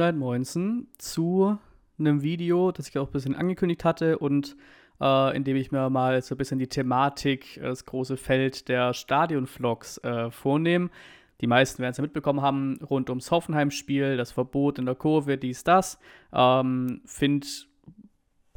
119 0.00 0.88
zu 0.98 1.58
einem 1.98 2.22
Video, 2.22 2.72
das 2.72 2.88
ich 2.88 2.98
auch 2.98 3.06
ein 3.06 3.12
bisschen 3.12 3.36
angekündigt 3.36 3.84
hatte 3.84 4.18
und 4.18 4.56
äh, 5.00 5.36
in 5.36 5.44
dem 5.44 5.56
ich 5.56 5.70
mir 5.70 5.88
mal 5.90 6.20
so 6.22 6.34
ein 6.34 6.38
bisschen 6.38 6.58
die 6.58 6.68
Thematik, 6.68 7.56
äh, 7.58 7.62
das 7.62 7.84
große 7.84 8.16
Feld 8.16 8.68
der 8.68 8.92
Stadion-Vlogs 8.92 9.98
äh, 9.98 10.30
vornehme. 10.30 10.90
Die 11.40 11.46
meisten 11.46 11.82
werden 11.82 11.92
es 11.92 11.98
ja 11.98 12.02
mitbekommen 12.02 12.42
haben, 12.42 12.78
rund 12.82 13.10
ums 13.10 13.30
Hoffenheim-Spiel, 13.30 14.16
das 14.16 14.32
Verbot 14.32 14.78
in 14.78 14.86
der 14.86 14.94
Kurve, 14.94 15.36
dies, 15.36 15.64
das. 15.64 15.98
Ähm, 16.32 17.00
Finde 17.04 17.46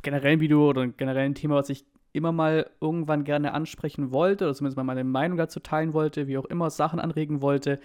generell 0.03 0.33
ein 0.33 0.39
Video 0.39 0.69
oder 0.69 0.87
generell 0.87 1.25
ein 1.25 1.35
Thema, 1.35 1.55
was 1.55 1.69
ich 1.69 1.85
immer 2.13 2.31
mal 2.31 2.69
irgendwann 2.81 3.23
gerne 3.23 3.53
ansprechen 3.53 4.11
wollte, 4.11 4.45
oder 4.45 4.53
zumindest 4.53 4.77
mal 4.77 4.83
meine 4.83 5.03
Meinung 5.03 5.37
dazu 5.37 5.59
teilen 5.59 5.93
wollte, 5.93 6.27
wie 6.27 6.37
auch 6.37 6.45
immer 6.45 6.69
Sachen 6.69 6.99
anregen 6.99 7.41
wollte. 7.41 7.79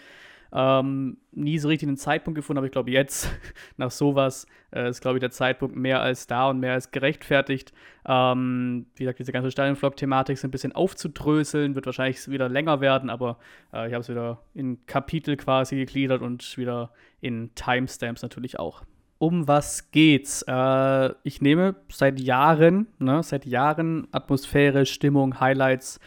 Ähm, 0.55 1.17
nie 1.33 1.59
so 1.59 1.69
richtig 1.69 1.89
einen 1.89 1.97
Zeitpunkt 1.97 2.37
gefunden, 2.37 2.59
aber 2.59 2.67
ich 2.67 2.73
glaube, 2.73 2.91
jetzt, 2.91 3.31
nach 3.77 3.91
sowas, 3.91 4.47
äh, 4.71 4.89
ist, 4.91 5.01
glaube 5.01 5.17
ich, 5.17 5.21
der 5.21 5.31
Zeitpunkt 5.31 5.77
mehr 5.77 6.01
als 6.01 6.27
da 6.27 6.51
und 6.51 6.61
mehr 6.61 6.75
als 6.75 6.91
gerechtfertigt. 6.91 7.73
Ähm, 8.07 8.87
wie 8.97 9.05
gesagt, 9.05 9.19
diese 9.19 9.33
ganze 9.33 9.51
Stadionvlog-Thematik 9.51 10.37
so 10.39 10.47
ein 10.47 10.51
bisschen 10.51 10.73
aufzudröseln, 10.73 11.75
wird 11.75 11.87
wahrscheinlich 11.87 12.29
wieder 12.29 12.49
länger 12.49 12.81
werden, 12.81 13.09
aber 13.09 13.39
äh, 13.73 13.89
ich 13.89 13.95
habe 13.95 14.03
es 14.03 14.09
wieder 14.09 14.43
in 14.55 14.85
Kapitel 14.87 15.37
quasi 15.37 15.77
gegliedert 15.77 16.21
und 16.21 16.57
wieder 16.59 16.93
in 17.21 17.55
Timestamps 17.55 18.23
natürlich 18.23 18.59
auch. 18.59 18.83
Um 19.19 19.47
was 19.47 19.93
geht's? 19.93 20.43
Äh, 20.49 21.11
ich 21.23 21.41
nehme 21.41 21.77
seit 21.89 22.21
Jahren, 22.21 22.89
ne, 22.99 23.23
seit 23.23 23.47
Jahren 23.47 24.09
Atmosphäre, 24.11 24.85
Stimmung, 24.85 25.39
Highlights 25.39 26.01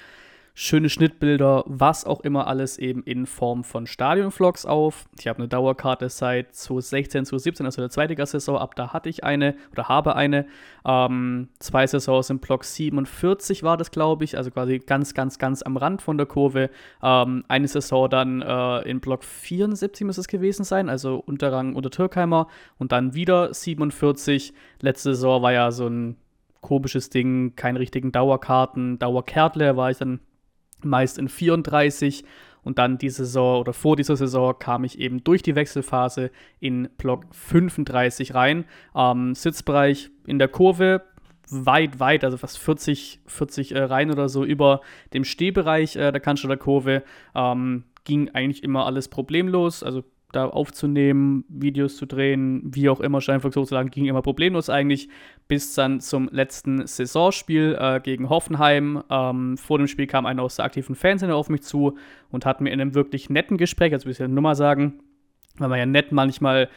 schöne 0.57 0.87
Schnittbilder, 0.87 1.65
was 1.67 2.05
auch 2.05 2.21
immer 2.21 2.47
alles 2.47 2.77
eben 2.77 3.03
in 3.03 3.25
Form 3.25 3.65
von 3.65 3.85
Stadionvlogs 3.85 4.65
auf. 4.65 5.03
Ich 5.19 5.27
habe 5.27 5.39
eine 5.39 5.49
Dauerkarte 5.49 6.07
seit 6.07 6.55
2016, 6.55 7.25
2017, 7.25 7.65
also 7.65 7.81
der 7.81 7.89
zweite 7.89 8.25
Saison. 8.25 8.57
Ab 8.57 8.73
da 8.75 8.93
hatte 8.93 9.09
ich 9.09 9.25
eine 9.25 9.55
oder 9.73 9.89
habe 9.89 10.15
eine. 10.15 10.45
Ähm, 10.85 11.49
zwei 11.59 11.85
Saisons 11.85 12.29
im 12.29 12.39
Block 12.39 12.63
47 12.63 13.63
war 13.63 13.75
das, 13.75 13.91
glaube 13.91 14.23
ich, 14.23 14.37
also 14.37 14.49
quasi 14.49 14.79
ganz, 14.79 15.13
ganz, 15.13 15.37
ganz 15.39 15.61
am 15.61 15.75
Rand 15.75 16.01
von 16.01 16.17
der 16.17 16.25
Kurve. 16.25 16.69
Ähm, 17.03 17.43
eine 17.49 17.67
Saison 17.67 18.09
dann 18.09 18.41
äh, 18.41 18.89
in 18.89 19.01
Block 19.01 19.25
74 19.25 20.07
muss 20.07 20.17
es 20.17 20.29
gewesen 20.29 20.63
sein, 20.63 20.87
also 20.87 21.17
Unterrang 21.17 21.75
unter 21.75 21.91
Türkheimer 21.91 22.47
und 22.77 22.93
dann 22.93 23.13
wieder 23.13 23.53
47. 23.53 24.53
Letzte 24.79 25.15
Saison 25.15 25.41
war 25.41 25.51
ja 25.51 25.71
so 25.71 25.87
ein 25.87 26.15
komisches 26.61 27.09
Ding, 27.09 27.57
keine 27.57 27.79
richtigen 27.79 28.13
Dauerkarten, 28.13 28.97
Dauerkärtle 28.99 29.75
war 29.75 29.91
ich 29.91 29.97
dann 29.97 30.21
meist 30.85 31.17
in 31.17 31.29
34 31.29 32.23
und 32.63 32.79
dann 32.79 32.97
die 32.97 33.09
Saison 33.09 33.59
oder 33.59 33.73
vor 33.73 33.95
dieser 33.95 34.15
Saison 34.15 34.57
kam 34.57 34.83
ich 34.83 34.99
eben 34.99 35.23
durch 35.23 35.43
die 35.43 35.55
Wechselphase 35.55 36.31
in 36.59 36.89
Block 36.97 37.25
35 37.31 38.33
rein. 38.33 38.65
Ähm, 38.95 39.35
Sitzbereich 39.35 40.09
in 40.25 40.39
der 40.39 40.47
Kurve 40.47 41.03
weit, 41.49 41.99
weit, 41.99 42.23
also 42.23 42.37
fast 42.37 42.57
40, 42.57 43.21
40 43.27 43.75
äh, 43.75 43.83
Reihen 43.83 44.11
oder 44.11 44.29
so 44.29 44.43
über 44.43 44.81
dem 45.13 45.23
Stehbereich 45.23 45.95
äh, 45.95 46.11
der 46.11 46.19
Cannstatter 46.19 46.57
Kurve. 46.57 47.03
Ähm, 47.35 47.83
ging 48.03 48.29
eigentlich 48.29 48.63
immer 48.63 48.85
alles 48.85 49.07
problemlos. 49.07 49.83
Also 49.83 50.03
da 50.31 50.47
aufzunehmen, 50.47 51.45
Videos 51.47 51.97
zu 51.97 52.05
drehen, 52.05 52.61
wie 52.65 52.89
auch 52.89 52.99
immer, 52.99 53.21
Steinflug 53.21 53.53
sozusagen, 53.53 53.89
ging 53.89 54.05
immer 54.05 54.21
problemlos 54.21 54.69
eigentlich, 54.69 55.09
bis 55.47 55.73
dann 55.75 56.01
zum 56.01 56.29
letzten 56.31 56.85
Saisonspiel 56.85 57.77
äh, 57.79 57.99
gegen 58.01 58.29
Hoffenheim. 58.29 59.03
Ähm, 59.09 59.57
vor 59.57 59.77
dem 59.77 59.87
Spiel 59.87 60.07
kam 60.07 60.25
einer 60.25 60.43
aus 60.43 60.57
der 60.57 60.65
aktiven 60.65 60.95
Fanszene 60.95 61.33
auf 61.33 61.49
mich 61.49 61.61
zu 61.61 61.97
und 62.31 62.45
hat 62.45 62.61
mir 62.61 62.71
in 62.71 62.81
einem 62.81 62.95
wirklich 62.95 63.29
netten 63.29 63.57
Gespräch, 63.57 63.93
also 63.93 64.05
will 64.05 64.11
ich 64.11 64.19
ja 64.19 64.27
nur 64.27 64.41
mal 64.41 64.55
sagen, 64.55 64.99
weil 65.57 65.69
man 65.69 65.79
ja 65.79 65.85
nett 65.85 66.11
manchmal 66.11 66.69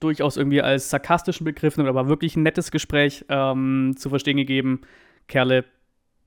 durchaus 0.00 0.36
irgendwie 0.36 0.62
als 0.62 0.90
sarkastischen 0.90 1.44
Begriff 1.44 1.76
nimmt, 1.76 1.88
aber 1.88 2.08
wirklich 2.08 2.36
ein 2.36 2.42
nettes 2.42 2.70
Gespräch 2.70 3.24
ähm, 3.28 3.94
zu 3.96 4.08
verstehen 4.08 4.36
gegeben. 4.36 4.82
Kerle, 5.28 5.64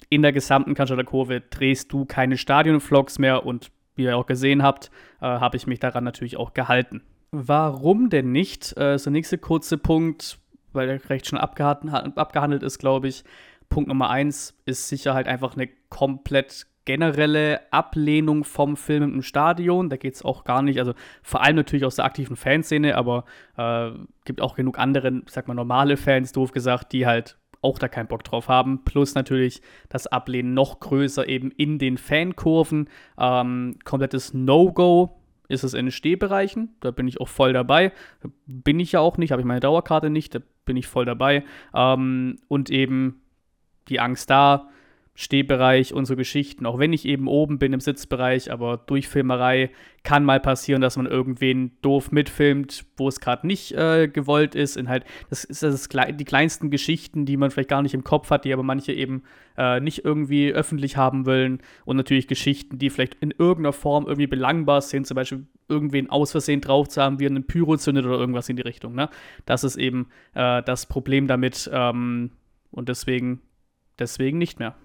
in 0.09 0.21
der 0.21 0.31
gesamten 0.31 0.73
Cannstatter 0.75 1.03
Kurve 1.03 1.41
drehst 1.41 1.91
du 1.91 2.05
keine 2.05 2.37
Stadionvlogs 2.37 3.19
mehr 3.19 3.45
und 3.45 3.71
wie 3.99 4.05
ihr 4.05 4.17
auch 4.17 4.25
gesehen 4.25 4.63
habt, 4.63 4.89
äh, 5.21 5.25
habe 5.25 5.57
ich 5.57 5.67
mich 5.67 5.79
daran 5.79 6.03
natürlich 6.03 6.37
auch 6.37 6.53
gehalten. 6.55 7.03
Warum 7.31 8.09
denn 8.09 8.31
nicht? 8.31 8.75
Äh, 8.77 8.95
ist 8.95 9.05
der 9.05 9.11
nächste 9.11 9.37
kurze 9.37 9.77
Punkt, 9.77 10.39
weil 10.73 10.87
der 10.87 11.09
recht 11.09 11.27
schon 11.27 11.37
abgehandelt 11.37 12.63
ist, 12.63 12.79
glaube 12.79 13.07
ich. 13.07 13.23
Punkt 13.69 13.87
Nummer 13.87 14.09
eins 14.09 14.59
ist 14.65 14.89
sicher 14.89 15.13
halt 15.13 15.27
einfach 15.27 15.55
eine 15.55 15.69
komplett 15.89 16.65
generelle 16.85 17.61
Ablehnung 17.71 18.43
vom 18.43 18.75
Film 18.75 19.13
im 19.13 19.21
Stadion. 19.21 19.91
Da 19.91 19.97
geht 19.97 20.15
es 20.15 20.25
auch 20.25 20.43
gar 20.43 20.63
nicht, 20.63 20.79
also 20.79 20.93
vor 21.21 21.43
allem 21.43 21.57
natürlich 21.57 21.85
aus 21.85 21.97
der 21.97 22.05
aktiven 22.05 22.35
Fanszene, 22.35 22.95
aber 22.97 23.25
äh, 23.57 23.91
gibt 24.25 24.41
auch 24.41 24.55
genug 24.55 24.79
andere, 24.79 25.21
ich 25.23 25.31
sag 25.31 25.47
mal, 25.47 25.53
normale 25.53 25.97
Fans, 25.97 26.31
doof 26.31 26.51
gesagt, 26.51 26.93
die 26.93 27.05
halt 27.05 27.37
auch 27.61 27.79
da 27.79 27.87
keinen 27.87 28.07
Bock 28.07 28.23
drauf 28.23 28.47
haben. 28.47 28.83
Plus 28.85 29.15
natürlich 29.15 29.61
das 29.89 30.07
Ablehnen 30.07 30.53
noch 30.53 30.79
größer 30.79 31.27
eben 31.27 31.51
in 31.51 31.79
den 31.79 31.97
Fankurven. 31.97 32.89
Ähm, 33.17 33.75
komplettes 33.83 34.33
No-Go 34.33 35.19
ist 35.47 35.63
es 35.63 35.73
in 35.73 35.87
den 35.87 35.91
Stehbereichen. 35.91 36.75
Da 36.79 36.91
bin 36.91 37.07
ich 37.07 37.19
auch 37.19 37.27
voll 37.27 37.53
dabei. 37.53 37.91
Bin 38.45 38.79
ich 38.79 38.93
ja 38.93 38.99
auch 38.99 39.17
nicht, 39.17 39.31
habe 39.31 39.41
ich 39.41 39.47
meine 39.47 39.59
Dauerkarte 39.59 40.09
nicht, 40.09 40.35
da 40.35 40.39
bin 40.65 40.77
ich 40.77 40.87
voll 40.87 41.05
dabei. 41.05 41.43
Ähm, 41.73 42.37
und 42.47 42.69
eben 42.69 43.21
die 43.89 43.99
Angst 43.99 44.29
da, 44.29 44.69
Stehbereich 45.21 45.91
so 46.03 46.15
Geschichten. 46.15 46.65
Auch 46.65 46.79
wenn 46.79 46.93
ich 46.93 47.03
eben 47.03 47.27
oben 47.27 47.59
bin 47.59 47.73
im 47.73 47.81
Sitzbereich, 47.81 48.53
aber 48.53 48.77
durch 48.77 49.09
Filmerei 49.09 49.69
kann 50.03 50.23
mal 50.23 50.39
passieren, 50.39 50.81
dass 50.81 50.95
man 50.95 51.07
irgendwen 51.07 51.73
doof 51.81 52.13
mitfilmt, 52.13 52.85
wo 52.95 53.09
es 53.09 53.19
gerade 53.19 53.45
nicht 53.45 53.73
äh, 53.73 54.07
gewollt 54.07 54.55
ist. 54.55 54.77
In 54.77 54.87
halt, 54.87 55.03
das 55.29 55.43
ist 55.43 55.61
das, 55.61 55.89
die 55.89 56.23
kleinsten 56.23 56.69
Geschichten, 56.69 57.25
die 57.25 57.35
man 57.35 57.51
vielleicht 57.51 57.67
gar 57.67 57.81
nicht 57.81 57.93
im 57.93 58.05
Kopf 58.05 58.29
hat, 58.29 58.45
die 58.45 58.53
aber 58.53 58.63
manche 58.63 58.93
eben 58.93 59.23
äh, 59.57 59.81
nicht 59.81 60.05
irgendwie 60.05 60.53
öffentlich 60.53 60.95
haben 60.95 61.25
wollen. 61.25 61.59
Und 61.83 61.97
natürlich 61.97 62.29
Geschichten, 62.29 62.79
die 62.79 62.89
vielleicht 62.89 63.15
in 63.15 63.31
irgendeiner 63.31 63.73
Form 63.73 64.05
irgendwie 64.05 64.27
belangbar 64.27 64.79
sind, 64.79 65.05
zum 65.05 65.15
Beispiel 65.15 65.45
irgendwen 65.67 66.09
aus 66.09 66.31
Versehen 66.31 66.61
drauf 66.61 66.87
zu 66.87 67.01
haben, 67.01 67.19
wie 67.19 67.25
einen 67.25 67.45
Pyro 67.45 67.75
zündet 67.75 68.05
oder 68.05 68.17
irgendwas 68.17 68.47
in 68.47 68.55
die 68.55 68.61
Richtung. 68.61 68.95
Ne? 68.95 69.09
Das 69.45 69.65
ist 69.65 69.75
eben 69.75 70.07
äh, 70.33 70.63
das 70.63 70.85
Problem 70.85 71.27
damit 71.27 71.69
ähm, 71.73 72.31
und 72.71 72.87
deswegen, 72.87 73.41
deswegen 73.99 74.37
nicht 74.37 74.59
mehr. 74.59 74.75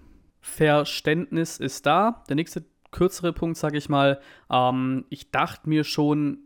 Verständnis 0.45 1.57
ist 1.57 1.87
da. 1.87 2.23
Der 2.29 2.35
nächste 2.35 2.63
kürzere 2.91 3.33
Punkt, 3.33 3.57
sage 3.57 3.79
ich 3.79 3.89
mal, 3.89 4.19
ähm, 4.49 5.05
ich 5.09 5.31
dachte 5.31 5.67
mir 5.67 5.83
schon 5.83 6.37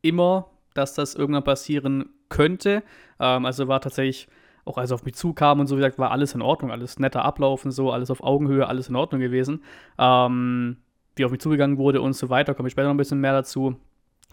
immer, 0.00 0.50
dass 0.72 0.94
das 0.94 1.14
irgendwann 1.14 1.44
passieren 1.44 2.08
könnte. 2.30 2.82
Ähm, 3.20 3.44
also 3.44 3.68
war 3.68 3.82
tatsächlich, 3.82 4.26
auch 4.64 4.78
als 4.78 4.90
er 4.90 4.94
auf 4.94 5.04
mich 5.04 5.16
zukam 5.16 5.60
und 5.60 5.66
so, 5.66 5.76
wie 5.76 5.80
gesagt, 5.80 5.98
war 5.98 6.12
alles 6.12 6.34
in 6.34 6.40
Ordnung, 6.40 6.70
alles 6.70 6.98
netter 6.98 7.26
Ablauf 7.26 7.66
und 7.66 7.72
so, 7.72 7.92
alles 7.92 8.10
auf 8.10 8.22
Augenhöhe, 8.22 8.66
alles 8.66 8.88
in 8.88 8.96
Ordnung 8.96 9.20
gewesen. 9.20 9.62
Ähm, 9.98 10.78
wie 11.14 11.24
auf 11.26 11.30
mich 11.30 11.40
zugegangen 11.40 11.76
wurde 11.76 12.00
und 12.00 12.14
so 12.14 12.30
weiter, 12.30 12.54
komme 12.54 12.68
ich 12.68 12.72
später 12.72 12.88
noch 12.88 12.94
ein 12.94 12.98
bisschen 12.98 13.20
mehr 13.20 13.34
dazu. 13.34 13.76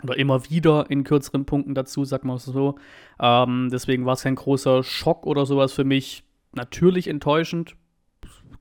Oder 0.01 0.17
immer 0.17 0.49
wieder 0.49 0.89
in 0.89 1.03
kürzeren 1.03 1.45
Punkten 1.45 1.75
dazu, 1.75 2.05
sag 2.05 2.23
mal 2.23 2.39
so. 2.39 2.75
Ähm, 3.19 3.67
deswegen 3.69 4.05
war 4.05 4.13
es 4.13 4.23
kein 4.23 4.35
großer 4.35 4.81
Schock 4.81 5.27
oder 5.27 5.45
sowas 5.45 5.73
für 5.73 5.83
mich. 5.83 6.23
Natürlich 6.53 7.09
enttäuschend, 7.09 7.75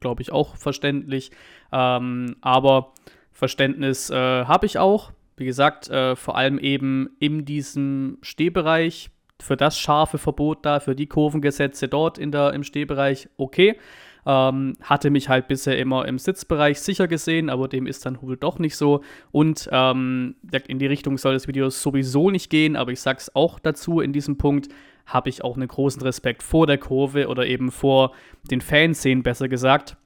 glaube 0.03 0.21
ich, 0.21 0.31
auch 0.31 0.57
verständlich. 0.57 1.31
Ähm, 1.73 2.37
aber 2.43 2.93
Verständnis 3.33 4.11
äh, 4.11 4.15
habe 4.45 4.67
ich 4.67 4.79
auch. 4.79 5.13
Wie 5.39 5.47
gesagt, 5.47 5.89
äh, 5.89 6.15
vor 6.15 6.37
allem 6.37 6.59
eben 6.59 7.09
in 7.19 7.47
diesem 7.47 8.19
Stehbereich 8.21 9.09
für 9.41 9.57
das 9.57 9.79
scharfe 9.79 10.19
Verbot 10.19 10.65
da, 10.65 10.79
für 10.79 10.95
die 10.95 11.07
Kurvengesetze 11.07 11.89
dort 11.89 12.19
in 12.19 12.31
der, 12.31 12.53
im 12.53 12.63
Stehbereich 12.63 13.29
okay. 13.39 13.77
Ähm, 14.25 14.77
hatte 14.81 15.11
mich 15.11 15.29
halt 15.29 15.49
bisher 15.49 15.77
immer 15.79 16.07
im 16.07 16.17
Sitzbereich 16.17 16.81
sicher 16.81 17.09
gesehen, 17.09 17.51
aber 17.51 17.67
dem 17.67 17.89
ist 17.89 18.07
dann 18.07 18.23
wohl 18.23 18.37
doch 18.37 18.61
nicht 18.61 18.77
so. 18.77 19.01
Und 19.33 19.69
ähm, 19.73 20.37
in 20.69 20.79
die 20.79 20.87
Richtung 20.87 21.19
soll 21.19 21.33
das 21.33 21.49
Video 21.49 21.71
sowieso 21.71 22.31
nicht 22.31 22.49
gehen, 22.49 22.77
aber 22.77 22.93
ich 22.93 23.01
sag's 23.01 23.35
auch 23.35 23.59
dazu 23.59 24.01
in 24.01 24.13
diesem 24.13 24.39
Punkt 24.39 24.69
habe 25.07 25.29
ich 25.29 25.45
auch 25.45 25.57
einen 25.57 25.69
großen 25.69 26.03
Respekt 26.03 26.43
vor 26.43 26.67
der 26.67 26.79
Kurve 26.79 27.29
oder 27.29 27.47
eben 27.47 27.71
vor 27.71 28.13
den 28.51 28.61
Fanszenen, 28.61 29.23
besser 29.23 29.49
gesagt. 29.49 29.97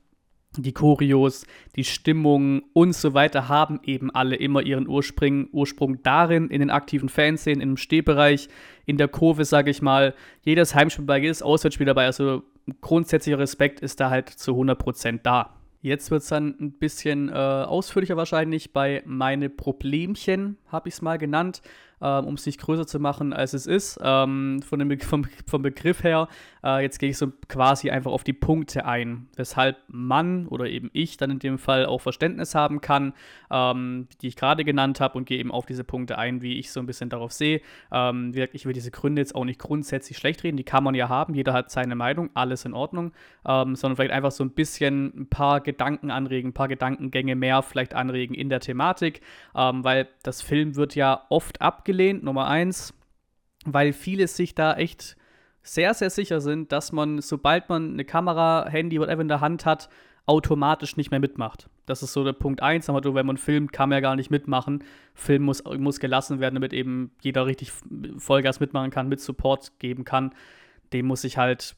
Die 0.56 0.72
Choreos, 0.72 1.46
die 1.76 1.84
Stimmung 1.84 2.62
und 2.72 2.94
so 2.94 3.12
weiter 3.12 3.48
haben 3.48 3.80
eben 3.84 4.10
alle 4.10 4.36
immer 4.36 4.62
ihren 4.62 4.88
Ursprung, 4.88 5.48
Ursprung 5.52 6.02
darin, 6.02 6.48
in 6.48 6.60
den 6.60 6.70
aktiven 6.70 7.10
Fanszenen, 7.10 7.60
im 7.60 7.76
Stehbereich, 7.76 8.48
in 8.86 8.96
der 8.96 9.08
Kurve, 9.08 9.44
sage 9.44 9.70
ich 9.70 9.82
mal. 9.82 10.14
Jedes 10.42 10.74
Heimspiel 10.74 11.04
dabei, 11.04 11.20
jedes 11.20 11.42
Auswärtsspiel 11.42 11.86
dabei, 11.86 12.06
also 12.06 12.42
grundsätzlicher 12.80 13.38
Respekt 13.38 13.80
ist 13.80 14.00
da 14.00 14.10
halt 14.10 14.30
zu 14.30 14.52
100% 14.52 15.20
da. 15.22 15.56
Jetzt 15.82 16.10
wird 16.10 16.22
es 16.22 16.28
dann 16.28 16.56
ein 16.60 16.72
bisschen 16.72 17.28
äh, 17.28 17.32
ausführlicher 17.32 18.16
wahrscheinlich 18.16 18.72
bei 18.72 19.02
meine 19.04 19.48
Problemchen, 19.48 20.56
habe 20.66 20.88
ich 20.88 20.94
es 20.94 21.02
mal 21.02 21.16
genannt. 21.16 21.62
Ähm, 22.00 22.26
um 22.26 22.34
es 22.34 22.46
nicht 22.46 22.60
größer 22.60 22.86
zu 22.86 23.00
machen, 23.00 23.32
als 23.32 23.54
es 23.54 23.66
ist. 23.66 23.98
Ähm, 24.02 24.60
von 24.62 24.78
dem 24.78 24.88
Be 24.88 24.98
vom, 24.98 25.26
vom, 25.46 25.62
Begriff 25.62 26.04
her, 26.04 26.28
äh, 26.62 26.82
jetzt 26.82 26.98
gehe 26.98 27.10
ich 27.10 27.18
so 27.18 27.32
quasi 27.48 27.90
einfach 27.90 28.10
auf 28.10 28.24
die 28.24 28.32
Punkte 28.32 28.84
ein, 28.84 29.28
weshalb 29.36 29.76
man 29.88 30.46
oder 30.48 30.66
eben 30.66 30.90
ich 30.92 31.16
dann 31.16 31.30
in 31.30 31.38
dem 31.38 31.58
Fall 31.58 31.86
auch 31.86 32.00
Verständnis 32.00 32.54
haben 32.54 32.80
kann, 32.80 33.14
ähm, 33.50 34.08
die 34.20 34.28
ich 34.28 34.36
gerade 34.36 34.64
genannt 34.64 35.00
habe 35.00 35.16
und 35.16 35.26
gehe 35.26 35.38
eben 35.38 35.50
auf 35.50 35.66
diese 35.66 35.84
Punkte 35.84 36.18
ein, 36.18 36.42
wie 36.42 36.58
ich 36.58 36.70
so 36.70 36.80
ein 36.80 36.86
bisschen 36.86 37.08
darauf 37.08 37.32
sehe. 37.32 37.60
Ähm, 37.90 38.32
ich 38.52 38.66
will 38.66 38.72
diese 38.72 38.90
Gründe 38.90 39.22
jetzt 39.22 39.34
auch 39.34 39.44
nicht 39.44 39.58
grundsätzlich 39.58 40.18
schlecht 40.18 40.44
reden, 40.44 40.56
die 40.56 40.64
kann 40.64 40.84
man 40.84 40.94
ja 40.94 41.08
haben, 41.08 41.34
jeder 41.34 41.52
hat 41.52 41.70
seine 41.70 41.94
Meinung, 41.94 42.30
alles 42.34 42.64
in 42.64 42.74
Ordnung, 42.74 43.12
ähm, 43.46 43.76
sondern 43.76 43.96
vielleicht 43.96 44.12
einfach 44.12 44.30
so 44.30 44.44
ein 44.44 44.50
bisschen 44.50 45.12
ein 45.16 45.26
paar 45.28 45.60
Gedanken 45.60 46.10
anregen, 46.10 46.50
ein 46.50 46.54
paar 46.54 46.68
Gedankengänge 46.68 47.36
mehr 47.36 47.62
vielleicht 47.62 47.94
anregen 47.94 48.34
in 48.34 48.48
der 48.48 48.60
Thematik, 48.60 49.20
ähm, 49.54 49.84
weil 49.84 50.08
das 50.22 50.42
Film 50.42 50.76
wird 50.76 50.94
ja 50.94 51.22
oft 51.28 51.62
abgelehnt, 51.86 52.24
Nummer 52.24 52.48
eins, 52.48 52.92
weil 53.64 53.92
viele 53.92 54.26
sich 54.26 54.56
da 54.56 54.74
echt 54.74 55.16
sehr, 55.62 55.94
sehr 55.94 56.10
sicher 56.10 56.40
sind, 56.40 56.72
dass 56.72 56.90
man, 56.90 57.20
sobald 57.20 57.68
man 57.68 57.92
eine 57.92 58.04
Kamera, 58.04 58.66
Handy, 58.68 58.98
whatever 58.98 59.22
in 59.22 59.28
der 59.28 59.40
Hand 59.40 59.64
hat, 59.64 59.88
automatisch 60.26 60.96
nicht 60.96 61.12
mehr 61.12 61.20
mitmacht. 61.20 61.70
Das 61.86 62.02
ist 62.02 62.12
so 62.12 62.24
der 62.24 62.32
Punkt 62.32 62.60
1. 62.60 62.88
Wenn 62.88 63.26
man 63.26 63.36
filmt, 63.36 63.72
kann 63.72 63.88
man 63.88 63.98
ja 63.98 64.00
gar 64.00 64.16
nicht 64.16 64.30
mitmachen. 64.30 64.82
Film 65.14 65.44
muss, 65.44 65.62
muss 65.62 66.00
gelassen 66.00 66.40
werden, 66.40 66.54
damit 66.56 66.72
eben 66.72 67.12
jeder 67.22 67.46
richtig 67.46 67.70
Vollgas 68.18 68.58
mitmachen 68.58 68.90
kann, 68.90 69.08
mit 69.08 69.20
Support 69.20 69.78
geben 69.78 70.04
kann. 70.04 70.34
Dem 70.92 71.06
muss 71.06 71.22
ich 71.22 71.38
halt 71.38 71.76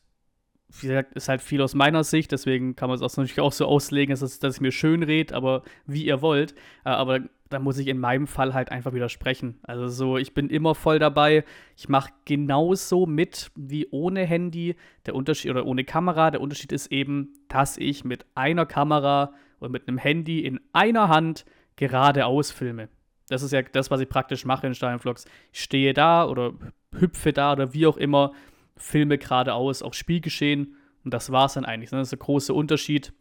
wie 0.81 0.87
gesagt, 0.87 1.14
ist 1.14 1.28
halt 1.28 1.40
viel 1.40 1.62
aus 1.62 1.75
meiner 1.75 2.05
Sicht, 2.05 2.31
deswegen 2.31 2.76
kann 2.76 2.90
man 2.90 2.96
es 2.96 3.02
auch 3.02 3.16
natürlich 3.16 3.40
auch 3.40 3.52
so 3.52 3.64
auslegen, 3.66 4.14
dass, 4.14 4.38
dass 4.38 4.56
ich 4.56 4.60
mir 4.60 4.72
schön 4.72 5.02
rede, 5.02 5.34
aber 5.34 5.62
wie 5.87 6.05
ihr 6.05 6.20
wollt. 6.20 6.52
Äh, 6.84 6.90
aber 6.90 7.20
da 7.48 7.58
muss 7.58 7.78
ich 7.78 7.88
in 7.88 7.98
meinem 7.98 8.26
Fall 8.26 8.54
halt 8.54 8.70
einfach 8.70 8.92
widersprechen. 8.92 9.58
Also 9.62 9.88
so, 9.88 10.18
ich 10.18 10.34
bin 10.34 10.50
immer 10.50 10.74
voll 10.74 10.98
dabei. 10.98 11.44
Ich 11.76 11.88
mache 11.88 12.10
genauso 12.24 13.06
mit 13.06 13.50
wie 13.56 13.88
ohne 13.90 14.24
Handy. 14.24 14.76
Der 15.06 15.14
Unterschied 15.14 15.50
oder 15.50 15.66
ohne 15.66 15.84
Kamera. 15.84 16.30
Der 16.30 16.40
Unterschied 16.40 16.72
ist 16.72 16.92
eben, 16.92 17.32
dass 17.48 17.76
ich 17.76 18.04
mit 18.04 18.26
einer 18.34 18.66
Kamera 18.66 19.32
oder 19.60 19.70
mit 19.70 19.88
einem 19.88 19.98
Handy 19.98 20.40
in 20.40 20.60
einer 20.72 21.08
Hand 21.08 21.44
geradeaus 21.76 22.50
filme. 22.50 22.88
Das 23.28 23.42
ist 23.42 23.52
ja 23.52 23.62
das, 23.62 23.90
was 23.90 24.00
ich 24.00 24.08
praktisch 24.08 24.44
mache 24.44 24.66
in 24.66 24.74
Steinvlogs. 24.74 25.26
Ich 25.52 25.62
stehe 25.62 25.94
da 25.94 26.26
oder 26.26 26.52
hüpfe 26.98 27.32
da 27.32 27.52
oder 27.52 27.74
wie 27.74 27.86
auch 27.86 27.96
immer 27.96 28.32
filme 28.76 29.18
geradeaus 29.18 29.82
auf 29.82 29.94
Spielgeschehen 29.94 30.76
und 31.04 31.14
das 31.14 31.30
war 31.32 31.46
es 31.46 31.54
dann 31.54 31.64
eigentlich. 31.64 31.90
Das 31.90 32.02
ist 32.02 32.12
der 32.12 32.18
große 32.18 32.52
Unterschied 32.52 33.12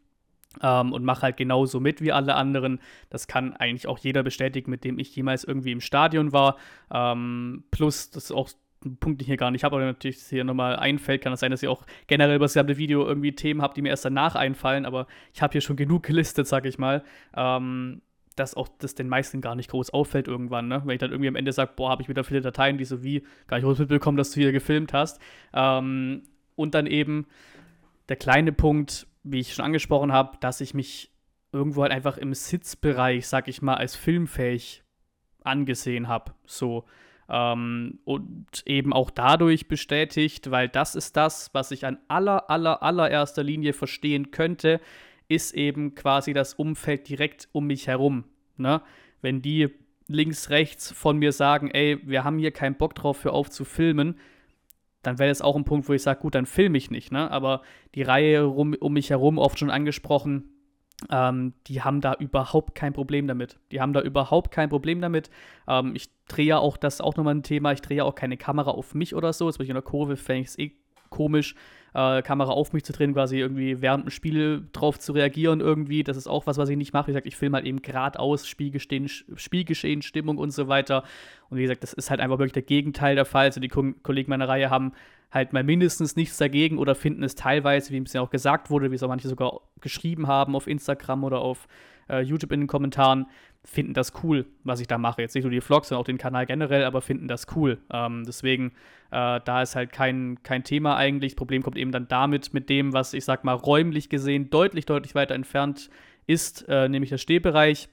ähm, 0.61 0.93
und 0.93 1.03
mache 1.03 1.23
halt 1.23 1.37
genauso 1.37 1.79
mit 1.79 2.01
wie 2.01 2.11
alle 2.11 2.35
anderen. 2.35 2.79
Das 3.09 3.27
kann 3.27 3.53
eigentlich 3.53 3.87
auch 3.87 3.97
jeder 3.99 4.23
bestätigen, 4.23 4.71
mit 4.71 4.83
dem 4.83 4.99
ich 4.99 5.15
jemals 5.15 5.43
irgendwie 5.43 5.71
im 5.71 5.81
Stadion 5.81 6.31
war. 6.31 6.57
Ähm, 6.91 7.63
plus, 7.71 8.09
das 8.11 8.25
ist 8.25 8.31
auch 8.31 8.49
ein 8.85 8.97
Punkt, 8.97 9.19
den 9.19 9.23
ich 9.23 9.27
hier 9.27 9.37
gar 9.37 9.51
nicht 9.51 9.63
habe, 9.63 9.75
aber 9.75 9.85
natürlich 9.85 10.17
hier 10.17 10.43
nochmal 10.43 10.75
einfällt, 10.75 11.21
kann 11.21 11.33
es 11.33 11.37
das 11.37 11.41
sein, 11.41 11.51
dass 11.51 11.63
ihr 11.63 11.71
auch 11.71 11.85
generell 12.07 12.35
über 12.35 12.45
das 12.45 12.53
gesamte 12.53 12.77
Video 12.77 13.05
irgendwie 13.05 13.33
Themen 13.33 13.61
habt, 13.61 13.77
die 13.77 13.81
mir 13.81 13.89
erst 13.89 14.05
danach 14.05 14.35
einfallen, 14.35 14.85
aber 14.85 15.07
ich 15.33 15.41
habe 15.41 15.53
hier 15.53 15.61
schon 15.61 15.75
genug 15.75 16.03
gelistet, 16.03 16.47
sag 16.47 16.65
ich 16.65 16.77
mal. 16.77 17.03
Ähm, 17.35 18.01
dass 18.35 18.53
auch 18.53 18.67
das 18.79 18.93
den 18.93 19.09
meisten 19.09 19.41
gar 19.41 19.55
nicht 19.55 19.71
groß 19.71 19.89
auffällt 19.89 20.27
irgendwann, 20.27 20.67
ne? 20.67 20.83
Wenn 20.85 20.93
ich 20.93 20.99
dann 20.99 21.09
irgendwie 21.11 21.27
am 21.27 21.35
Ende 21.35 21.51
sage, 21.51 21.71
boah, 21.75 21.89
habe 21.89 22.03
ich 22.03 22.09
wieder 22.09 22.23
viele 22.23 22.41
Dateien, 22.41 22.77
die 22.77 22.85
so 22.85 23.03
wie 23.03 23.23
gar 23.47 23.57
nicht 23.57 23.65
groß 23.65 23.79
mitbekommen, 23.79 24.15
dass 24.15 24.31
du 24.31 24.39
hier 24.39 24.51
gefilmt 24.51 24.93
hast. 24.93 25.19
Ähm, 25.53 26.21
und 26.55 26.75
dann 26.75 26.85
eben 26.85 27.25
der 28.09 28.15
kleine 28.15 28.51
Punkt, 28.51 29.07
wie 29.31 29.39
ich 29.39 29.53
schon 29.53 29.65
angesprochen 29.65 30.11
habe, 30.11 30.37
dass 30.39 30.61
ich 30.61 30.73
mich 30.73 31.11
irgendwo 31.51 31.83
halt 31.83 31.91
einfach 31.91 32.17
im 32.17 32.33
Sitzbereich, 32.33 33.27
sag 33.27 33.47
ich 33.47 33.61
mal, 33.61 33.75
als 33.75 33.95
filmfähig 33.95 34.83
angesehen 35.43 36.07
habe. 36.07 36.33
So. 36.45 36.85
Ähm, 37.29 37.99
und 38.05 38.63
eben 38.65 38.93
auch 38.93 39.09
dadurch 39.09 39.67
bestätigt, 39.67 40.51
weil 40.51 40.69
das 40.69 40.95
ist 40.95 41.17
das, 41.17 41.49
was 41.53 41.71
ich 41.71 41.85
an 41.85 41.97
aller, 42.07 42.49
aller, 42.49 42.83
allererster 42.83 43.43
Linie 43.43 43.73
verstehen 43.73 44.31
könnte, 44.31 44.79
ist 45.27 45.53
eben 45.53 45.95
quasi 45.95 46.33
das 46.33 46.53
Umfeld 46.53 47.09
direkt 47.09 47.49
um 47.51 47.67
mich 47.67 47.87
herum. 47.87 48.25
Ne? 48.55 48.81
Wenn 49.21 49.41
die 49.41 49.69
links, 50.07 50.49
rechts 50.49 50.91
von 50.91 51.17
mir 51.17 51.33
sagen, 51.33 51.69
ey, 51.71 51.99
wir 52.03 52.23
haben 52.23 52.39
hier 52.39 52.51
keinen 52.51 52.75
Bock 52.75 52.95
drauf, 52.95 53.17
für 53.17 53.33
auf 53.33 53.49
zu 53.49 53.65
filmen, 53.65 54.17
dann 55.03 55.19
wäre 55.19 55.29
das 55.29 55.41
auch 55.41 55.55
ein 55.55 55.63
Punkt, 55.63 55.87
wo 55.87 55.93
ich 55.93 56.01
sage, 56.01 56.19
gut, 56.19 56.35
dann 56.35 56.45
filme 56.45 56.77
ich 56.77 56.91
nicht. 56.91 57.11
Ne? 57.11 57.29
Aber 57.31 57.61
die 57.95 58.01
Reihe 58.01 58.43
rum, 58.43 58.75
um 58.79 58.93
mich 58.93 59.09
herum, 59.09 59.37
oft 59.37 59.59
schon 59.59 59.69
angesprochen, 59.69 60.49
ähm, 61.11 61.53
die 61.67 61.81
haben 61.81 62.01
da 62.01 62.15
überhaupt 62.15 62.75
kein 62.75 62.93
Problem 62.93 63.27
damit. 63.27 63.59
Die 63.71 63.79
haben 63.81 63.93
da 63.93 64.01
überhaupt 64.01 64.51
kein 64.51 64.69
Problem 64.69 64.99
damit. 64.99 65.29
Ähm, 65.67 65.95
ich 65.95 66.09
drehe 66.27 66.47
ja 66.47 66.57
auch, 66.57 66.77
das 66.77 66.95
ist 66.95 67.01
auch 67.01 67.15
nochmal 67.15 67.35
ein 67.35 67.43
Thema, 67.43 67.71
ich 67.71 67.81
drehe 67.81 67.97
ja 67.97 68.03
auch 68.03 68.15
keine 68.15 68.37
Kamera 68.37 68.71
auf 68.71 68.95
mich 68.95 69.13
oder 69.15 69.31
so. 69.33 69.47
Jetzt 69.47 69.57
bin 69.57 69.65
ich 69.65 69.69
in 69.69 69.75
der 69.75 69.83
Kurve, 69.83 70.17
fände 70.17 70.41
ich 70.41 70.47
es 70.47 70.59
eh 70.59 70.75
komisch, 71.09 71.55
äh, 71.93 72.21
Kamera 72.21 72.51
auf 72.51 72.73
mich 72.73 72.83
zu 72.83 72.93
drehen, 72.93 73.13
quasi 73.13 73.39
irgendwie 73.39 73.81
während 73.81 74.05
dem 74.05 74.11
Spiel 74.11 74.67
drauf 74.71 74.99
zu 74.99 75.13
reagieren 75.13 75.61
irgendwie. 75.61 76.03
Das 76.03 76.17
ist 76.17 76.27
auch 76.27 76.45
was, 76.45 76.57
was 76.57 76.69
ich 76.69 76.77
nicht 76.77 76.93
mache. 76.93 77.07
Wie 77.07 77.11
gesagt, 77.11 77.27
ich 77.27 77.35
filme 77.35 77.57
halt 77.57 77.65
eben 77.65 77.81
geradeaus 77.81 78.47
Spielgeschehen, 78.47 79.07
Spielgeschehen, 79.07 80.01
Stimmung 80.01 80.37
und 80.37 80.51
so 80.51 80.67
weiter. 80.67 81.03
Und 81.49 81.57
wie 81.57 81.63
gesagt, 81.63 81.83
das 81.83 81.93
ist 81.93 82.09
halt 82.09 82.19
einfach 82.19 82.37
wirklich 82.37 82.53
der 82.53 82.61
Gegenteil 82.61 83.15
der 83.15 83.25
Fall. 83.25 83.45
Also 83.45 83.59
die 83.59 83.69
Kollegen 83.69 84.29
meiner 84.29 84.47
Reihe 84.47 84.69
haben 84.69 84.93
halt 85.31 85.53
mal 85.53 85.63
mindestens 85.63 86.15
nichts 86.15 86.37
dagegen 86.37 86.77
oder 86.77 86.95
finden 86.95 87.23
es 87.23 87.35
teilweise, 87.35 87.91
wie 87.91 88.01
es 88.01 88.13
ja 88.13 88.21
auch 88.21 88.29
gesagt 88.29 88.69
wurde, 88.69 88.91
wie 88.91 88.95
es 88.95 89.03
auch 89.03 89.09
manche 89.09 89.27
sogar 89.27 89.61
geschrieben 89.81 90.27
haben 90.27 90.55
auf 90.55 90.67
Instagram 90.67 91.23
oder 91.23 91.39
auf 91.39 91.67
äh, 92.09 92.21
YouTube 92.21 92.51
in 92.51 92.61
den 92.61 92.67
Kommentaren, 92.67 93.27
finden 93.67 93.93
das 93.93 94.13
cool, 94.23 94.45
was 94.63 94.79
ich 94.79 94.87
da 94.87 94.97
mache. 94.97 95.21
Jetzt 95.21 95.35
nicht 95.35 95.43
nur 95.43 95.51
die 95.51 95.61
Vlogs, 95.61 95.89
sondern 95.89 96.01
auch 96.01 96.05
den 96.05 96.17
Kanal 96.17 96.45
generell, 96.45 96.85
aber 96.85 97.01
finden 97.01 97.27
das 97.27 97.45
cool. 97.55 97.79
Ähm, 97.91 98.23
deswegen, 98.25 98.71
äh, 99.11 99.41
da 99.43 99.61
ist 99.61 99.75
halt 99.75 99.91
kein, 99.91 100.41
kein 100.41 100.63
Thema 100.63 100.95
eigentlich. 100.95 101.33
Das 101.33 101.37
Problem 101.37 101.63
kommt 101.63 101.77
eben 101.77 101.91
dann 101.91 102.07
damit, 102.07 102.53
mit 102.53 102.69
dem, 102.69 102.93
was 102.93 103.13
ich 103.13 103.25
sag 103.25 103.43
mal 103.43 103.53
räumlich 103.53 104.09
gesehen 104.09 104.49
deutlich, 104.49 104.85
deutlich 104.85 105.15
weiter 105.15 105.35
entfernt 105.35 105.89
ist, 106.27 106.65
äh, 106.69 106.87
nämlich 106.87 107.09
der 107.09 107.17
Stehbereich. 107.17 107.89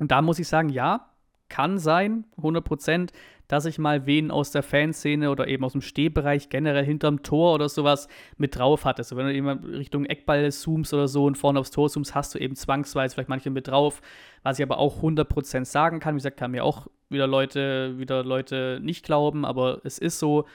Und 0.00 0.10
da 0.10 0.20
muss 0.20 0.40
ich 0.40 0.48
sagen, 0.48 0.68
ja, 0.68 1.13
kann 1.54 1.78
sein, 1.78 2.24
100 2.36 2.64
Prozent 2.64 3.12
dass 3.48 3.66
ich 3.66 3.78
mal 3.78 4.06
wen 4.06 4.30
aus 4.30 4.50
der 4.50 4.62
Fanszene 4.62 5.30
oder 5.30 5.48
eben 5.48 5.64
aus 5.64 5.72
dem 5.72 5.82
Stehbereich 5.82 6.48
generell 6.48 6.84
hinterm 6.84 7.22
Tor 7.22 7.54
oder 7.54 7.68
sowas 7.68 8.08
mit 8.38 8.58
drauf 8.58 8.84
hatte. 8.84 9.04
So, 9.04 9.16
wenn 9.16 9.26
du 9.26 9.34
eben 9.34 9.48
Richtung 9.48 10.06
Eckball 10.06 10.50
zoomst 10.50 10.94
oder 10.94 11.08
so 11.08 11.24
und 11.24 11.36
vorne 11.36 11.60
aufs 11.60 11.70
Tor 11.70 11.90
zoomst, 11.90 12.14
hast 12.14 12.34
du 12.34 12.38
eben 12.38 12.56
zwangsweise 12.56 13.14
vielleicht 13.14 13.28
manche 13.28 13.50
mit 13.50 13.68
drauf. 13.68 14.00
Was 14.42 14.58
ich 14.58 14.62
aber 14.62 14.78
auch 14.78 15.02
100% 15.02 15.64
sagen 15.64 16.00
kann, 16.00 16.14
wie 16.14 16.18
gesagt, 16.18 16.38
kann 16.38 16.52
mir 16.52 16.64
auch 16.64 16.86
wieder 17.10 17.26
Leute, 17.26 17.98
wieder 17.98 18.24
Leute 18.24 18.80
nicht 18.82 19.04
glauben, 19.04 19.44
aber 19.44 19.80
es 19.84 19.98
ist 19.98 20.18
so, 20.18 20.46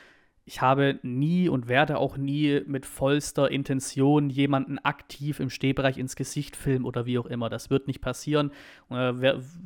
ich 0.49 0.61
habe 0.61 0.97
nie 1.03 1.47
und 1.47 1.67
werde 1.67 1.99
auch 1.99 2.17
nie 2.17 2.61
mit 2.65 2.87
vollster 2.87 3.51
Intention 3.51 4.31
jemanden 4.31 4.79
aktiv 4.79 5.39
im 5.39 5.51
Stehbereich 5.51 5.99
ins 5.99 6.15
Gesicht 6.15 6.55
filmen 6.55 6.85
oder 6.85 7.05
wie 7.05 7.19
auch 7.19 7.27
immer. 7.27 7.51
Das 7.51 7.69
wird 7.69 7.85
nicht 7.85 8.01
passieren. 8.01 8.49
Äh, 8.89 9.13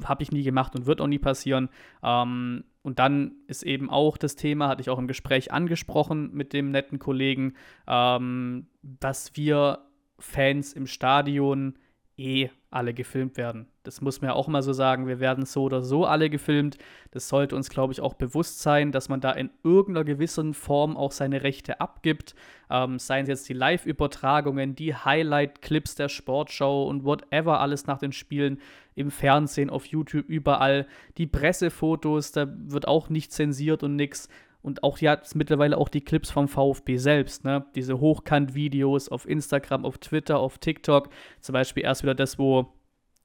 habe 0.03 0.23
ich 0.23 0.33
nie 0.33 0.43
gemacht 0.43 0.75
und 0.75 0.85
wird 0.85 0.99
auch 0.99 1.07
nie 1.07 1.19
passieren. 1.19 1.69
Ähm, 2.03 2.65
und 2.81 2.99
dann 2.99 3.31
ist 3.47 3.63
eben 3.63 3.89
auch 3.89 4.17
das 4.17 4.35
Thema, 4.35 4.67
hatte 4.67 4.81
ich 4.81 4.89
auch 4.89 4.99
im 4.99 5.07
Gespräch 5.07 5.53
angesprochen 5.53 6.33
mit 6.33 6.51
dem 6.51 6.71
netten 6.71 6.99
Kollegen, 6.99 7.53
ähm, 7.87 8.67
dass 8.81 9.37
wir 9.37 9.85
Fans 10.19 10.73
im 10.73 10.85
Stadion 10.85 11.79
eh 12.17 12.49
alle 12.71 12.93
gefilmt 12.93 13.37
werden. 13.37 13.67
Das 13.83 14.01
muss 14.01 14.21
man 14.21 14.29
ja 14.29 14.35
auch 14.35 14.47
mal 14.47 14.63
so 14.63 14.71
sagen. 14.71 15.07
Wir 15.07 15.19
werden 15.19 15.45
so 15.45 15.63
oder 15.63 15.81
so 15.81 16.05
alle 16.05 16.29
gefilmt. 16.29 16.77
Das 17.11 17.27
sollte 17.27 17.55
uns, 17.55 17.69
glaube 17.69 17.91
ich, 17.93 18.01
auch 18.01 18.13
bewusst 18.13 18.61
sein, 18.61 18.91
dass 18.91 19.09
man 19.09 19.19
da 19.19 19.31
in 19.31 19.49
irgendeiner 19.63 20.05
gewissen 20.05 20.53
Form 20.53 20.95
auch 20.95 21.11
seine 21.11 21.43
Rechte 21.43 21.81
abgibt. 21.81 22.33
Ähm, 22.69 22.97
seien 22.97 23.23
es 23.23 23.29
jetzt 23.29 23.49
die 23.49 23.53
Live-Übertragungen, 23.53 24.75
die 24.75 24.95
Highlight-Clips 24.95 25.95
der 25.95 26.09
Sportschau 26.09 26.87
und 26.87 27.03
whatever 27.03 27.59
alles 27.59 27.85
nach 27.85 27.99
den 27.99 28.13
Spielen 28.13 28.59
im 28.95 29.11
Fernsehen, 29.11 29.69
auf 29.69 29.85
YouTube, 29.85 30.29
überall. 30.29 30.87
Die 31.17 31.27
Pressefotos, 31.27 32.31
da 32.31 32.47
wird 32.47 32.87
auch 32.87 33.09
nicht 33.09 33.31
zensiert 33.31 33.83
und 33.83 33.95
nichts 33.95 34.29
und 34.63 34.81
auch 34.81 34.97
jetzt 34.99 35.35
mittlerweile 35.35 35.77
auch 35.77 35.89
die 35.89 36.01
Clips 36.01 36.31
vom 36.31 36.47
VfB 36.47 36.95
selbst, 36.95 37.43
ne? 37.43 37.65
Diese 37.75 37.99
Hochkant-Videos 37.99 39.09
auf 39.09 39.27
Instagram, 39.27 39.83
auf 39.83 39.97
Twitter, 39.97 40.39
auf 40.39 40.57
TikTok. 40.57 41.09
Zum 41.41 41.53
Beispiel 41.53 41.83
erst 41.83 42.03
wieder 42.03 42.15
das, 42.15 42.39
wo, 42.39 42.71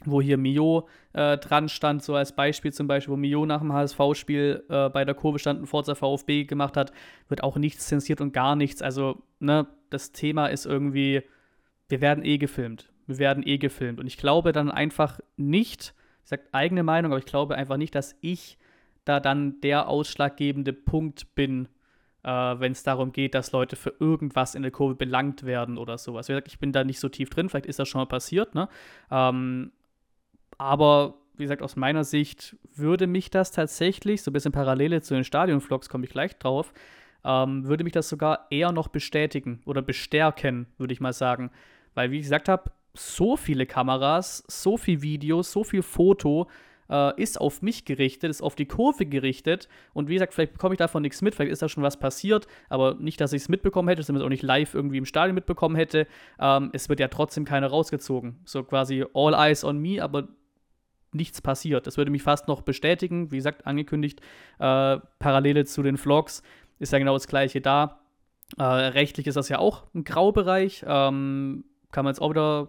wo 0.04 0.20
hier 0.20 0.38
Mio 0.38 0.88
äh, 1.12 1.38
dran 1.38 1.68
stand, 1.68 2.02
so 2.02 2.14
als 2.14 2.34
Beispiel 2.34 2.72
zum 2.72 2.86
Beispiel, 2.86 3.12
wo 3.12 3.16
Mio 3.16 3.46
nach 3.46 3.60
dem 3.60 3.72
HSV-Spiel 3.72 4.64
äh, 4.68 4.88
bei 4.90 5.04
der 5.04 5.14
Kurve 5.14 5.38
stand 5.38 5.60
und 5.60 5.66
Forza 5.66 5.94
VfB 5.94 6.44
gemacht 6.44 6.76
hat, 6.76 6.92
wird 7.28 7.42
auch 7.42 7.56
nichts 7.56 7.86
zensiert 7.86 8.20
und 8.20 8.32
gar 8.32 8.54
nichts. 8.54 8.80
Also, 8.80 9.22
ne, 9.40 9.66
das 9.90 10.12
Thema 10.12 10.46
ist 10.46 10.66
irgendwie, 10.66 11.22
wir 11.88 12.00
werden 12.00 12.24
eh 12.24 12.38
gefilmt. 12.38 12.92
Wir 13.06 13.18
werden 13.18 13.42
eh 13.46 13.58
gefilmt. 13.58 13.98
Und 13.98 14.06
ich 14.06 14.18
glaube 14.18 14.52
dann 14.52 14.70
einfach 14.70 15.18
nicht, 15.36 15.94
ich 16.22 16.28
sage 16.28 16.42
eigene 16.52 16.82
Meinung, 16.82 17.12
aber 17.12 17.18
ich 17.18 17.26
glaube 17.26 17.56
einfach 17.56 17.76
nicht, 17.76 17.94
dass 17.94 18.14
ich 18.20 18.58
da 19.04 19.18
dann 19.18 19.60
der 19.62 19.88
ausschlaggebende 19.88 20.74
Punkt 20.74 21.34
bin, 21.34 21.66
äh, 22.22 22.28
wenn 22.28 22.72
es 22.72 22.82
darum 22.82 23.12
geht, 23.12 23.34
dass 23.34 23.52
Leute 23.52 23.74
für 23.74 23.94
irgendwas 23.98 24.54
in 24.54 24.62
der 24.62 24.70
Kurve 24.70 24.94
belangt 24.94 25.44
werden 25.44 25.78
oder 25.78 25.96
sowas. 25.96 26.28
Ich 26.28 26.58
bin 26.58 26.72
da 26.72 26.84
nicht 26.84 27.00
so 27.00 27.08
tief 27.08 27.30
drin, 27.30 27.48
vielleicht 27.48 27.66
ist 27.66 27.78
das 27.78 27.88
schon 27.88 28.00
mal 28.00 28.06
passiert, 28.06 28.54
ne? 28.54 28.68
Ähm, 29.10 29.72
aber 30.58 31.14
wie 31.38 31.44
gesagt, 31.44 31.62
aus 31.62 31.76
meiner 31.76 32.04
Sicht 32.04 32.56
würde 32.74 33.06
mich 33.06 33.30
das 33.30 33.52
tatsächlich, 33.52 34.22
so 34.22 34.30
ein 34.30 34.32
bisschen 34.32 34.52
Parallele 34.52 35.00
zu 35.02 35.14
den 35.14 35.24
Stadionvlogs, 35.24 35.88
komme 35.88 36.04
ich 36.04 36.10
gleich 36.10 36.36
drauf, 36.38 36.72
ähm, 37.24 37.64
würde 37.66 37.84
mich 37.84 37.92
das 37.92 38.08
sogar 38.08 38.46
eher 38.50 38.72
noch 38.72 38.88
bestätigen 38.88 39.60
oder 39.64 39.82
bestärken, 39.82 40.66
würde 40.78 40.92
ich 40.92 41.00
mal 41.00 41.12
sagen. 41.12 41.50
Weil, 41.94 42.10
wie 42.10 42.16
ich 42.16 42.22
gesagt 42.22 42.48
habe, 42.48 42.70
so 42.94 43.36
viele 43.36 43.66
Kameras, 43.66 44.44
so 44.48 44.76
viel 44.76 45.02
Videos, 45.02 45.52
so 45.52 45.62
viel 45.62 45.82
Foto 45.82 46.48
äh, 46.90 47.20
ist 47.20 47.40
auf 47.40 47.62
mich 47.62 47.84
gerichtet, 47.84 48.30
ist 48.30 48.42
auf 48.42 48.56
die 48.56 48.66
Kurve 48.66 49.06
gerichtet. 49.06 49.68
Und 49.92 50.08
wie 50.08 50.14
gesagt, 50.14 50.34
vielleicht 50.34 50.54
bekomme 50.54 50.74
ich 50.74 50.78
davon 50.78 51.02
nichts 51.02 51.22
mit, 51.22 51.34
vielleicht 51.34 51.52
ist 51.52 51.62
da 51.62 51.68
schon 51.68 51.82
was 51.82 51.98
passiert, 51.98 52.46
aber 52.68 52.94
nicht, 52.94 53.20
dass 53.20 53.32
ich 53.32 53.42
es 53.42 53.48
mitbekommen 53.48 53.88
hätte, 53.88 54.02
damit 54.02 54.22
auch 54.22 54.28
nicht 54.28 54.42
live 54.42 54.74
irgendwie 54.74 54.98
im 54.98 55.04
Stadion 55.04 55.34
mitbekommen 55.34 55.76
hätte. 55.76 56.06
Ähm, 56.40 56.70
es 56.72 56.88
wird 56.88 57.00
ja 57.00 57.08
trotzdem 57.08 57.44
keiner 57.44 57.68
rausgezogen. 57.68 58.40
So 58.44 58.64
quasi 58.64 59.04
all 59.14 59.34
eyes 59.34 59.64
on 59.64 59.78
me, 59.78 60.02
aber 60.02 60.28
nichts 61.12 61.40
passiert. 61.40 61.86
Das 61.86 61.96
würde 61.96 62.10
mich 62.10 62.22
fast 62.22 62.48
noch 62.48 62.62
bestätigen. 62.62 63.30
Wie 63.30 63.36
gesagt, 63.36 63.66
angekündigt, 63.66 64.20
äh, 64.58 64.98
Parallele 65.18 65.64
zu 65.64 65.82
den 65.82 65.96
Vlogs 65.96 66.42
ist 66.78 66.92
ja 66.92 66.98
genau 66.98 67.14
das 67.14 67.28
gleiche 67.28 67.60
da. 67.60 68.00
Äh, 68.56 68.62
rechtlich 68.62 69.26
ist 69.26 69.36
das 69.36 69.48
ja 69.48 69.58
auch 69.58 69.84
ein 69.94 70.04
Graubereich. 70.04 70.84
Ähm, 70.86 71.64
kann 71.90 72.04
man 72.04 72.12
jetzt 72.12 72.20
auch 72.20 72.30
wieder 72.30 72.68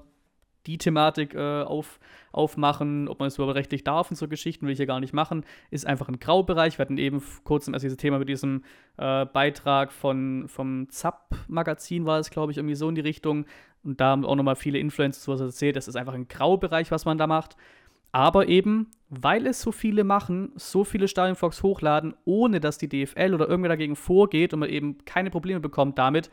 die 0.66 0.78
Thematik 0.78 1.34
äh, 1.34 1.64
auf, 1.64 2.00
aufmachen, 2.32 3.08
ob 3.08 3.20
man 3.20 3.28
es 3.28 3.36
überhaupt 3.36 3.56
rechtlich 3.56 3.84
darf 3.84 4.10
und 4.10 4.18
so 4.18 4.28
Geschichten, 4.28 4.66
will 4.66 4.74
ich 4.74 4.78
hier 4.78 4.86
gar 4.86 5.00
nicht 5.00 5.14
machen, 5.14 5.46
ist 5.72 5.88
einfach 5.88 6.10
ein 6.10 6.20
Graubereich. 6.20 6.78
Wir 6.78 6.84
hatten 6.84 6.98
eben 6.98 7.24
kurz 7.44 7.68
erst 7.68 7.84
dieses 7.84 7.98
Thema 7.98 8.20
mit 8.20 8.30
diesem 8.30 8.64
äh, 8.98 9.26
Beitrag 9.26 9.92
von, 9.92 10.48
vom 10.48 10.90
ZAP-Magazin, 10.90 12.06
war 12.06 12.20
es, 12.20 12.30
glaube 12.30 12.52
ich, 12.52 12.58
irgendwie 12.58 12.76
so 12.76 12.90
in 12.90 12.96
die 12.96 13.02
Richtung. 13.02 13.46
Und 13.84 14.02
da 14.02 14.10
haben 14.10 14.26
auch 14.26 14.36
nochmal 14.36 14.58
viele 14.58 14.78
Influencer 14.78 15.22
sowas 15.22 15.40
erzählt. 15.40 15.78
Das 15.78 15.88
ist 15.88 15.96
einfach 15.96 16.14
ein 16.14 16.28
Graubereich, 16.28 16.92
was 16.92 17.06
man 17.06 17.18
da 17.18 17.28
macht. 17.28 17.56
Aber 18.12 18.48
eben, 18.48 18.92
weil 19.10 19.48
es 19.48 19.62
so 19.62 19.72
viele 19.72 20.04
machen, 20.04 20.52
so 20.56 20.84
viele 20.84 21.08
Stadionvlogs 21.08 21.64
hochladen, 21.64 22.16
ohne 22.26 22.60
dass 22.60 22.78
die 22.78 22.90
DFL 22.90 23.34
oder 23.34 23.48
irgendwer 23.48 23.70
dagegen 23.70 23.96
vorgeht 23.96 24.54
und 24.54 24.60
man 24.60 24.70
eben 24.70 24.98
keine 25.06 25.30
Probleme 25.30 25.60
bekommt 25.60 25.98
damit, 25.98 26.30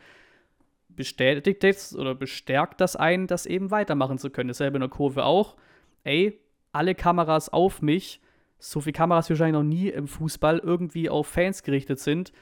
bestätigt 0.89 1.63
das 1.63 1.95
oder 1.95 2.15
bestärkt 2.15 2.81
das 2.81 2.95
einen, 2.95 3.27
das 3.27 3.45
eben 3.45 3.71
weitermachen 3.71 4.17
zu 4.17 4.29
können. 4.29 4.47
Dasselbe 4.47 4.77
in 4.77 4.81
der 4.81 4.89
Kurve 4.89 5.25
auch. 5.25 5.55
Ey, 6.03 6.39
alle 6.71 6.95
Kameras 6.95 7.49
auf 7.49 7.81
mich. 7.81 8.21
So 8.59 8.81
viele 8.81 8.93
Kameras 8.93 9.29
wahrscheinlich 9.29 9.53
noch 9.53 9.63
nie 9.63 9.89
im 9.89 10.07
Fußball 10.07 10.59
irgendwie 10.59 11.09
auf 11.09 11.27
Fans 11.27 11.61
gerichtet 11.61 11.99
sind. 11.99 12.33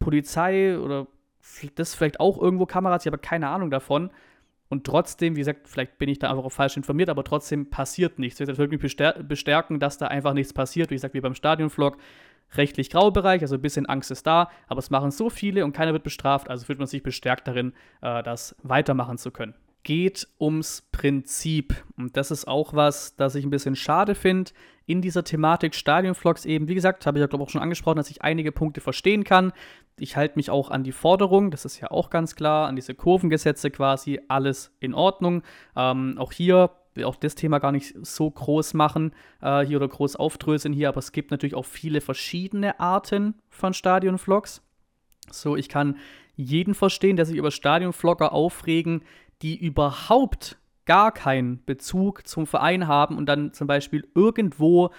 Polizei 0.00 0.78
oder 0.78 1.06
das 1.76 1.94
vielleicht 1.94 2.20
auch 2.20 2.40
irgendwo 2.40 2.66
Kameras, 2.66 3.04
ich 3.04 3.12
habe 3.12 3.18
keine 3.18 3.48
Ahnung 3.48 3.70
davon. 3.70 4.10
Und 4.72 4.84
trotzdem, 4.84 5.36
wie 5.36 5.40
gesagt, 5.40 5.68
vielleicht 5.68 5.98
bin 5.98 6.08
ich 6.08 6.18
da 6.18 6.30
einfach 6.30 6.44
auch 6.44 6.50
falsch 6.50 6.78
informiert, 6.78 7.10
aber 7.10 7.24
trotzdem 7.24 7.68
passiert 7.68 8.18
nichts. 8.18 8.40
Ich 8.40 8.48
will 8.48 8.56
wirklich 8.56 8.80
bestärken, 8.80 9.78
dass 9.78 9.98
da 9.98 10.06
einfach 10.06 10.32
nichts 10.32 10.54
passiert. 10.54 10.88
Wie 10.88 10.94
gesagt, 10.94 11.12
wie 11.12 11.20
beim 11.20 11.34
Stadionvlog 11.34 11.98
rechtlich 12.54 12.88
Graubereich, 12.88 13.42
also 13.42 13.56
ein 13.56 13.60
bisschen 13.60 13.84
Angst 13.84 14.10
ist 14.10 14.26
da, 14.26 14.48
aber 14.68 14.78
es 14.78 14.88
machen 14.88 15.10
so 15.10 15.28
viele 15.28 15.66
und 15.66 15.74
keiner 15.74 15.92
wird 15.92 16.04
bestraft, 16.04 16.48
also 16.48 16.64
fühlt 16.64 16.78
man 16.78 16.88
sich 16.88 17.02
bestärkt 17.02 17.48
darin, 17.48 17.74
äh, 18.00 18.22
das 18.22 18.56
weitermachen 18.62 19.18
zu 19.18 19.30
können. 19.30 19.52
Geht 19.82 20.28
ums 20.38 20.86
Prinzip. 20.92 21.84
Und 21.96 22.16
das 22.16 22.30
ist 22.30 22.46
auch 22.46 22.74
was, 22.74 23.16
das 23.16 23.34
ich 23.34 23.44
ein 23.44 23.50
bisschen 23.50 23.76
schade 23.76 24.14
finde 24.14 24.52
in 24.86 25.00
dieser 25.00 25.24
Thematik 25.24 25.74
Stadionvlogs 25.74 26.44
eben. 26.44 26.68
Wie 26.68 26.74
gesagt, 26.74 27.06
habe 27.06 27.18
ich 27.18 27.20
ja, 27.20 27.26
glaube 27.26 27.42
ich, 27.42 27.48
auch 27.48 27.52
schon 27.52 27.62
angesprochen, 27.62 27.96
dass 27.96 28.10
ich 28.10 28.22
einige 28.22 28.52
Punkte 28.52 28.80
verstehen 28.80 29.24
kann. 29.24 29.52
Ich 29.98 30.16
halte 30.16 30.36
mich 30.36 30.50
auch 30.50 30.70
an 30.70 30.84
die 30.84 30.92
Forderung, 30.92 31.50
das 31.50 31.64
ist 31.64 31.80
ja 31.80 31.90
auch 31.90 32.10
ganz 32.10 32.34
klar, 32.34 32.68
an 32.68 32.76
diese 32.76 32.94
Kurvengesetze 32.94 33.70
quasi, 33.70 34.20
alles 34.28 34.74
in 34.80 34.94
Ordnung. 34.94 35.42
Ähm, 35.76 36.16
auch 36.18 36.32
hier 36.32 36.70
will 36.94 37.04
auch 37.04 37.16
das 37.16 37.34
Thema 37.34 37.58
gar 37.58 37.72
nicht 37.72 37.94
so 38.02 38.30
groß 38.30 38.74
machen 38.74 39.12
äh, 39.40 39.64
hier 39.64 39.78
oder 39.78 39.88
groß 39.88 40.16
aufdröseln 40.16 40.74
hier, 40.74 40.88
aber 40.88 40.98
es 40.98 41.12
gibt 41.12 41.30
natürlich 41.30 41.54
auch 41.54 41.64
viele 41.64 42.00
verschiedene 42.00 42.80
Arten 42.80 43.34
von 43.48 43.74
Stadionvlogs. 43.74 44.62
So, 45.30 45.56
ich 45.56 45.68
kann 45.68 45.96
jeden 46.34 46.74
verstehen, 46.74 47.16
der 47.16 47.26
sich 47.26 47.36
über 47.36 47.50
Stadionvlogger 47.50 48.32
aufregen, 48.32 49.02
die 49.42 49.56
überhaupt 49.56 50.58
gar 50.84 51.12
keinen 51.12 51.64
Bezug 51.64 52.26
zum 52.26 52.46
Verein 52.46 52.86
haben 52.88 53.16
und 53.16 53.26
dann 53.26 53.52
zum 53.52 53.66
Beispiel 53.66 54.08
irgendwo 54.14 54.90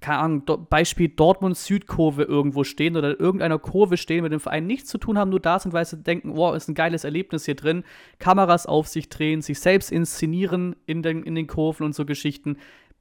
keine 0.00 0.18
Ahnung, 0.18 0.66
Beispiel 0.70 1.08
Dortmund 1.08 1.56
Südkurve 1.56 2.22
irgendwo 2.22 2.64
stehen 2.64 2.96
oder 2.96 3.20
irgendeiner 3.20 3.58
Kurve 3.58 3.96
stehen, 3.96 4.22
mit 4.22 4.32
dem 4.32 4.40
Verein 4.40 4.66
nichts 4.66 4.88
zu 4.88 4.98
tun 4.98 5.18
haben, 5.18 5.30
nur 5.30 5.40
da 5.40 5.58
sind, 5.58 5.72
weil 5.72 5.84
sie 5.84 5.98
denken, 5.98 6.36
wow, 6.36 6.56
ist 6.56 6.68
ein 6.68 6.74
geiles 6.74 7.04
Erlebnis 7.04 7.44
hier 7.44 7.54
drin, 7.54 7.84
Kameras 8.18 8.66
auf 8.66 8.88
sich 8.88 9.10
drehen, 9.10 9.42
sich 9.42 9.60
selbst 9.60 9.92
inszenieren 9.92 10.74
in 10.86 11.02
den, 11.02 11.22
in 11.22 11.34
den 11.34 11.46
Kurven 11.46 11.84
und 11.84 11.94
so 11.94 12.06
Geschichten, 12.06 12.56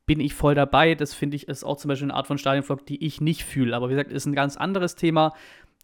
bin 0.06 0.20
ich 0.20 0.34
voll 0.34 0.56
dabei. 0.56 0.96
Das 0.96 1.14
finde 1.14 1.36
ich 1.36 1.48
ist 1.48 1.64
auch 1.64 1.78
zum 1.78 1.90
Beispiel 1.90 2.08
eine 2.08 2.16
Art 2.16 2.26
von 2.26 2.40
Stadionvlog, 2.40 2.84
die 2.84 3.06
ich 3.06 3.22
nicht 3.22 3.44
fühle. 3.44 3.76
Aber 3.76 3.90
wie 3.90 3.94
gesagt, 3.94 4.12
ist 4.12 4.26
ein 4.26 4.34
ganz 4.34 4.58
anderes 4.58 4.96
Thema. 4.96 5.36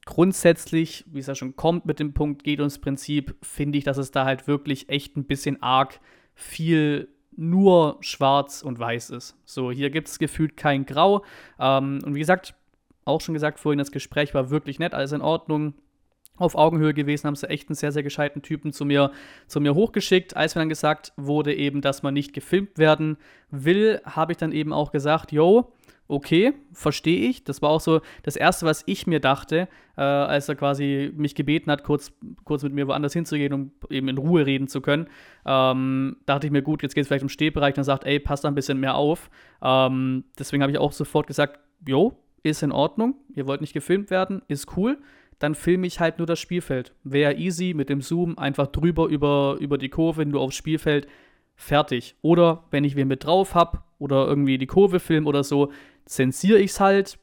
Grundsätzlich, 0.05 1.03
wie 1.07 1.19
es 1.19 1.27
ja 1.27 1.35
schon 1.35 1.55
kommt 1.55 1.85
mit 1.85 1.99
dem 1.99 2.13
Punkt, 2.13 2.43
geht 2.43 2.61
uns 2.61 2.79
Prinzip, 2.79 3.35
finde 3.41 3.79
ich, 3.79 3.83
dass 3.83 3.97
es 3.97 4.11
da 4.11 4.23
halt 4.23 4.47
wirklich 4.47 4.89
echt 4.89 5.17
ein 5.17 5.25
bisschen 5.25 5.63
arg 5.63 5.99
viel 6.35 7.09
nur 7.35 7.97
schwarz 8.01 8.61
und 8.61 8.79
weiß 8.79 9.09
ist. 9.09 9.35
So, 9.45 9.71
hier 9.71 9.89
gibt 9.89 10.07
es 10.07 10.19
gefühlt 10.19 10.57
kein 10.57 10.85
Grau. 10.85 11.23
Ähm, 11.59 11.99
und 12.05 12.15
wie 12.15 12.19
gesagt, 12.19 12.53
auch 13.03 13.21
schon 13.21 13.33
gesagt 13.33 13.59
vorhin, 13.59 13.79
das 13.79 13.91
Gespräch 13.91 14.33
war 14.33 14.49
wirklich 14.49 14.79
nett, 14.79 14.93
alles 14.93 15.11
in 15.11 15.21
Ordnung. 15.21 15.73
Auf 16.37 16.55
Augenhöhe 16.55 16.93
gewesen, 16.93 17.27
haben 17.27 17.35
sie 17.35 17.49
echt 17.49 17.69
einen 17.69 17.75
sehr, 17.75 17.93
sehr 17.93 18.03
gescheiten 18.03 18.41
Typen 18.41 18.73
zu 18.73 18.83
mir, 18.83 19.11
zu 19.47 19.61
mir 19.61 19.73
hochgeschickt. 19.73 20.35
Als 20.35 20.53
mir 20.53 20.61
dann 20.61 20.69
gesagt 20.69 21.13
wurde, 21.15 21.55
eben, 21.55 21.79
dass 21.81 22.03
man 22.03 22.13
nicht 22.13 22.33
gefilmt 22.33 22.77
werden 22.77 23.17
will, 23.51 24.01
habe 24.03 24.33
ich 24.33 24.37
dann 24.37 24.51
eben 24.51 24.73
auch 24.73 24.91
gesagt, 24.91 25.31
yo, 25.31 25.71
okay, 26.07 26.53
verstehe 26.71 27.29
ich. 27.29 27.43
Das 27.43 27.61
war 27.61 27.69
auch 27.69 27.81
so 27.81 28.01
das 28.23 28.35
Erste, 28.35 28.65
was 28.65 28.83
ich 28.85 29.07
mir 29.07 29.19
dachte, 29.19 29.67
äh, 29.97 30.01
als 30.01 30.47
er 30.49 30.55
quasi 30.55 31.11
mich 31.15 31.35
gebeten 31.35 31.71
hat, 31.71 31.83
kurz, 31.83 32.11
kurz 32.43 32.63
mit 32.63 32.73
mir 32.73 32.87
woanders 32.87 33.13
hinzugehen, 33.13 33.53
um 33.53 33.71
eben 33.89 34.07
in 34.07 34.17
Ruhe 34.17 34.45
reden 34.45 34.67
zu 34.67 34.81
können. 34.81 35.07
Ähm, 35.45 36.17
dachte 36.25 36.47
ich 36.47 36.51
mir, 36.51 36.61
gut, 36.61 36.83
jetzt 36.83 36.93
geht 36.93 37.03
es 37.03 37.07
vielleicht 37.07 37.23
um 37.23 37.29
Stehbereich. 37.29 37.73
Dann 37.73 37.83
sagt, 37.83 38.05
ey, 38.05 38.19
passt 38.19 38.43
da 38.43 38.47
ein 38.47 38.55
bisschen 38.55 38.79
mehr 38.79 38.95
auf. 38.95 39.29
Ähm, 39.61 40.25
deswegen 40.37 40.61
habe 40.61 40.71
ich 40.71 40.77
auch 40.77 40.91
sofort 40.91 41.27
gesagt, 41.27 41.59
jo, 41.87 42.17
ist 42.43 42.61
in 42.61 42.71
Ordnung. 42.71 43.15
Ihr 43.33 43.47
wollt 43.47 43.61
nicht 43.61 43.73
gefilmt 43.73 44.11
werden, 44.11 44.41
ist 44.47 44.77
cool. 44.77 44.97
Dann 45.39 45.55
filme 45.55 45.85
ich 45.87 45.99
halt 45.99 46.19
nur 46.19 46.27
das 46.27 46.39
Spielfeld. 46.39 46.93
Wäre 47.03 47.33
easy 47.33 47.73
mit 47.75 47.89
dem 47.89 48.01
Zoom 48.01 48.37
einfach 48.37 48.67
drüber 48.67 49.07
über, 49.07 49.57
über 49.59 49.77
die 49.77 49.89
Kurve, 49.89 50.25
nur 50.25 50.41
aufs 50.41 50.55
Spielfeld 50.55 51.07
fertig. 51.55 52.15
Oder 52.21 52.63
wenn 52.71 52.83
ich 52.83 52.95
wen 52.95 53.07
mit 53.07 53.25
drauf 53.25 53.55
habe 53.55 53.79
oder 53.97 54.27
irgendwie 54.27 54.57
die 54.57 54.67
Kurve 54.67 54.99
filme 54.99 55.27
oder 55.27 55.43
so, 55.43 55.71
zensiere 56.05 56.59
ich 56.59 56.71
es 56.71 56.79
halt, 56.79 57.17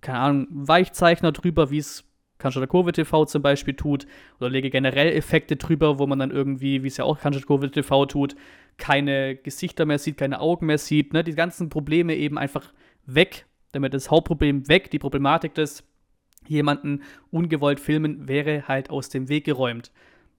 keine 0.00 0.18
Ahnung, 0.18 0.46
Weichzeichner 0.50 1.32
drüber, 1.32 1.70
wie 1.70 1.78
es 1.78 2.04
Cannstatter 2.38 2.66
Kurve 2.66 2.92
TV 2.92 3.24
zum 3.24 3.42
Beispiel 3.42 3.74
tut, 3.74 4.06
oder 4.38 4.50
lege 4.50 4.68
generell 4.70 5.12
Effekte 5.12 5.56
drüber, 5.56 5.98
wo 5.98 6.06
man 6.06 6.18
dann 6.18 6.30
irgendwie, 6.30 6.82
wie 6.82 6.88
es 6.88 6.98
ja 6.98 7.04
auch 7.04 7.18
Cannstatter 7.18 7.46
Kurve 7.46 7.70
TV 7.70 8.06
tut, 8.06 8.36
keine 8.76 9.36
Gesichter 9.36 9.86
mehr 9.86 9.98
sieht, 9.98 10.18
keine 10.18 10.40
Augen 10.40 10.66
mehr 10.66 10.78
sieht, 10.78 11.12
ne? 11.12 11.24
die 11.24 11.34
ganzen 11.34 11.70
Probleme 11.70 12.14
eben 12.14 12.36
einfach 12.36 12.72
weg, 13.06 13.46
damit 13.72 13.94
das 13.94 14.10
Hauptproblem 14.10 14.68
weg, 14.68 14.90
die 14.90 14.98
Problematik 14.98 15.54
des 15.54 15.84
jemanden 16.46 17.02
ungewollt 17.30 17.80
filmen 17.80 18.28
wäre 18.28 18.68
halt 18.68 18.90
aus 18.90 19.08
dem 19.08 19.28
Weg 19.28 19.44
geräumt. 19.44 19.90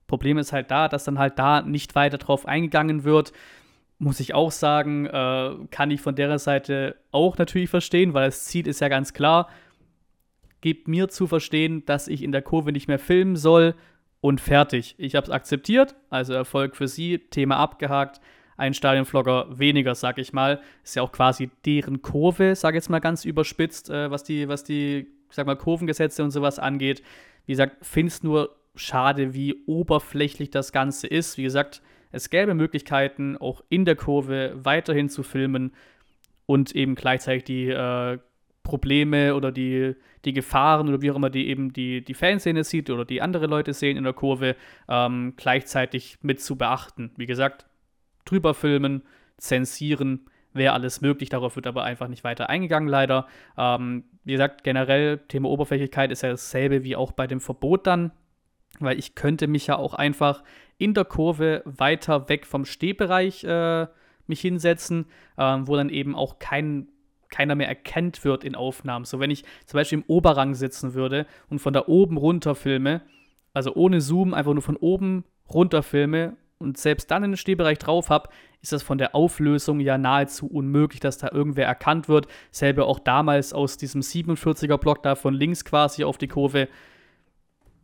Problem 0.08 0.38
ist 0.38 0.54
halt 0.54 0.72
da, 0.72 0.88
dass 0.88 1.04
dann 1.04 1.20
halt 1.20 1.38
da 1.38 1.62
nicht 1.62 1.96
weiter 1.96 2.18
drauf 2.18 2.46
eingegangen 2.46 3.04
wird 3.04 3.34
muss 4.00 4.20
ich 4.20 4.34
auch 4.34 4.52
sagen, 4.52 5.06
äh, 5.08 5.56
kann 5.72 5.92
ich 5.92 6.02
von 6.02 6.16
der 6.16 6.38
Seite 6.40 6.96
auch 7.12 7.38
natürlich 7.38 7.70
verstehen, 7.70 8.14
weil 8.14 8.28
das 8.28 8.46
Ziel 8.46 8.68
ist 8.68 8.80
ja 8.80 8.90
ganz 8.90 9.14
klar, 9.14 9.50
gebt 10.62 10.88
mir 10.88 11.08
zu 11.10 11.28
verstehen, 11.28 11.86
dass 11.86 12.08
ich 12.08 12.24
in 12.24 12.32
der 12.32 12.42
Kurve 12.42 12.72
nicht 12.72 12.88
mehr 12.88 13.00
filmen 13.00 13.36
soll 13.36 13.76
und 14.22 14.42
fertig. 14.42 14.96
Ich 14.98 15.16
habe 15.16 15.26
es 15.26 15.32
akzeptiert, 15.32 15.96
also 16.10 16.34
Erfolg 16.34 16.76
für 16.76 16.88
Sie, 16.88 17.20
Thema 17.20 17.58
abgehakt. 17.58 18.22
Ein 18.56 18.74
Stadionvlogger 18.74 19.60
weniger, 19.60 19.94
sag 19.94 20.18
ich 20.18 20.34
mal. 20.34 20.62
Ist 20.84 20.96
ja 20.96 21.04
auch 21.04 21.12
quasi 21.12 21.52
deren 21.66 22.02
Kurve, 22.02 22.56
sag 22.56 22.74
jetzt 22.74 22.90
mal 22.90 23.00
ganz 23.00 23.24
überspitzt, 23.24 23.92
äh, 23.92 24.10
was 24.10 24.24
die, 24.24 24.48
was 24.48 24.64
die, 24.64 25.08
sag 25.30 25.46
mal, 25.46 25.56
Kurvengesetze 25.56 26.24
und 26.24 26.32
sowas 26.32 26.58
angeht. 26.58 27.04
Wie 27.46 27.54
gesagt, 27.54 27.86
finde 27.86 28.08
es 28.08 28.24
nur 28.24 28.56
schade, 28.78 29.34
wie 29.34 29.64
oberflächlich 29.66 30.52
das 30.52 30.72
Ganze 30.72 31.08
ist. 31.08 31.38
Wie 31.38 31.44
gesagt, 31.44 31.82
es 32.12 32.30
gäbe 32.30 32.54
Möglichkeiten, 32.54 33.38
auch 33.38 33.62
in 33.70 33.86
der 33.86 33.96
Kurve 33.96 34.54
weiterhin 34.56 35.10
zu 35.10 35.24
filmen 35.24 35.74
und 36.46 36.76
eben 36.76 36.96
gleichzeitig 36.96 37.44
die 37.44 37.70
äh, 37.70 38.18
Probleme 38.64 39.36
oder 39.36 39.52
die, 39.52 39.96
die 40.26 40.34
Gefahren 40.34 40.90
oder 40.90 41.02
wie 41.02 41.12
auch 41.12 41.16
immer 41.16 41.30
die 41.30 41.48
eben 41.48 41.74
die, 41.74 42.04
die 42.04 42.14
Fanszene 42.14 42.64
sieht 42.64 42.90
oder 42.90 43.06
die 43.06 43.22
andere 43.22 43.48
Leute 43.48 43.74
sehen 43.74 43.98
in 43.98 44.04
der 44.04 44.14
Kurve, 44.14 44.56
ähm, 44.90 45.34
gleichzeitig 45.38 46.18
mit 46.22 46.42
zu 46.42 46.58
beachten. 46.58 47.12
Wie 47.18 47.26
gesagt, 47.26 47.66
drüber 48.26 48.54
filmen, 48.54 49.04
zensieren, 49.38 50.26
wäre 50.54 50.74
alles 50.74 51.02
möglich, 51.02 51.30
darauf 51.30 51.56
wird 51.56 51.68
aber 51.68 51.84
einfach 51.84 52.08
nicht 52.08 52.24
weiter 52.24 52.50
eingegangen, 52.50 52.90
leider. 52.90 53.28
Ähm, 53.58 54.04
wie 54.24 54.34
gesagt, 54.34 54.64
generell, 54.64 55.20
Thema 55.30 55.50
Oberflächlichkeit 55.50 56.12
ist 56.12 56.24
ja 56.24 56.30
dasselbe 56.30 56.84
wie 56.84 56.96
auch 56.96 57.12
bei 57.12 57.28
dem 57.28 57.40
Verbot 57.40 57.88
dann, 57.88 58.12
weil 58.80 59.00
ich 59.00 59.16
könnte 59.16 59.48
mich 59.48 59.68
ja 59.68 59.78
auch 59.78 59.94
einfach 59.94 60.44
in 60.78 60.94
der 60.94 61.06
Kurve 61.06 61.64
weiter 61.66 62.30
weg 62.30 62.46
vom 62.46 62.66
Stehbereich 62.66 63.44
äh, 63.44 63.88
mich 64.28 64.42
hinsetzen, 64.42 65.06
ähm, 65.38 65.68
wo 65.68 65.76
dann 65.76 65.90
eben 65.90 66.16
auch 66.16 66.40
kein, 66.40 66.88
keiner 67.30 67.56
mehr 67.56 67.68
erkennt 67.68 68.24
wird 68.24 68.44
in 68.44 68.56
Aufnahmen. 68.56 69.06
So, 69.06 69.20
wenn 69.20 69.32
ich 69.32 69.44
zum 69.66 69.78
Beispiel 69.78 70.00
im 70.00 70.06
Oberrang 70.08 70.54
sitzen 70.54 70.94
würde 70.94 71.26
und 71.50 71.60
von 71.60 71.74
da 71.74 71.86
oben 71.88 72.18
runter 72.18 72.56
filme, 72.56 73.02
also 73.54 73.74
ohne 73.74 74.02
Zoom, 74.02 74.34
einfach 74.34 74.54
nur 74.54 74.62
von 74.62 74.78
oben 74.78 75.24
runter 75.50 75.82
filme 75.82 76.38
und 76.60 76.78
selbst 76.78 77.10
dann 77.12 77.24
in 77.24 77.32
den 77.32 77.38
Stehbereich 77.38 77.80
drauf 77.80 78.10
habe, 78.10 78.30
ist 78.62 78.72
das 78.72 78.84
von 78.84 78.98
der 78.98 79.16
Auflösung 79.16 79.80
ja 79.80 79.98
nahezu 79.98 80.48
unmöglich, 80.48 81.00
dass 81.00 81.18
da 81.18 81.30
irgendwer 81.32 81.66
erkannt 81.68 82.10
wird. 82.10 82.28
Selber 82.52 82.88
auch 82.88 83.00
damals 83.00 83.54
aus 83.54 83.78
diesem 83.78 84.02
47er 84.02 84.78
Block 84.78 85.04
da 85.04 85.16
von 85.16 85.34
links 85.34 85.64
quasi 85.64 86.04
auf 86.04 86.18
die 86.18 86.28
Kurve. 86.28 86.68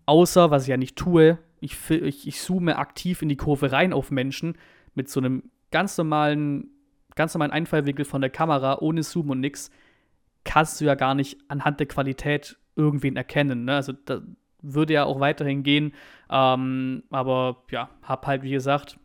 Außer, 0.05 0.51
was 0.51 0.63
ich 0.63 0.69
ja 0.69 0.77
nicht 0.77 0.95
tue, 0.95 1.37
ich, 1.59 1.77
ich, 1.89 2.27
ich 2.27 2.41
zoome 2.41 2.77
aktiv 2.77 3.21
in 3.21 3.29
die 3.29 3.37
Kurve 3.37 3.71
rein 3.71 3.93
auf 3.93 4.11
Menschen 4.11 4.57
mit 4.95 5.09
so 5.09 5.19
einem 5.19 5.43
ganz 5.71 5.97
normalen, 5.97 6.69
ganz 7.15 7.33
normalen 7.33 7.51
Einfallwinkel 7.51 8.05
von 8.05 8.21
der 8.21 8.29
Kamera, 8.29 8.79
ohne 8.79 9.03
Zoom 9.03 9.29
und 9.29 9.39
nix, 9.39 9.71
kannst 10.43 10.81
du 10.81 10.85
ja 10.85 10.95
gar 10.95 11.15
nicht 11.15 11.37
anhand 11.47 11.79
der 11.79 11.87
Qualität 11.87 12.57
irgendwen 12.75 13.15
erkennen. 13.15 13.65
Ne? 13.65 13.75
Also 13.75 13.93
da 13.93 14.21
würde 14.61 14.93
ja 14.93 15.05
auch 15.05 15.19
weiterhin 15.19 15.63
gehen. 15.63 15.93
Ähm, 16.29 17.03
aber 17.09 17.63
ja, 17.71 17.89
hab 18.01 18.27
halt, 18.27 18.43
wie 18.43 18.51
gesagt, 18.51 18.97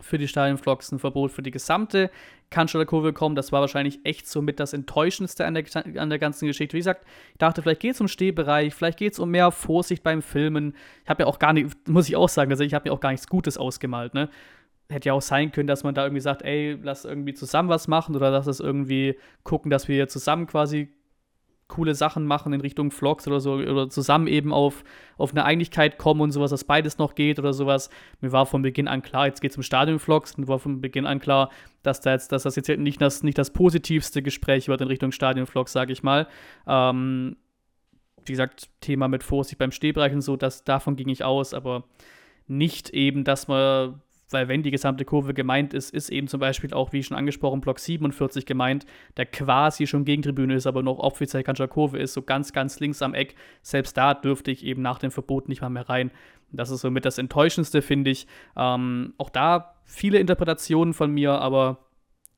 für 0.00 0.18
die 0.18 0.28
Stadionvlogs 0.28 0.90
ein 0.92 0.98
Verbot 0.98 1.32
für 1.32 1.42
die 1.42 1.50
gesamte 1.50 2.10
Cannstatter 2.50 2.86
Kurve 2.86 3.12
kommen. 3.12 3.34
Das 3.34 3.52
war 3.52 3.60
wahrscheinlich 3.60 4.00
echt 4.04 4.26
so 4.26 4.42
mit 4.42 4.60
das 4.60 4.72
Enttäuschendste 4.72 5.44
an 5.44 5.54
der, 5.54 5.64
an 5.96 6.10
der 6.10 6.18
ganzen 6.18 6.46
Geschichte. 6.46 6.74
Wie 6.74 6.80
gesagt, 6.80 7.04
ich 7.32 7.38
dachte, 7.38 7.62
vielleicht 7.62 7.80
geht 7.80 7.94
es 7.94 8.00
um 8.00 8.08
Stehbereich, 8.08 8.74
vielleicht 8.74 8.98
geht 8.98 9.12
es 9.12 9.18
um 9.18 9.30
mehr 9.30 9.50
Vorsicht 9.50 10.02
beim 10.02 10.22
Filmen. 10.22 10.74
Ich 11.04 11.10
habe 11.10 11.24
ja 11.24 11.26
auch 11.26 11.38
gar 11.38 11.52
nicht, 11.52 11.88
muss 11.88 12.08
ich 12.08 12.16
auch 12.16 12.28
sagen, 12.28 12.50
also 12.50 12.64
ich 12.64 12.74
habe 12.74 12.88
mir 12.88 12.94
auch 12.94 13.00
gar 13.00 13.10
nichts 13.10 13.26
Gutes 13.26 13.58
ausgemalt, 13.58 14.14
ne? 14.14 14.28
Hätte 14.88 15.08
ja 15.08 15.12
auch 15.14 15.22
sein 15.22 15.52
können, 15.52 15.68
dass 15.68 15.84
man 15.84 15.94
da 15.94 16.04
irgendwie 16.04 16.20
sagt, 16.20 16.42
ey, 16.42 16.78
lass 16.82 17.04
irgendwie 17.04 17.32
zusammen 17.32 17.70
was 17.70 17.88
machen 17.88 18.14
oder 18.14 18.30
lass 18.30 18.46
es 18.46 18.60
irgendwie 18.60 19.18
gucken, 19.42 19.70
dass 19.70 19.88
wir 19.88 20.08
zusammen 20.08 20.46
quasi 20.46 20.92
coole 21.72 21.94
Sachen 21.94 22.26
machen 22.26 22.52
in 22.52 22.60
Richtung 22.60 22.90
Vlogs 22.90 23.26
oder 23.26 23.40
so 23.40 23.54
oder 23.54 23.88
zusammen 23.88 24.26
eben 24.26 24.52
auf, 24.52 24.84
auf 25.16 25.30
eine 25.30 25.44
Einigkeit 25.44 25.96
kommen 25.96 26.20
und 26.20 26.30
sowas, 26.30 26.50
dass 26.50 26.64
beides 26.64 26.98
noch 26.98 27.14
geht 27.14 27.38
oder 27.38 27.54
sowas. 27.54 27.88
Mir 28.20 28.30
war 28.30 28.44
von 28.44 28.60
Beginn 28.60 28.88
an 28.88 29.00
klar, 29.00 29.26
jetzt 29.26 29.40
geht 29.40 29.52
es 29.52 29.56
um 29.56 29.62
Stadion-Vlogs 29.62 30.34
und 30.34 30.48
war 30.48 30.58
von 30.58 30.82
Beginn 30.82 31.06
an 31.06 31.18
klar, 31.18 31.48
dass, 31.82 32.02
da 32.02 32.12
jetzt, 32.12 32.30
dass 32.30 32.42
das 32.42 32.56
jetzt 32.56 32.68
nicht 32.68 33.00
das, 33.00 33.22
nicht 33.22 33.38
das 33.38 33.50
positivste 33.50 34.22
Gespräch 34.22 34.68
wird 34.68 34.82
in 34.82 34.88
Richtung 34.88 35.12
Stadion-Vlogs, 35.12 35.72
sage 35.72 35.94
ich 35.94 36.02
mal. 36.02 36.28
Ähm, 36.66 37.36
wie 38.26 38.32
gesagt, 38.32 38.68
Thema 38.82 39.08
mit 39.08 39.22
Vorsicht 39.22 39.58
beim 39.58 39.72
Stehbereich 39.72 40.12
und 40.12 40.20
so, 40.20 40.36
das, 40.36 40.64
davon 40.64 40.94
ging 40.94 41.08
ich 41.08 41.24
aus, 41.24 41.54
aber 41.54 41.84
nicht 42.46 42.90
eben, 42.90 43.24
dass 43.24 43.48
man 43.48 44.02
weil 44.32 44.48
wenn 44.48 44.62
die 44.62 44.70
gesamte 44.70 45.04
Kurve 45.04 45.34
gemeint 45.34 45.74
ist, 45.74 45.94
ist 45.94 46.10
eben 46.10 46.28
zum 46.28 46.40
Beispiel 46.40 46.72
auch, 46.72 46.92
wie 46.92 47.02
schon 47.02 47.16
angesprochen, 47.16 47.60
Block 47.60 47.78
47 47.78 48.46
gemeint, 48.46 48.86
der 49.16 49.26
quasi 49.26 49.86
schon 49.86 50.04
Gegentribüne 50.04 50.54
ist, 50.54 50.66
aber 50.66 50.82
noch 50.82 50.98
offiziell 50.98 51.42
Kantscher 51.42 51.68
Kurve 51.68 51.98
ist, 51.98 52.14
so 52.14 52.22
ganz, 52.22 52.52
ganz 52.52 52.80
links 52.80 53.02
am 53.02 53.14
Eck. 53.14 53.34
Selbst 53.62 53.96
da 53.96 54.14
dürfte 54.14 54.50
ich 54.50 54.64
eben 54.64 54.82
nach 54.82 54.98
dem 54.98 55.10
Verbot 55.10 55.48
nicht 55.48 55.62
mal 55.62 55.70
mehr 55.70 55.88
rein. 55.88 56.10
Das 56.50 56.70
ist 56.70 56.82
somit 56.82 57.04
das 57.04 57.18
Enttäuschendste, 57.18 57.82
finde 57.82 58.10
ich. 58.10 58.26
Ähm, 58.56 59.14
auch 59.18 59.30
da 59.30 59.74
viele 59.84 60.18
Interpretationen 60.18 60.94
von 60.94 61.10
mir, 61.10 61.32
aber 61.32 61.78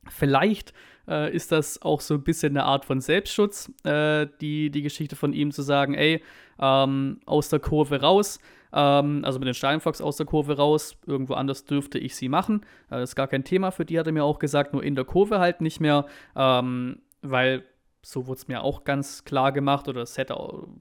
vielleicht 0.07 0.73
äh, 1.07 1.33
ist 1.33 1.51
das 1.51 1.81
auch 1.81 2.01
so 2.01 2.15
ein 2.15 2.23
bisschen 2.23 2.57
eine 2.57 2.65
Art 2.65 2.85
von 2.85 3.01
Selbstschutz, 3.01 3.71
äh, 3.83 4.27
die, 4.41 4.69
die 4.69 4.81
Geschichte 4.81 5.15
von 5.15 5.33
ihm 5.33 5.51
zu 5.51 5.61
sagen, 5.61 5.93
ey, 5.93 6.23
ähm, 6.59 7.19
aus 7.25 7.49
der 7.49 7.59
Kurve 7.59 8.01
raus, 8.01 8.39
ähm, 8.73 9.21
also 9.23 9.39
mit 9.39 9.47
den 9.47 9.53
Steinfox 9.53 10.01
aus 10.01 10.17
der 10.17 10.25
Kurve 10.25 10.57
raus. 10.57 10.97
Irgendwo 11.05 11.33
anders 11.33 11.65
dürfte 11.65 11.97
ich 11.97 12.15
sie 12.15 12.29
machen. 12.29 12.61
Äh, 12.89 12.99
das 12.99 13.11
ist 13.11 13.15
gar 13.15 13.27
kein 13.27 13.43
Thema 13.43 13.71
für 13.71 13.85
die, 13.85 13.99
hat 13.99 14.07
er 14.07 14.13
mir 14.13 14.23
auch 14.23 14.39
gesagt, 14.39 14.73
nur 14.73 14.83
in 14.83 14.95
der 14.95 15.05
Kurve 15.05 15.39
halt 15.39 15.61
nicht 15.61 15.79
mehr, 15.79 16.05
ähm, 16.35 16.99
weil 17.21 17.63
so 18.05 18.27
wurde 18.27 18.37
es 18.37 18.47
mir 18.47 18.61
auch 18.61 18.83
ganz 18.83 19.25
klar 19.25 19.51
gemacht 19.51 19.87
oder 19.87 20.03
es 20.03 20.15
hätte 20.19 20.35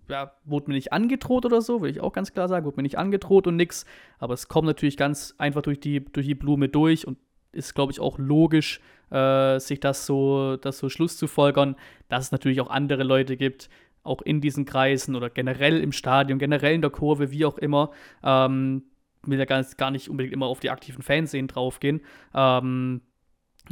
ja, 0.09 0.33
wurde 0.45 0.69
mir 0.69 0.75
nicht 0.75 0.93
angedroht 0.93 1.47
oder 1.47 1.63
so, 1.63 1.81
will 1.81 1.91
ich 1.91 2.03
auch 2.03 2.13
ganz 2.13 2.35
klar 2.35 2.49
sagen, 2.49 2.67
wurde 2.67 2.77
mir 2.77 2.83
nicht 2.83 2.99
angedroht 2.99 3.47
und 3.47 3.57
nix, 3.57 3.87
aber 4.19 4.35
es 4.35 4.49
kommt 4.49 4.67
natürlich 4.67 4.99
ganz 4.99 5.35
einfach 5.39 5.63
durch 5.63 5.81
die, 5.81 6.05
durch 6.05 6.27
die 6.27 6.35
Blume 6.35 6.69
durch 6.69 7.07
und 7.07 7.17
ist, 7.55 7.75
glaube 7.75 7.93
ich, 7.93 8.01
auch 8.01 8.19
logisch, 8.19 8.81
äh, 9.11 9.59
sich 9.59 9.81
das 9.81 10.07
so, 10.07 10.57
das 10.57 10.79
so 10.79 10.89
Schluss 10.89 11.17
zu 11.17 11.27
folgern, 11.27 11.77
dass 12.09 12.27
es 12.27 12.33
natürlich 12.33 12.61
auch 12.61 12.71
andere 12.71 13.05
Leute 13.05 13.37
gibt, 13.37 13.69
auch 14.03 14.23
in 14.23 14.41
diesen 14.41 14.65
Kreisen 14.65 15.15
oder 15.17 15.31
generell 15.31 15.81
im 15.81 15.93
Stadion, 15.93 16.39
generell 16.39 16.75
in 16.75 16.83
der 16.83 16.91
Kurve, 16.91 17.31
wie 17.31 17.45
auch 17.45 17.59
immer, 17.59 17.91
ähm, 18.23 18.85
will 19.23 19.39
ja 19.39 19.47
gar, 19.47 19.91
nicht 19.91 20.11
unbedingt 20.11 20.35
immer 20.35 20.47
auf 20.47 20.61
die 20.61 20.71
aktiven 20.71 21.03
Fanszenen 21.03 21.49
draufgehen, 21.49 22.03
ähm, 22.35 23.01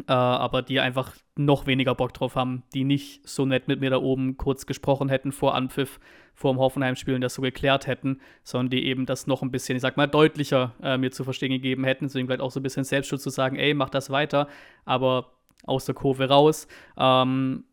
äh, 0.09 0.13
aber 0.13 0.63
die 0.63 0.81
einfach 0.81 1.15
noch 1.37 1.67
weniger 1.67 1.95
Bock 1.95 2.15
drauf 2.15 2.37
haben, 2.37 2.63
die 2.75 2.85
nicht 2.85 3.29
so 3.29 3.45
nett 3.47 3.69
mit 3.69 3.81
mir 3.81 3.91
da 3.91 3.99
oben 3.99 4.37
kurz 4.37 4.67
gesprochen 4.67 5.09
hätten 5.09 5.33
vor 5.33 5.55
Anpfiff, 5.55 6.01
vor 6.35 6.53
dem 6.53 6.59
Hoffenheim-Spiel 6.59 7.15
und 7.15 7.21
das 7.21 7.35
so 7.35 7.43
geklärt 7.43 7.87
hätten, 7.87 8.21
sondern 8.43 8.71
die 8.71 8.87
eben 8.87 9.07
das 9.07 9.27
noch 9.27 9.43
ein 9.43 9.51
bisschen, 9.51 9.77
ich 9.77 9.83
sag 9.83 9.97
mal, 9.97 10.07
deutlicher 10.07 10.75
äh, 10.83 10.97
mir 10.97 11.11
zu 11.11 11.25
verstehen 11.25 11.51
gegeben 11.51 11.85
hätten, 11.85 12.07
deswegen 12.07 12.27
vielleicht 12.27 12.41
auch 12.41 12.51
so 12.51 12.61
ein 12.61 12.63
bisschen 12.63 12.85
Selbstschutz 12.85 13.23
zu 13.23 13.31
sagen, 13.31 13.57
ey, 13.57 13.75
mach 13.75 13.91
das 13.91 14.11
weiter, 14.11 14.49
aber 14.85 15.33
aus 15.65 15.85
der 15.85 15.95
Kurve 15.95 16.29
raus. 16.29 16.67
Ähm, 16.97 17.65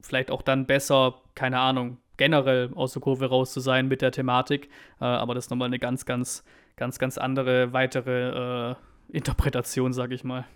vielleicht 0.00 0.30
auch 0.30 0.42
dann 0.42 0.66
besser, 0.66 1.20
keine 1.34 1.58
Ahnung, 1.58 1.98
generell 2.16 2.70
aus 2.74 2.92
der 2.92 3.02
Kurve 3.02 3.26
raus 3.26 3.52
zu 3.52 3.60
sein 3.60 3.88
mit 3.88 4.02
der 4.02 4.12
Thematik. 4.12 4.70
Äh, 5.00 5.04
aber 5.04 5.34
das 5.34 5.46
ist 5.46 5.50
nochmal 5.50 5.66
eine 5.66 5.78
ganz, 5.78 6.06
ganz, 6.06 6.44
ganz, 6.76 6.98
ganz 6.98 7.18
andere 7.18 7.72
weitere 7.72 8.70
äh, 8.70 8.74
Interpretation, 9.08 9.92
sage 9.92 10.14
ich 10.14 10.24
mal. 10.24 10.46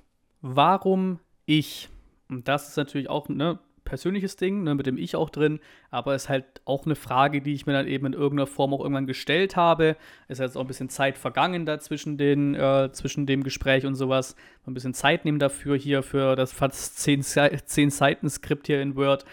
Warum 0.42 1.20
ich? 1.46 1.88
Und 2.29 2.48
das 2.48 2.68
ist 2.68 2.76
natürlich 2.76 3.11
auch 3.11 3.29
ein 3.29 3.37
ne, 3.37 3.59
persönliches 3.85 4.37
Ding, 4.37 4.62
ne, 4.62 4.74
mit 4.74 4.87
dem 4.87 4.96
ich 4.96 5.16
auch 5.16 5.31
drin, 5.31 5.59
aber 5.90 6.14
es 6.14 6.24
ist 6.24 6.29
halt 6.29 6.44
auch 6.64 6.87
eine 6.87 6.94
Frage, 6.94 7.42
die 7.42 7.55
ich 7.55 7.66
mir 7.66 7.72
dann 7.72 7.88
eben 7.88 8.07
in 8.07 8.12
irgendeiner 8.12 8.46
Form 8.46 8.72
auch 8.72 8.81
irgendwann 8.81 9.09
gestellt 9.09 9.57
habe. 9.57 9.96
Es 10.29 10.38
ist 10.38 10.44
jetzt 10.44 10.57
auch 10.57 10.61
ein 10.61 10.68
bisschen 10.68 10.88
Zeit 10.88 11.18
vergangen 11.18 11.66
da 11.66 11.81
zwischen, 11.81 12.16
den, 12.16 12.55
äh, 12.55 12.90
zwischen 12.92 13.26
dem 13.26 13.42
Gespräch 13.42 13.87
und 13.87 13.96
sowas. 13.96 14.37
Ein 14.64 14.74
bisschen 14.74 14.94
Zeit 14.94 15.24
nehmen 15.24 15.40
dafür 15.40 15.76
hier 15.76 16.05
für 16.05 16.37
das 16.37 16.53
fast 16.53 17.00
10, 17.00 17.22
10 17.22 17.90
Seiten 17.90 18.31
Skript 18.31 18.68
hier 18.68 18.81
in 18.81 18.94
Word. 18.94 19.24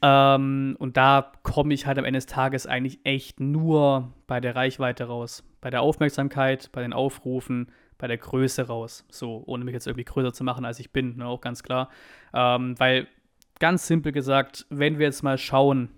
Ähm, 0.00 0.76
und 0.78 0.96
da 0.96 1.32
komme 1.42 1.74
ich 1.74 1.86
halt 1.86 1.98
am 1.98 2.04
Ende 2.04 2.18
des 2.18 2.26
Tages 2.26 2.66
eigentlich 2.66 3.00
echt 3.04 3.40
nur 3.40 4.12
bei 4.28 4.40
der 4.40 4.54
Reichweite 4.54 5.04
raus. 5.04 5.44
Bei 5.60 5.70
der 5.70 5.82
Aufmerksamkeit, 5.82 6.70
bei 6.72 6.82
den 6.82 6.92
Aufrufen, 6.92 7.68
bei 8.02 8.08
der 8.08 8.18
Größe 8.18 8.66
raus. 8.66 9.06
So, 9.10 9.44
ohne 9.46 9.64
mich 9.64 9.74
jetzt 9.74 9.86
irgendwie 9.86 10.02
größer 10.02 10.32
zu 10.32 10.42
machen, 10.42 10.64
als 10.64 10.80
ich 10.80 10.90
bin, 10.90 11.18
ne, 11.18 11.26
auch 11.26 11.40
ganz 11.40 11.62
klar. 11.62 11.88
Ähm, 12.34 12.74
weil, 12.80 13.06
ganz 13.60 13.86
simpel 13.86 14.10
gesagt, 14.10 14.66
wenn 14.70 14.98
wir 14.98 15.06
jetzt 15.06 15.22
mal 15.22 15.38
schauen, 15.38 15.88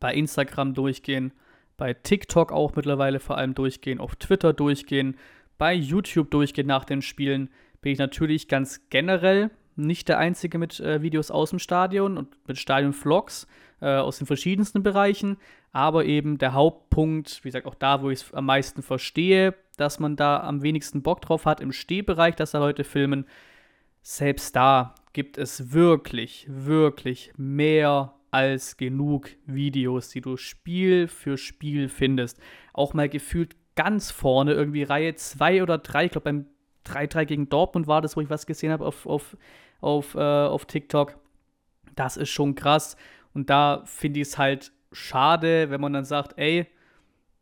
bei 0.00 0.12
Instagram 0.12 0.74
durchgehen, 0.74 1.32
bei 1.78 1.94
TikTok 1.94 2.52
auch 2.52 2.76
mittlerweile 2.76 3.20
vor 3.20 3.38
allem 3.38 3.54
durchgehen, 3.54 4.00
auf 4.00 4.16
Twitter 4.16 4.52
durchgehen, 4.52 5.16
bei 5.56 5.72
YouTube 5.72 6.30
durchgehen 6.30 6.66
nach 6.66 6.84
den 6.84 7.00
Spielen, 7.00 7.48
bin 7.80 7.92
ich 7.92 7.98
natürlich 7.98 8.46
ganz 8.46 8.82
generell 8.90 9.50
nicht 9.76 10.10
der 10.10 10.18
Einzige 10.18 10.58
mit 10.58 10.78
äh, 10.80 11.00
Videos 11.00 11.30
aus 11.30 11.48
dem 11.48 11.58
Stadion 11.58 12.18
und 12.18 12.36
mit 12.46 12.58
Stadion-Vlogs 12.58 13.46
äh, 13.80 13.86
aus 13.86 14.18
den 14.18 14.26
verschiedensten 14.26 14.82
Bereichen. 14.82 15.38
Aber 15.72 16.04
eben 16.04 16.36
der 16.36 16.52
Hauptpunkt, 16.52 17.42
wie 17.44 17.48
gesagt, 17.48 17.64
auch 17.64 17.76
da, 17.76 18.02
wo 18.02 18.10
ich 18.10 18.20
es 18.20 18.34
am 18.34 18.44
meisten 18.44 18.82
verstehe, 18.82 19.54
dass 19.76 19.98
man 19.98 20.16
da 20.16 20.40
am 20.40 20.62
wenigsten 20.62 21.02
Bock 21.02 21.20
drauf 21.20 21.46
hat, 21.46 21.60
im 21.60 21.72
Stehbereich, 21.72 22.36
dass 22.36 22.52
da 22.52 22.58
Leute 22.58 22.84
filmen. 22.84 23.26
Selbst 24.02 24.54
da 24.54 24.94
gibt 25.12 25.38
es 25.38 25.72
wirklich, 25.72 26.46
wirklich 26.48 27.32
mehr 27.36 28.14
als 28.30 28.76
genug 28.76 29.30
Videos, 29.46 30.08
die 30.08 30.20
du 30.20 30.36
Spiel 30.36 31.08
für 31.08 31.38
Spiel 31.38 31.88
findest. 31.88 32.40
Auch 32.72 32.94
mal 32.94 33.08
gefühlt 33.08 33.56
ganz 33.76 34.10
vorne, 34.10 34.52
irgendwie 34.52 34.82
Reihe 34.82 35.14
2 35.14 35.62
oder 35.62 35.78
3, 35.78 36.06
ich 36.06 36.12
glaube 36.12 36.24
beim 36.24 36.46
3-3 36.86 37.24
gegen 37.24 37.48
Dortmund 37.48 37.86
war 37.86 38.02
das, 38.02 38.16
wo 38.16 38.20
ich 38.20 38.28
was 38.28 38.46
gesehen 38.46 38.70
habe 38.70 38.84
auf, 38.84 39.06
auf 39.06 39.36
auf, 39.84 40.14
äh, 40.14 40.18
auf 40.18 40.64
TikTok. 40.64 41.18
Das 41.94 42.16
ist 42.16 42.30
schon 42.30 42.54
krass. 42.54 42.96
Und 43.34 43.50
da 43.50 43.82
finde 43.84 44.20
ich 44.20 44.28
es 44.28 44.38
halt 44.38 44.72
schade, 44.92 45.70
wenn 45.70 45.80
man 45.80 45.92
dann 45.92 46.04
sagt, 46.04 46.38
ey, 46.38 46.66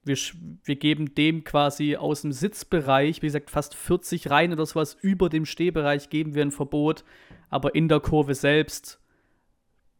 wir, 0.04 0.16
wir 0.64 0.76
geben 0.76 1.14
dem 1.14 1.44
quasi 1.44 1.96
aus 1.96 2.22
dem 2.22 2.32
Sitzbereich, 2.32 3.22
wie 3.22 3.26
gesagt, 3.26 3.50
fast 3.50 3.74
40 3.74 4.30
Reihen 4.30 4.52
oder 4.52 4.66
sowas 4.66 4.96
über 5.00 5.28
dem 5.28 5.44
Stehbereich 5.44 6.10
geben 6.10 6.34
wir 6.34 6.42
ein 6.42 6.50
Verbot, 6.50 7.04
aber 7.50 7.74
in 7.74 7.88
der 7.88 8.00
Kurve 8.00 8.34
selbst 8.34 9.00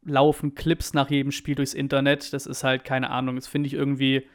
laufen 0.05 0.55
Clips 0.55 0.95
nach 0.95 1.11
jedem 1.11 1.31
Spiel 1.31 1.55
durchs 1.55 1.75
Internet. 1.75 2.33
Das 2.33 2.47
ist 2.47 2.65
halt 2.65 2.85
keine 2.85 3.11
Ahnung. 3.11 3.37
Das 3.37 3.47
finde 3.47 3.69
ich 3.69 3.75
irgendwie 3.75 4.27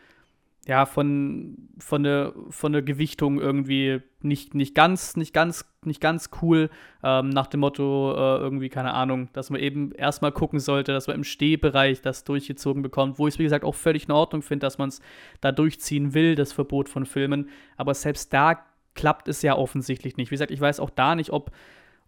ja, 0.68 0.86
von, 0.86 1.70
von, 1.80 2.04
der, 2.04 2.34
von 2.50 2.74
der 2.74 2.82
Gewichtung 2.82 3.40
irgendwie 3.40 4.02
nicht, 4.22 4.54
nicht, 4.54 4.76
ganz, 4.76 5.16
nicht, 5.16 5.34
ganz, 5.34 5.66
nicht 5.86 6.02
ganz 6.02 6.30
cool. 6.42 6.70
Ähm, 7.04 7.30
nach 7.30 7.48
dem 7.48 7.62
Motto, 7.62 8.14
äh, 8.14 8.40
irgendwie, 8.40 8.70
keine 8.70 8.94
Ahnung, 8.94 9.30
dass 9.34 9.50
man 9.50 9.62
eben 9.62 9.94
erstmal 9.94 10.34
gucken 10.34 10.60
sollte, 10.60 10.92
dass 10.92 11.08
man 11.08 11.16
im 11.16 11.24
Stehbereich 11.24 12.02
das 12.02 12.26
durchgezogen 12.26 12.84
bekommt, 12.84 13.18
wo 13.18 13.28
ich 13.28 13.36
es, 13.36 13.40
wie 13.40 13.44
gesagt, 13.44 13.64
auch 13.64 13.76
völlig 13.76 14.06
in 14.06 14.12
Ordnung 14.12 14.42
finde, 14.42 14.66
dass 14.66 14.78
man 14.78 14.90
es 14.90 15.02
da 15.40 15.52
durchziehen 15.52 16.14
will, 16.14 16.36
das 16.36 16.52
Verbot 16.52 16.90
von 16.90 17.06
Filmen. 17.06 17.50
Aber 17.78 17.94
selbst 17.94 18.34
da 18.34 18.60
klappt 18.94 19.30
es 19.30 19.42
ja 19.42 19.56
offensichtlich 19.56 20.18
nicht. 20.18 20.32
Wie 20.32 20.36
gesagt, 20.36 20.52
ich 20.52 20.60
weiß 20.60 20.80
auch 20.80 20.90
da 20.90 21.16
nicht, 21.16 21.32
ob 21.32 21.52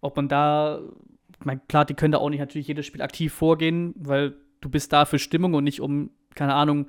ob 0.00 0.16
man 0.16 0.28
da, 0.28 0.80
mein, 1.44 1.66
klar, 1.68 1.84
die 1.84 1.94
können 1.94 2.12
da 2.12 2.18
auch 2.18 2.30
nicht 2.30 2.40
natürlich 2.40 2.68
jedes 2.68 2.86
Spiel 2.86 3.02
aktiv 3.02 3.32
vorgehen, 3.32 3.94
weil 3.96 4.34
du 4.60 4.68
bist 4.68 4.92
da 4.92 5.04
für 5.04 5.18
Stimmung 5.18 5.54
und 5.54 5.64
nicht 5.64 5.80
um, 5.80 6.10
keine 6.34 6.54
Ahnung, 6.54 6.86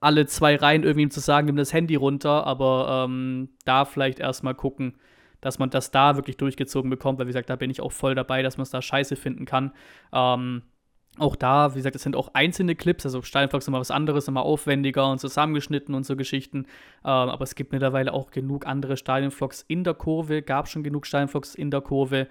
alle 0.00 0.26
zwei 0.26 0.56
Reihen 0.56 0.82
irgendwie 0.82 1.08
zu 1.08 1.20
sagen, 1.20 1.46
nimm 1.46 1.56
das 1.56 1.72
Handy 1.72 1.94
runter, 1.94 2.46
aber 2.46 3.06
ähm, 3.06 3.50
da 3.64 3.84
vielleicht 3.84 4.18
erstmal 4.18 4.54
gucken, 4.54 4.94
dass 5.40 5.58
man 5.58 5.70
das 5.70 5.90
da 5.90 6.16
wirklich 6.16 6.36
durchgezogen 6.36 6.90
bekommt, 6.90 7.18
weil 7.18 7.26
wie 7.26 7.30
gesagt, 7.30 7.50
da 7.50 7.56
bin 7.56 7.70
ich 7.70 7.80
auch 7.80 7.92
voll 7.92 8.14
dabei, 8.14 8.42
dass 8.42 8.56
man 8.56 8.62
es 8.62 8.70
da 8.70 8.80
scheiße 8.80 9.16
finden 9.16 9.44
kann. 9.44 9.72
Ähm, 10.12 10.62
auch 11.18 11.36
da, 11.36 11.72
wie 11.74 11.78
gesagt, 11.78 11.94
es 11.94 12.02
sind 12.02 12.16
auch 12.16 12.30
einzelne 12.34 12.74
Clips, 12.74 13.04
also 13.04 13.22
Steinflock 13.22 13.60
ist 13.60 13.68
immer 13.68 13.78
was 13.78 13.92
anderes, 13.92 14.26
immer 14.26 14.42
aufwendiger 14.42 15.08
und 15.10 15.20
zusammengeschnitten 15.20 15.94
und 15.94 16.04
so 16.04 16.16
Geschichten. 16.16 16.58
Ähm, 16.58 16.66
aber 17.04 17.44
es 17.44 17.54
gibt 17.54 17.72
mittlerweile 17.72 18.12
auch 18.12 18.30
genug 18.30 18.66
andere 18.66 18.96
Stadionvlogs 18.96 19.64
in 19.68 19.84
der 19.84 19.94
Kurve, 19.94 20.42
gab 20.42 20.68
schon 20.68 20.82
genug 20.82 21.06
Stadionvlogs 21.06 21.54
in 21.54 21.70
der 21.70 21.82
Kurve 21.82 22.26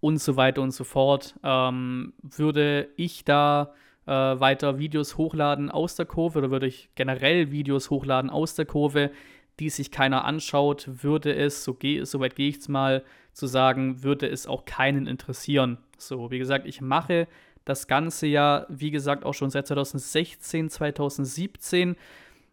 und 0.00 0.18
so 0.18 0.36
weiter 0.36 0.62
und 0.62 0.72
so 0.72 0.84
fort. 0.84 1.36
Ähm, 1.44 2.14
würde 2.22 2.88
ich 2.96 3.24
da 3.24 3.74
äh, 4.06 4.10
weiter 4.10 4.78
Videos 4.78 5.16
hochladen 5.16 5.70
aus 5.70 5.96
der 5.96 6.06
Kurve 6.06 6.38
oder 6.38 6.50
würde 6.50 6.66
ich 6.66 6.88
generell 6.94 7.50
Videos 7.50 7.90
hochladen 7.90 8.30
aus 8.30 8.54
der 8.54 8.66
Kurve, 8.66 9.10
die 9.58 9.70
sich 9.70 9.90
keiner 9.90 10.24
anschaut, 10.24 10.88
würde 11.02 11.34
es, 11.34 11.64
so, 11.64 11.74
geh, 11.74 12.04
so 12.04 12.20
weit 12.20 12.36
gehe 12.36 12.48
ich 12.48 12.58
es 12.58 12.68
mal 12.68 13.02
zu 13.32 13.46
sagen, 13.46 14.02
würde 14.02 14.28
es 14.28 14.46
auch 14.46 14.64
keinen 14.64 15.06
interessieren. 15.06 15.78
So, 15.98 16.30
wie 16.30 16.38
gesagt, 16.38 16.66
ich 16.66 16.80
mache 16.80 17.26
das 17.64 17.86
Ganze 17.86 18.26
ja, 18.26 18.66
wie 18.68 18.90
gesagt, 18.90 19.24
auch 19.24 19.34
schon 19.34 19.50
seit 19.50 19.66
2016, 19.66 20.70
2017. 20.70 21.96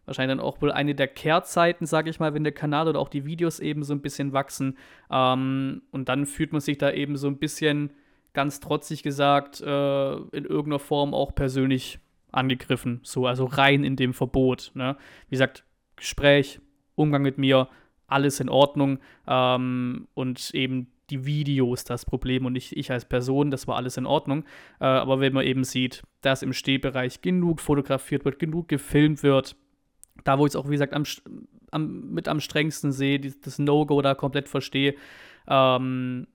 Wahrscheinlich 0.06 0.36
dann 0.36 0.44
auch 0.44 0.60
wohl 0.60 0.72
eine 0.72 0.94
der 0.94 1.08
Kehrzeiten, 1.08 1.86
sage 1.86 2.10
ich 2.10 2.20
mal, 2.20 2.34
wenn 2.34 2.44
der 2.44 2.52
Kanal 2.52 2.88
oder 2.88 2.98
auch 2.98 3.08
die 3.08 3.24
Videos 3.24 3.60
eben 3.60 3.84
so 3.84 3.94
ein 3.94 4.00
bisschen 4.00 4.32
wachsen. 4.32 4.76
Ähm, 5.10 5.82
und 5.92 6.08
dann 6.08 6.26
fühlt 6.26 6.52
man 6.52 6.60
sich 6.60 6.78
da 6.78 6.90
eben 6.90 7.16
so 7.16 7.28
ein 7.28 7.38
bisschen, 7.38 7.90
ganz 8.34 8.60
trotzig 8.60 9.02
gesagt, 9.02 9.60
äh, 9.60 10.14
in 10.14 10.44
irgendeiner 10.44 10.78
Form 10.78 11.14
auch 11.14 11.34
persönlich 11.34 11.98
angegriffen. 12.32 13.00
So, 13.02 13.26
also 13.26 13.46
rein 13.46 13.84
in 13.84 13.96
dem 13.96 14.12
Verbot. 14.12 14.72
Ne? 14.74 14.96
Wie 15.28 15.34
gesagt, 15.34 15.64
Gespräch, 15.96 16.60
Umgang 16.96 17.22
mit 17.22 17.38
mir, 17.38 17.68
alles 18.06 18.40
in 18.40 18.48
Ordnung. 18.48 18.98
Ähm, 19.26 20.08
und 20.14 20.50
eben 20.52 20.88
die 21.10 21.26
Videos 21.26 21.84
das 21.84 22.04
Problem 22.04 22.46
und 22.46 22.54
nicht 22.54 22.76
ich 22.76 22.90
als 22.90 23.04
Person, 23.04 23.50
das 23.50 23.68
war 23.68 23.76
alles 23.76 23.96
in 23.96 24.06
Ordnung. 24.06 24.44
Äh, 24.80 24.84
aber 24.84 25.20
wenn 25.20 25.32
man 25.32 25.46
eben 25.46 25.64
sieht, 25.64 26.02
dass 26.20 26.42
im 26.42 26.52
Stehbereich 26.52 27.20
genug 27.20 27.60
fotografiert 27.60 28.24
wird, 28.24 28.38
genug 28.38 28.68
gefilmt 28.68 29.22
wird, 29.22 29.56
da 30.24 30.38
wo 30.38 30.46
ich 30.46 30.50
es 30.50 30.56
auch, 30.56 30.66
wie 30.66 30.72
gesagt, 30.72 30.94
am, 30.94 31.04
am, 31.70 32.10
mit 32.10 32.28
am 32.28 32.40
strengsten 32.40 32.92
sehe, 32.92 33.20
das 33.20 33.58
No-Go 33.58 34.00
da 34.02 34.14
komplett 34.14 34.48
verstehe, 34.48 34.94
ähm, 35.46 36.26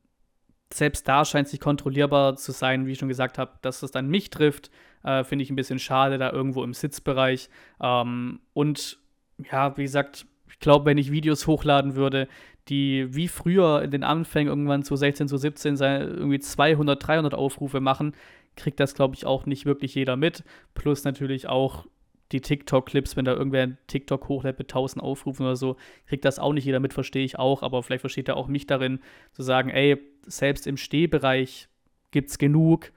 selbst 0.73 1.07
da 1.07 1.25
scheint 1.25 1.47
es 1.47 1.53
nicht 1.53 1.61
kontrollierbar 1.63 2.35
zu 2.35 2.51
sein, 2.51 2.85
wie 2.85 2.91
ich 2.91 2.99
schon 2.99 3.07
gesagt 3.07 3.37
habe, 3.37 3.53
dass 3.61 3.81
es 3.81 3.91
dann 3.91 4.07
mich 4.07 4.29
trifft, 4.29 4.69
äh, 5.03 5.23
finde 5.23 5.43
ich 5.43 5.49
ein 5.49 5.55
bisschen 5.55 5.79
schade, 5.79 6.17
da 6.17 6.31
irgendwo 6.31 6.63
im 6.63 6.73
Sitzbereich. 6.73 7.49
Ähm, 7.81 8.39
und 8.53 8.99
ja, 9.51 9.75
wie 9.77 9.83
gesagt, 9.83 10.25
ich 10.49 10.59
glaube, 10.59 10.85
wenn 10.85 10.97
ich 10.97 11.11
Videos 11.11 11.47
hochladen 11.47 11.95
würde, 11.95 12.27
die 12.67 13.07
wie 13.09 13.27
früher 13.27 13.81
in 13.81 13.91
den 13.91 14.03
Anfängen 14.03 14.49
irgendwann 14.49 14.83
zu 14.83 14.95
16, 14.95 15.27
zu 15.27 15.37
17 15.37 15.77
irgendwie 15.77 16.39
200, 16.39 17.07
300 17.07 17.33
Aufrufe 17.33 17.79
machen, 17.79 18.13
kriegt 18.55 18.79
das, 18.79 18.93
glaube 18.93 19.15
ich, 19.15 19.25
auch 19.25 19.45
nicht 19.45 19.65
wirklich 19.65 19.95
jeder 19.95 20.17
mit. 20.17 20.43
Plus 20.75 21.03
natürlich 21.03 21.47
auch 21.47 21.87
die 22.31 22.41
TikTok-Clips, 22.41 23.15
wenn 23.15 23.25
da 23.25 23.33
irgendwer 23.33 23.63
ein 23.63 23.77
TikTok 23.87 24.27
hochlädt 24.27 24.59
mit 24.59 24.69
1000 24.69 25.03
Aufrufen 25.03 25.45
oder 25.45 25.55
so, 25.55 25.77
kriegt 26.05 26.25
das 26.25 26.37
auch 26.37 26.53
nicht 26.53 26.65
jeder 26.65 26.79
mit, 26.79 26.93
verstehe 26.93 27.25
ich 27.25 27.39
auch, 27.39 27.63
aber 27.63 27.81
vielleicht 27.81 28.01
versteht 28.01 28.27
er 28.27 28.37
auch 28.37 28.47
mich 28.47 28.67
darin, 28.67 28.99
zu 29.31 29.41
sagen, 29.41 29.69
ey, 29.69 29.97
selbst 30.25 30.67
im 30.67 30.77
Stehbereich 30.77 31.67
gibt 32.11 32.29
es 32.29 32.37
genug 32.37 32.91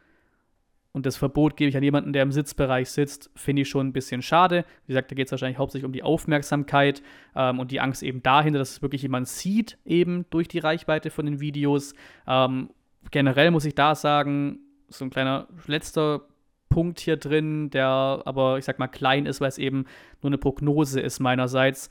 und 0.93 1.07
das 1.07 1.17
Verbot 1.17 1.57
gebe 1.57 1.71
ich 1.71 1.77
an 1.77 1.83
jemanden, 1.83 2.13
der 2.13 2.23
im 2.23 2.33
Sitzbereich 2.33 2.91
sitzt, 2.91 3.31
finde 3.35 3.63
ich 3.63 3.69
schon 3.69 3.89
ein 3.89 3.93
bisschen 3.95 4.21
schade. 4.21 4.65
Wie 4.87 4.93
gesagt, 4.93 5.11
da 5.11 5.15
geht 5.15 5.27
es 5.27 5.33
wahrscheinlich 5.33 5.59
hauptsächlich 5.59 5.87
um 5.87 5.93
die 5.93 6.03
Aufmerksamkeit 6.03 7.03
ähm, 7.35 7.59
und 7.59 7.71
die 7.71 7.81
Angst 7.81 8.03
eben 8.03 8.23
dahinter, 8.23 8.59
dass 8.59 8.73
es 8.73 8.83
wirklich 8.83 9.03
jemand 9.03 9.27
sieht, 9.27 9.79
eben 9.87 10.27
durch 10.29 10.49
die 10.49 10.59
Reichweite 10.59 11.11
von 11.11 11.25
den 11.25 11.41
Videos. 11.41 11.95
Ähm, 12.27 12.69
generell 13.11 13.51
muss 13.51 13.65
ich 13.65 13.75
da 13.75 13.95
sagen, 13.95 14.59
so 14.89 15.07
ein 15.07 15.11
kleiner 15.11 15.49
letzter 15.67 16.27
Punkt 16.69 17.01
hier 17.01 17.17
drin, 17.17 17.71
der 17.71 18.23
aber, 18.27 18.59
ich 18.59 18.67
sag 18.67 18.79
mal, 18.79 18.89
klein 18.89 19.25
ist, 19.25 19.41
weil 19.41 19.49
es 19.49 19.59
eben 19.59 19.87
nur 20.21 20.29
eine 20.29 20.39
Prognose 20.39 21.01
ist 21.01 21.21
meinerseits. 21.21 21.89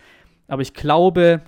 Aber 0.47 0.61
ich 0.61 0.75
glaube, 0.75 1.41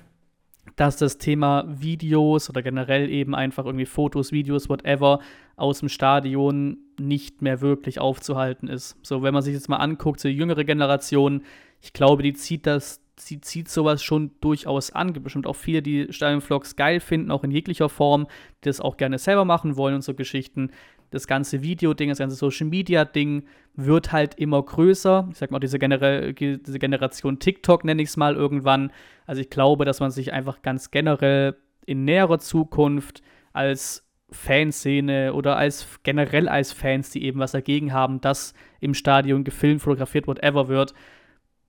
dass 0.75 0.97
das 0.97 1.17
Thema 1.17 1.65
Videos 1.67 2.49
oder 2.49 2.61
generell 2.61 3.09
eben 3.09 3.35
einfach 3.35 3.65
irgendwie 3.65 3.85
Fotos, 3.85 4.31
Videos, 4.31 4.69
whatever 4.69 5.19
aus 5.55 5.79
dem 5.79 5.89
Stadion 5.89 6.77
nicht 6.99 7.41
mehr 7.41 7.61
wirklich 7.61 7.99
aufzuhalten 7.99 8.67
ist. 8.67 8.97
So, 9.03 9.21
wenn 9.21 9.33
man 9.33 9.43
sich 9.43 9.53
jetzt 9.53 9.69
mal 9.69 9.77
anguckt, 9.77 10.19
so 10.19 10.27
die 10.27 10.35
jüngere 10.35 10.63
Generation, 10.63 11.43
ich 11.81 11.93
glaube, 11.93 12.23
die 12.23 12.33
zieht 12.33 12.65
das, 12.65 13.01
sie 13.17 13.41
zieht 13.41 13.69
sowas 13.69 14.01
schon 14.03 14.31
durchaus 14.41 14.91
an. 14.91 15.13
Gibt 15.13 15.25
bestimmt 15.25 15.47
auch 15.47 15.55
viele, 15.55 15.81
die 15.81 16.07
Stadionvlogs 16.11 16.75
geil 16.75 16.99
finden, 16.99 17.31
auch 17.31 17.43
in 17.43 17.51
jeglicher 17.51 17.89
Form, 17.89 18.27
die 18.63 18.69
das 18.69 18.81
auch 18.81 18.97
gerne 18.97 19.19
selber 19.19 19.45
machen 19.45 19.77
wollen 19.77 19.95
und 19.95 20.03
so 20.03 20.13
Geschichten. 20.13 20.71
Das 21.13 21.27
ganze 21.27 21.61
Video-Ding, 21.61 22.09
das 22.09 22.17
ganze 22.17 22.35
Social-Media-Ding 22.35 23.43
wird 23.75 24.11
halt 24.11 24.33
immer 24.35 24.63
größer. 24.63 25.29
Ich 25.31 25.37
sag 25.37 25.51
mal, 25.51 25.59
diese, 25.59 25.77
Gener 25.77 26.33
diese 26.33 26.79
Generation 26.79 27.37
TikTok 27.37 27.83
nenne 27.83 28.01
ich 28.01 28.09
es 28.09 28.17
mal 28.17 28.35
irgendwann. 28.35 28.91
Also 29.27 29.41
ich 29.41 29.51
glaube, 29.51 29.85
dass 29.85 29.99
man 29.99 30.09
sich 30.09 30.33
einfach 30.33 30.63
ganz 30.63 30.89
generell 30.89 31.55
in 31.85 32.03
näherer 32.03 32.39
Zukunft 32.39 33.21
als 33.51 34.09
Fanszene 34.31 35.35
oder 35.35 35.55
als 35.55 35.99
generell 36.01 36.49
als 36.49 36.71
Fans, 36.73 37.11
die 37.11 37.23
eben 37.23 37.39
was 37.39 37.51
dagegen 37.51 37.93
haben, 37.93 38.19
dass 38.19 38.55
im 38.79 38.95
Stadion 38.95 39.43
gefilmt, 39.43 39.83
fotografiert, 39.83 40.25
whatever 40.25 40.67
wird. 40.67 40.95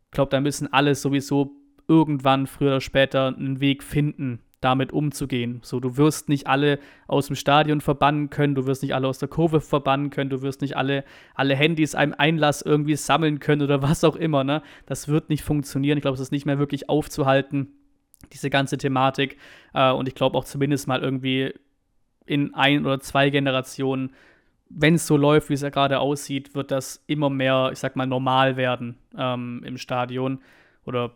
Ich 0.06 0.12
glaube, 0.12 0.30
da 0.30 0.40
müssen 0.40 0.72
alle 0.72 0.94
sowieso 0.94 1.52
irgendwann 1.86 2.46
früher 2.46 2.68
oder 2.68 2.80
später 2.80 3.34
einen 3.36 3.60
Weg 3.60 3.82
finden, 3.82 4.40
damit 4.64 4.92
umzugehen. 4.92 5.60
So, 5.62 5.78
du 5.78 5.96
wirst 5.96 6.28
nicht 6.28 6.46
alle 6.46 6.78
aus 7.06 7.26
dem 7.26 7.36
Stadion 7.36 7.80
verbannen 7.80 8.30
können, 8.30 8.54
du 8.54 8.66
wirst 8.66 8.82
nicht 8.82 8.94
alle 8.94 9.08
aus 9.08 9.18
der 9.18 9.28
Kurve 9.28 9.60
verbannen 9.60 10.10
können, 10.10 10.30
du 10.30 10.40
wirst 10.42 10.62
nicht 10.62 10.76
alle, 10.76 11.04
alle 11.34 11.54
Handys 11.54 11.94
einem 11.94 12.14
Einlass 12.16 12.62
irgendwie 12.62 12.96
sammeln 12.96 13.40
können 13.40 13.62
oder 13.62 13.82
was 13.88 14.04
auch 14.04 14.16
immer. 14.16 14.42
Ne? 14.42 14.62
Das 14.86 15.08
wird 15.08 15.28
nicht 15.28 15.44
funktionieren. 15.44 15.98
Ich 15.98 16.02
glaube, 16.02 16.14
es 16.14 16.20
ist 16.20 16.32
nicht 16.32 16.46
mehr 16.46 16.58
wirklich 16.58 16.88
aufzuhalten, 16.88 17.68
diese 18.32 18.48
ganze 18.48 18.78
Thematik. 18.78 19.36
Äh, 19.74 19.92
und 19.92 20.08
ich 20.08 20.14
glaube 20.14 20.38
auch 20.38 20.44
zumindest 20.44 20.88
mal 20.88 21.02
irgendwie 21.02 21.52
in 22.26 22.54
ein 22.54 22.86
oder 22.86 23.00
zwei 23.00 23.28
Generationen, 23.28 24.12
wenn 24.70 24.94
es 24.94 25.06
so 25.06 25.16
läuft, 25.18 25.50
wie 25.50 25.54
es 25.54 25.60
ja 25.60 25.68
gerade 25.68 26.00
aussieht, 26.00 26.54
wird 26.54 26.70
das 26.70 27.04
immer 27.06 27.28
mehr, 27.28 27.68
ich 27.72 27.78
sag 27.78 27.96
mal, 27.96 28.06
normal 28.06 28.56
werden 28.56 28.96
ähm, 29.16 29.62
im 29.64 29.76
Stadion. 29.76 30.40
Oder 30.86 31.12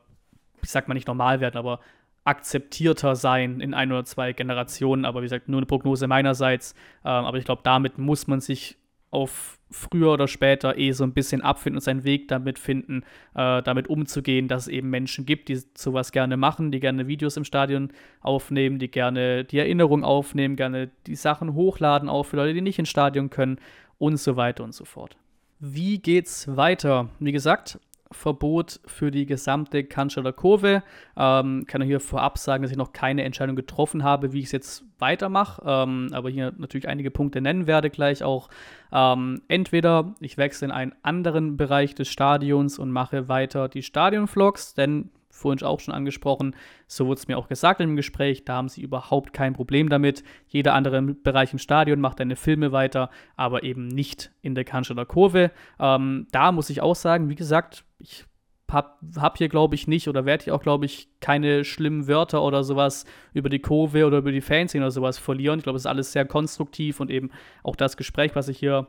ich 0.62 0.70
sag 0.70 0.86
mal 0.86 0.94
nicht 0.94 1.08
normal 1.08 1.40
werden, 1.40 1.56
aber 1.56 1.80
akzeptierter 2.28 3.16
sein 3.16 3.60
in 3.60 3.74
ein 3.74 3.90
oder 3.90 4.04
zwei 4.04 4.32
Generationen. 4.32 5.04
Aber 5.04 5.20
wie 5.20 5.24
gesagt, 5.24 5.48
nur 5.48 5.58
eine 5.58 5.66
Prognose 5.66 6.06
meinerseits. 6.06 6.74
Ähm, 7.04 7.24
aber 7.24 7.38
ich 7.38 7.44
glaube, 7.44 7.62
damit 7.64 7.98
muss 7.98 8.26
man 8.26 8.40
sich 8.40 8.76
auf 9.10 9.58
früher 9.70 10.12
oder 10.12 10.28
später 10.28 10.76
eh 10.76 10.92
so 10.92 11.04
ein 11.04 11.12
bisschen 11.12 11.40
abfinden 11.40 11.78
und 11.78 11.82
seinen 11.82 12.04
Weg 12.04 12.28
damit 12.28 12.58
finden, 12.58 13.02
äh, 13.34 13.62
damit 13.62 13.88
umzugehen, 13.88 14.48
dass 14.48 14.62
es 14.62 14.68
eben 14.68 14.90
Menschen 14.90 15.24
gibt, 15.24 15.48
die 15.48 15.60
sowas 15.76 16.12
gerne 16.12 16.36
machen, 16.36 16.70
die 16.70 16.80
gerne 16.80 17.06
Videos 17.06 17.36
im 17.36 17.44
Stadion 17.44 17.90
aufnehmen, 18.20 18.78
die 18.78 18.90
gerne 18.90 19.44
die 19.44 19.58
Erinnerung 19.58 20.04
aufnehmen, 20.04 20.56
gerne 20.56 20.90
die 21.06 21.16
Sachen 21.16 21.54
hochladen, 21.54 22.08
auch 22.08 22.24
für 22.24 22.36
Leute, 22.36 22.54
die 22.54 22.60
nicht 22.60 22.78
ins 22.78 22.90
Stadion 22.90 23.30
können 23.30 23.58
und 23.98 24.18
so 24.18 24.36
weiter 24.36 24.64
und 24.64 24.72
so 24.72 24.84
fort. 24.84 25.16
Wie 25.60 25.98
geht's 25.98 26.54
weiter? 26.56 27.08
Wie 27.18 27.32
gesagt, 27.32 27.80
Verbot 28.10 28.80
für 28.86 29.10
die 29.10 29.26
gesamte 29.26 29.84
Cannstatter 29.84 30.32
Kurve. 30.32 30.82
Ähm, 31.16 31.64
kann 31.66 31.82
hier 31.82 32.00
vorab 32.00 32.38
sagen, 32.38 32.62
dass 32.62 32.70
ich 32.70 32.76
noch 32.76 32.92
keine 32.92 33.24
Entscheidung 33.24 33.56
getroffen 33.56 34.04
habe, 34.04 34.32
wie 34.32 34.40
ich 34.40 34.46
es 34.46 34.52
jetzt 34.52 34.84
weitermache, 34.98 35.62
ähm, 35.64 36.08
aber 36.12 36.30
hier 36.30 36.52
natürlich 36.58 36.88
einige 36.88 37.10
Punkte 37.10 37.40
nennen 37.40 37.66
werde 37.66 37.90
gleich 37.90 38.22
auch. 38.22 38.48
Ähm, 38.92 39.42
entweder 39.48 40.14
ich 40.20 40.38
wechsle 40.38 40.66
in 40.66 40.72
einen 40.72 40.94
anderen 41.02 41.56
Bereich 41.56 41.94
des 41.94 42.08
Stadions 42.08 42.78
und 42.78 42.90
mache 42.90 43.28
weiter 43.28 43.68
die 43.68 43.82
Stadionvlogs, 43.82 44.74
denn 44.74 45.10
vorhin 45.38 45.64
auch 45.64 45.80
schon 45.80 45.94
angesprochen, 45.94 46.54
so 46.86 47.06
wurde 47.06 47.18
es 47.18 47.28
mir 47.28 47.38
auch 47.38 47.48
gesagt 47.48 47.80
im 47.80 47.96
Gespräch, 47.96 48.44
da 48.44 48.56
haben 48.56 48.68
sie 48.68 48.82
überhaupt 48.82 49.32
kein 49.32 49.52
Problem 49.52 49.88
damit. 49.88 50.22
Jeder 50.48 50.74
andere 50.74 51.00
Bereich 51.02 51.52
im 51.52 51.58
Stadion 51.58 52.00
macht 52.00 52.20
deine 52.20 52.36
Filme 52.36 52.72
weiter, 52.72 53.10
aber 53.36 53.62
eben 53.62 53.88
nicht 53.88 54.30
in 54.42 54.54
der 54.54 54.64
Cannstatter 54.64 55.06
Kurve. 55.06 55.50
Ähm, 55.78 56.26
da 56.32 56.52
muss 56.52 56.70
ich 56.70 56.82
auch 56.82 56.96
sagen, 56.96 57.28
wie 57.28 57.34
gesagt, 57.34 57.84
ich 57.98 58.24
habe 58.70 58.90
hab 59.16 59.38
hier, 59.38 59.48
glaube 59.48 59.74
ich, 59.74 59.88
nicht 59.88 60.08
oder 60.08 60.26
werde 60.26 60.44
hier 60.44 60.54
auch, 60.54 60.62
glaube 60.62 60.84
ich, 60.84 61.08
keine 61.20 61.64
schlimmen 61.64 62.06
Wörter 62.06 62.42
oder 62.42 62.62
sowas 62.64 63.06
über 63.32 63.48
die 63.48 63.60
Kurve 63.60 64.06
oder 64.06 64.18
über 64.18 64.32
die 64.32 64.42
Fanszene 64.42 64.84
oder 64.84 64.90
sowas 64.90 65.18
verlieren. 65.18 65.58
Ich 65.58 65.62
glaube, 65.62 65.76
es 65.76 65.82
ist 65.82 65.86
alles 65.86 66.12
sehr 66.12 66.26
konstruktiv 66.26 67.00
und 67.00 67.10
eben 67.10 67.30
auch 67.62 67.76
das 67.76 67.96
Gespräch, 67.96 68.34
was 68.34 68.48
ich 68.48 68.58
hier 68.58 68.86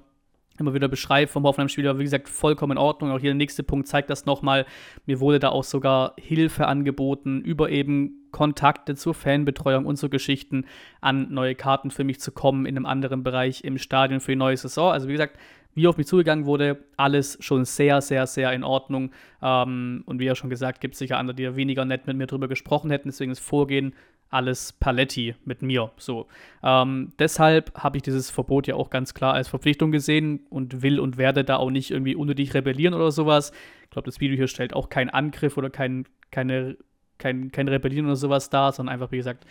immer 0.59 0.73
wieder 0.73 0.87
beschreibe 0.87 1.31
vom 1.31 1.43
Hoffenheim-Spieler, 1.43 1.99
wie 1.99 2.03
gesagt, 2.03 2.29
vollkommen 2.29 2.73
in 2.73 2.77
Ordnung. 2.77 3.11
Auch 3.11 3.19
hier 3.19 3.31
der 3.31 3.35
nächste 3.35 3.63
Punkt 3.63 3.87
zeigt 3.87 4.09
das 4.09 4.25
nochmal. 4.25 4.65
Mir 5.05 5.19
wurde 5.19 5.39
da 5.39 5.49
auch 5.49 5.63
sogar 5.63 6.13
Hilfe 6.17 6.67
angeboten 6.67 7.41
über 7.41 7.69
eben 7.69 8.27
Kontakte 8.31 8.95
zur 8.95 9.13
Fanbetreuung 9.13 9.85
und 9.85 9.97
so 9.97 10.09
Geschichten, 10.09 10.65
an 11.01 11.31
neue 11.31 11.55
Karten 11.55 11.91
für 11.91 12.03
mich 12.03 12.19
zu 12.19 12.31
kommen 12.31 12.65
in 12.65 12.77
einem 12.77 12.85
anderen 12.85 13.23
Bereich 13.23 13.63
im 13.63 13.77
Stadion 13.77 14.19
für 14.19 14.31
die 14.31 14.37
neue 14.37 14.57
Saison. 14.57 14.91
Also 14.91 15.07
wie 15.07 15.13
gesagt, 15.13 15.37
wie 15.75 15.87
auf 15.87 15.97
mich 15.97 16.07
zugegangen 16.07 16.45
wurde, 16.45 16.83
alles 16.97 17.37
schon 17.41 17.65
sehr, 17.65 18.01
sehr, 18.01 18.27
sehr 18.27 18.51
in 18.53 18.63
Ordnung. 18.63 19.11
Ähm, 19.41 20.03
und 20.05 20.19
wie 20.19 20.25
ja 20.25 20.35
schon 20.35 20.49
gesagt, 20.49 20.81
gibt 20.81 20.95
es 20.95 20.99
sicher 20.99 21.17
andere, 21.17 21.35
die 21.35 21.55
weniger 21.55 21.85
nett 21.85 22.07
mit 22.07 22.17
mir 22.17 22.27
drüber 22.27 22.47
gesprochen 22.47 22.91
hätten. 22.91 23.09
Deswegen 23.09 23.31
ist 23.31 23.39
Vorgehen 23.39 23.93
alles 24.29 24.73
Paletti 24.73 25.35
mit 25.45 25.61
mir. 25.61 25.91
So. 25.97 26.27
Ähm, 26.63 27.13
deshalb 27.17 27.73
habe 27.75 27.97
ich 27.97 28.03
dieses 28.03 28.29
Verbot 28.29 28.67
ja 28.67 28.75
auch 28.75 28.89
ganz 28.89 29.13
klar 29.13 29.33
als 29.33 29.47
Verpflichtung 29.47 29.91
gesehen 29.91 30.41
und 30.49 30.81
will 30.81 30.99
und 30.99 31.17
werde 31.17 31.43
da 31.43 31.57
auch 31.57 31.71
nicht 31.71 31.91
irgendwie 31.91 32.15
unnötig 32.15 32.53
rebellieren 32.53 32.93
oder 32.93 33.11
sowas. 33.11 33.51
Ich 33.83 33.89
glaube, 33.89 34.05
das 34.05 34.19
Video 34.19 34.37
hier 34.37 34.47
stellt 34.47 34.73
auch 34.73 34.89
keinen 34.89 35.09
Angriff 35.09 35.57
oder 35.57 35.69
kein, 35.69 36.05
keine, 36.31 36.77
kein, 37.17 37.51
kein 37.51 37.67
Rebellieren 37.67 38.05
oder 38.05 38.15
sowas 38.15 38.49
dar, 38.49 38.71
sondern 38.71 38.93
einfach, 38.93 39.11
wie 39.11 39.17
gesagt, 39.17 39.45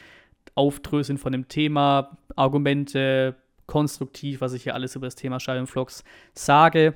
Aufdröseln 0.54 1.18
von 1.18 1.32
dem 1.32 1.48
Thema, 1.48 2.16
Argumente, 2.36 3.36
konstruktiv, 3.66 4.40
was 4.40 4.54
ich 4.54 4.62
hier 4.62 4.74
alles 4.74 4.96
über 4.96 5.06
das 5.06 5.14
Thema 5.14 5.40
Stadionvlogs 5.40 6.04
sage. 6.34 6.94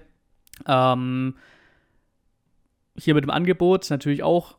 Ähm, 0.66 1.36
hier 2.96 3.14
mit 3.14 3.24
dem 3.24 3.30
Angebot 3.30 3.90
natürlich 3.90 4.22
auch 4.22 4.56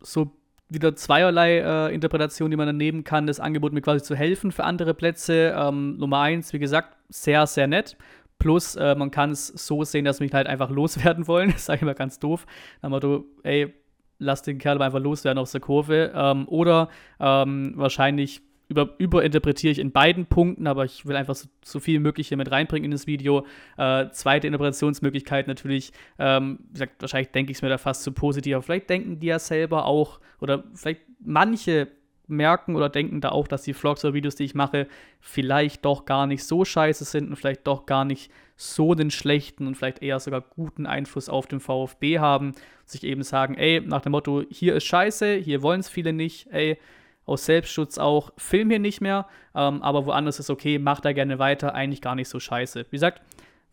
so 0.00 0.32
wieder 0.68 0.96
zweierlei 0.96 1.58
äh, 1.58 1.94
Interpretationen, 1.94 2.50
die 2.50 2.56
man 2.56 2.66
dann 2.66 2.76
nehmen 2.76 3.04
kann. 3.04 3.26
Das 3.26 3.40
Angebot 3.40 3.72
mir 3.72 3.82
quasi 3.82 4.02
zu 4.02 4.14
helfen 4.14 4.52
für 4.52 4.64
andere 4.64 4.94
Plätze. 4.94 5.54
Ähm, 5.56 5.96
Nummer 5.98 6.20
eins, 6.20 6.52
wie 6.52 6.58
gesagt, 6.58 6.96
sehr, 7.08 7.46
sehr 7.46 7.66
nett. 7.66 7.96
Plus, 8.38 8.76
äh, 8.76 8.94
man 8.94 9.10
kann 9.10 9.30
es 9.30 9.48
so 9.48 9.84
sehen, 9.84 10.04
dass 10.04 10.20
mich 10.20 10.32
halt 10.32 10.46
einfach 10.46 10.70
loswerden 10.70 11.26
wollen. 11.28 11.50
Das 11.52 11.66
sage 11.66 11.78
ich 11.78 11.84
mal 11.84 11.94
ganz 11.94 12.18
doof. 12.18 12.46
Dann 12.82 12.92
du, 13.00 13.24
ey, 13.42 13.72
lass 14.18 14.42
den 14.42 14.58
Kerl 14.58 14.80
einfach 14.82 15.00
loswerden 15.00 15.38
aus 15.38 15.52
der 15.52 15.60
Kurve. 15.60 16.12
Ähm, 16.14 16.48
oder 16.48 16.88
ähm, 17.20 17.72
wahrscheinlich 17.76 18.42
über, 18.74 18.94
überinterpretiere 18.98 19.70
ich 19.70 19.78
in 19.78 19.92
beiden 19.92 20.26
Punkten, 20.26 20.66
aber 20.66 20.84
ich 20.84 21.06
will 21.06 21.14
einfach 21.14 21.36
so, 21.36 21.48
so 21.64 21.78
viel 21.78 22.00
möglich 22.00 22.28
hier 22.28 22.36
mit 22.36 22.50
reinbringen 22.50 22.86
in 22.86 22.90
das 22.90 23.06
Video. 23.06 23.46
Äh, 23.78 24.10
zweite 24.10 24.48
Interpretationsmöglichkeit 24.48 25.46
natürlich, 25.46 25.92
ähm, 26.18 26.58
wie 26.68 26.72
gesagt, 26.72 27.00
wahrscheinlich 27.00 27.30
denke 27.30 27.52
ich 27.52 27.58
es 27.58 27.62
mir 27.62 27.68
da 27.68 27.78
fast 27.78 28.02
zu 28.02 28.12
positiv, 28.12 28.54
aber 28.54 28.62
vielleicht 28.62 28.90
denken 28.90 29.20
die 29.20 29.28
ja 29.28 29.38
selber 29.38 29.86
auch, 29.86 30.18
oder 30.40 30.64
vielleicht 30.74 31.02
manche 31.20 31.88
merken 32.26 32.74
oder 32.74 32.88
denken 32.88 33.20
da 33.20 33.28
auch, 33.30 33.46
dass 33.46 33.62
die 33.62 33.74
Vlogs 33.74 34.04
oder 34.04 34.14
Videos, 34.14 34.34
die 34.34 34.44
ich 34.44 34.54
mache, 34.54 34.88
vielleicht 35.20 35.84
doch 35.84 36.04
gar 36.06 36.26
nicht 36.26 36.44
so 36.44 36.64
scheiße 36.64 37.04
sind 37.04 37.28
und 37.28 37.36
vielleicht 37.36 37.66
doch 37.66 37.86
gar 37.86 38.04
nicht 38.04 38.30
so 38.56 38.94
den 38.94 39.10
schlechten 39.10 39.66
und 39.66 39.76
vielleicht 39.76 40.02
eher 40.02 40.18
sogar 40.20 40.40
guten 40.40 40.86
Einfluss 40.86 41.28
auf 41.28 41.46
den 41.46 41.60
VfB 41.60 42.18
haben. 42.18 42.54
Sich 42.86 43.04
eben 43.04 43.22
sagen, 43.22 43.54
ey, 43.54 43.80
nach 43.80 44.00
dem 44.00 44.12
Motto, 44.12 44.42
hier 44.50 44.74
ist 44.74 44.84
scheiße, 44.84 45.34
hier 45.34 45.62
wollen 45.62 45.80
es 45.80 45.88
viele 45.88 46.12
nicht, 46.12 46.48
ey, 46.50 46.78
aus 47.26 47.44
Selbstschutz 47.46 47.98
auch, 47.98 48.30
film 48.36 48.70
hier 48.70 48.78
nicht 48.78 49.00
mehr, 49.00 49.26
ähm, 49.54 49.82
aber 49.82 50.06
woanders 50.06 50.38
ist 50.38 50.50
okay, 50.50 50.78
mach 50.78 51.00
da 51.00 51.12
gerne 51.12 51.38
weiter, 51.38 51.74
eigentlich 51.74 52.02
gar 52.02 52.14
nicht 52.14 52.28
so 52.28 52.40
scheiße. 52.40 52.86
Wie 52.90 52.96
gesagt, 52.96 53.22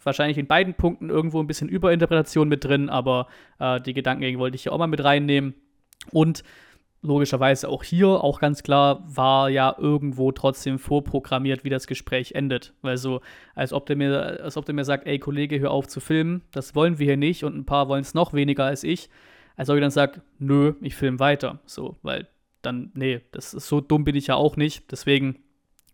wahrscheinlich 0.04 0.38
in 0.38 0.48
beiden 0.48 0.74
Punkten 0.74 1.10
irgendwo 1.10 1.40
ein 1.40 1.48
bisschen 1.48 1.70
Überinterpretation 1.70 2.48
mit 2.48 2.64
drin, 2.64 2.90
aber 2.90 3.28
äh, 3.60 3.80
die 3.82 3.94
Gedankengänge 3.94 4.40
wollte 4.40 4.56
ich 4.56 4.64
hier 4.64 4.74
auch 4.74 4.78
mal 4.78 4.88
mit 4.88 5.04
reinnehmen. 5.04 5.54
Und 6.12 6.44
logischerweise 7.02 7.70
auch 7.70 7.84
hier, 7.84 8.08
auch 8.08 8.40
ganz 8.40 8.64
klar, 8.64 9.04
war 9.06 9.50
ja 9.50 9.76
irgendwo 9.78 10.32
trotzdem 10.32 10.80
vorprogrammiert, 10.80 11.64
wie 11.64 11.70
das 11.70 11.88
Gespräch 11.88 12.34
endet. 12.34 12.74
Weil 12.82 12.98
so, 12.98 13.22
als 13.56 13.74
ob 13.74 13.86
der 13.86 13.96
mir, 13.96 14.40
als 14.44 14.58
ob 14.58 14.66
der 14.66 14.76
mir 14.76 14.86
sagt, 14.86 15.08
ey 15.08 15.20
Kollege, 15.20 15.60
hör 15.60 15.72
auf 15.72 15.88
zu 15.88 16.00
filmen, 16.00 16.42
das 16.52 16.76
wollen 16.76 17.00
wir 17.00 17.06
hier 17.06 17.18
nicht 17.18 17.44
und 17.44 17.56
ein 17.56 17.66
paar 17.66 17.88
wollen 17.88 18.02
es 18.02 18.14
noch 18.14 18.34
weniger 18.34 18.66
als 18.66 18.84
ich. 18.84 19.10
Als 19.56 19.70
ob 19.70 19.76
ich 19.76 19.82
dann 19.82 19.92
sage, 19.92 20.22
nö, 20.40 20.74
ich 20.82 20.96
film 20.96 21.20
weiter. 21.20 21.60
So, 21.66 21.98
weil 22.02 22.28
dann, 22.62 22.92
nee, 22.94 23.22
das 23.32 23.54
ist 23.54 23.68
so 23.68 23.82
dumm 23.82 24.04
bin 24.04 24.16
ich 24.16 24.28
ja 24.28 24.36
auch 24.36 24.58
nicht. 24.58 24.92
Deswegen 24.92 25.40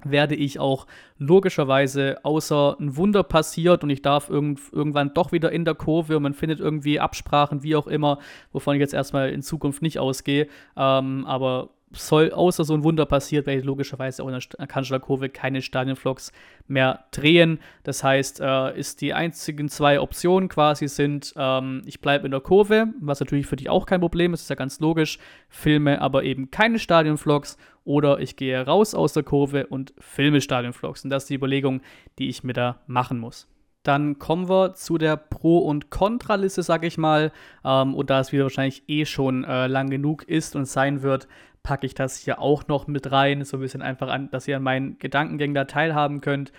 werde 0.04 0.36
ich 0.36 0.60
auch 0.60 0.86
logischerweise, 1.18 2.18
außer 2.24 2.78
ein 2.80 2.96
Wunder 2.98 3.24
passiert 3.24 3.84
und 3.84 3.90
ich 3.90 4.02
darf 4.02 4.30
irgend, 4.30 4.60
irgendwann 4.72 5.14
doch 5.14 5.32
wieder 5.32 5.52
in 5.52 5.66
der 5.66 5.76
Kurve 5.76 6.18
und 6.18 6.24
man 6.24 6.34
findet 6.34 6.60
irgendwie 6.60 7.00
Absprachen, 7.00 7.64
wie 7.64 7.76
auch 7.76 7.88
immer, 7.88 8.20
wovon 8.52 8.76
ich 8.76 8.80
jetzt 8.80 8.94
erstmal 8.94 9.32
in 9.32 9.42
Zukunft 9.42 9.82
nicht 9.82 9.98
ausgehe. 10.00 10.48
Ähm, 10.76 11.26
aber 11.26 11.70
soll 11.92 12.32
außer 12.32 12.66
so 12.66 12.74
ein 12.74 12.84
Wunder 12.84 13.06
passiert, 13.06 13.48
ich 13.48 13.64
logischerweise 13.64 14.24
auch 14.24 14.28
in 14.28 14.38
der 14.38 14.68
Kanzler 14.68 15.00
Kurve 15.00 15.30
keine 15.30 15.62
Stadionvlogs 15.62 16.32
mehr 16.68 17.06
drehen. 17.12 17.60
Das 17.84 18.04
heißt, 18.04 18.42
äh, 18.42 18.78
ist 18.78 19.02
die 19.02 19.14
einzigen 19.14 19.70
zwei 19.70 20.00
Optionen 20.02 20.50
quasi 20.50 20.88
sind, 20.88 21.34
ähm, 21.38 21.84
ich 21.86 22.02
bleibe 22.02 22.26
in 22.26 22.32
der 22.32 22.42
Kurve, 22.42 22.88
was 23.00 23.20
natürlich 23.20 23.48
für 23.48 23.56
dich 23.56 23.70
auch 23.70 23.86
kein 23.86 24.02
Problem 24.02 24.34
ist, 24.34 24.42
ist 24.42 24.50
ja 24.50 24.56
ganz 24.56 24.80
logisch, 24.80 25.18
filme 25.50 26.02
aber 26.02 26.24
eben 26.24 26.52
keine 26.52 26.80
Stadionvlogs 26.80 27.58
oder 27.86 28.20
ich 28.20 28.36
gehe 28.36 28.66
raus 28.66 28.94
aus 28.94 29.14
der 29.14 29.24
Kurve 29.24 29.68
und 29.68 29.94
filme 30.00 30.42
Stadionvlogs. 30.42 31.06
Und 31.06 31.10
das 31.10 31.24
ist 31.24 31.30
die 31.30 31.36
Überlegung, 31.36 31.82
die 32.20 32.28
ich 32.28 32.44
mir 32.44 32.54
da 32.54 32.82
machen 32.88 33.18
muss. 33.18 33.48
Dann 33.88 34.20
kommen 34.20 34.50
wir 34.50 34.74
zu 34.74 34.98
der 34.98 35.16
Pro- 35.16 35.60
und 35.60 35.90
Kontraliste, 35.90 36.62
sage 36.62 36.88
ich 36.88 36.98
mal. 36.98 37.32
Ähm, 37.64 37.96
und 37.96 38.10
da 38.10 38.20
es 38.20 38.34
wieder 38.34 38.44
wahrscheinlich 38.44 38.84
eh 38.90 39.06
schon 39.06 39.46
äh, 39.46 39.68
lang 39.68 39.90
genug 39.90 40.24
ist 40.24 40.58
und 40.58 40.66
sein 40.66 41.04
wird, 41.04 41.30
packe 41.68 41.86
ich 41.86 41.94
das 41.94 42.16
hier 42.16 42.40
auch 42.40 42.70
noch 42.70 42.88
mit 42.88 43.12
rein, 43.12 43.44
so 43.44 43.58
ein 43.58 43.60
bisschen 43.60 43.82
einfach 43.82 44.08
an, 44.08 44.32
dass 44.32 44.48
ihr 44.48 44.56
an 44.56 44.64
meinen 44.64 44.98
Gedankengängen 45.00 45.54
da 45.54 45.66
teilhaben 45.66 46.22
könnt. 46.22 46.54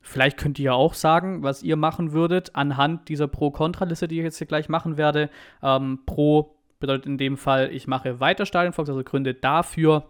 Vielleicht 0.00 0.38
könnt 0.38 0.58
ihr 0.58 0.64
ja 0.64 0.72
auch 0.72 0.94
sagen, 0.94 1.42
was 1.42 1.62
ihr 1.62 1.76
machen 1.76 2.12
würdet 2.12 2.56
anhand 2.56 3.10
dieser 3.10 3.28
Pro-Kontra-Liste, 3.28 4.08
die 4.08 4.16
ich 4.16 4.24
jetzt 4.24 4.38
hier 4.38 4.46
gleich 4.46 4.70
machen 4.70 4.96
werde. 4.96 5.28
Ähm, 5.62 5.98
Pro 6.06 6.56
bedeutet 6.80 7.04
in 7.04 7.18
dem 7.18 7.36
Fall, 7.36 7.74
ich 7.74 7.86
mache 7.86 8.20
weiter 8.20 8.46
Stadionvlogs, 8.46 8.88
also 8.88 9.04
Gründe 9.04 9.34
dafür 9.34 10.08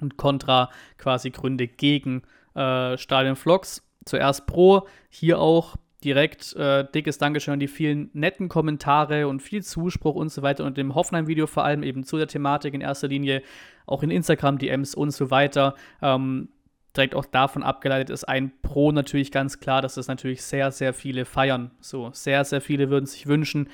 und 0.00 0.16
Contra 0.16 0.70
quasi 0.96 1.30
Gründe 1.30 1.66
gegen 1.66 2.22
äh, 2.54 2.96
Stadionvlogs. 2.96 3.84
Zuerst 4.04 4.46
Pro, 4.46 4.86
hier 5.08 5.40
auch 5.40 5.74
direkt 6.04 6.54
äh, 6.56 6.84
dickes 6.94 7.18
Dankeschön 7.18 7.54
an 7.54 7.60
die 7.60 7.68
vielen 7.68 8.10
netten 8.12 8.48
Kommentare 8.48 9.28
und 9.28 9.40
viel 9.40 9.62
Zuspruch 9.62 10.14
und 10.14 10.30
so 10.30 10.42
weiter 10.42 10.64
und 10.64 10.76
dem 10.76 10.94
Hoffenheim-Video 10.94 11.46
vor 11.46 11.64
allem 11.64 11.82
eben 11.82 12.04
zu 12.04 12.16
der 12.16 12.26
Thematik 12.26 12.74
in 12.74 12.80
erster 12.80 13.08
Linie, 13.08 13.42
auch 13.86 14.02
in 14.02 14.10
Instagram-DMs 14.10 14.94
und 14.94 15.10
so 15.10 15.30
weiter. 15.30 15.74
Ähm, 16.02 16.48
direkt 16.96 17.14
auch 17.14 17.26
davon 17.26 17.62
abgeleitet 17.62 18.10
ist 18.10 18.24
ein 18.24 18.52
Pro 18.62 18.92
natürlich 18.92 19.30
ganz 19.30 19.60
klar, 19.60 19.82
dass 19.82 19.94
das 19.94 20.08
natürlich 20.08 20.42
sehr, 20.42 20.72
sehr 20.72 20.92
viele 20.92 21.24
feiern. 21.24 21.70
So, 21.80 22.10
sehr, 22.12 22.44
sehr 22.44 22.60
viele 22.60 22.90
würden 22.90 23.06
sich 23.06 23.26
wünschen 23.26 23.68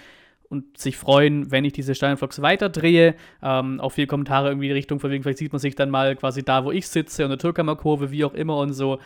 und 0.49 0.79
sich 0.79 0.97
freuen, 0.97 1.51
wenn 1.51 1.65
ich 1.65 1.73
diese 1.73 1.95
Steinvlogs 1.95 2.43
weiterdrehe. 2.43 3.15
Ähm, 3.43 3.81
auch 3.81 3.91
viele 3.91 4.07
Kommentare 4.07 4.49
irgendwie 4.49 4.67
in 4.67 4.71
die 4.71 4.77
Richtung, 4.77 5.01
von 5.01 5.11
wegen, 5.11 5.23
vielleicht 5.23 5.39
sieht 5.39 5.53
man 5.53 5.61
sich 5.61 5.75
dann 5.75 5.91
mal 5.91 6.15
quasi 6.17 6.45
da, 6.45 6.65
wo 6.65 6.71
ich 6.71 6.89
sitze, 6.89 7.25
und 7.25 7.31
der 7.31 7.39
Türkheimer 7.39 7.77
Kurve, 7.77 8.11
wie 8.11 8.25
auch 8.25 8.35
immer 8.35 8.59
und 8.59 8.73
so 8.73 8.99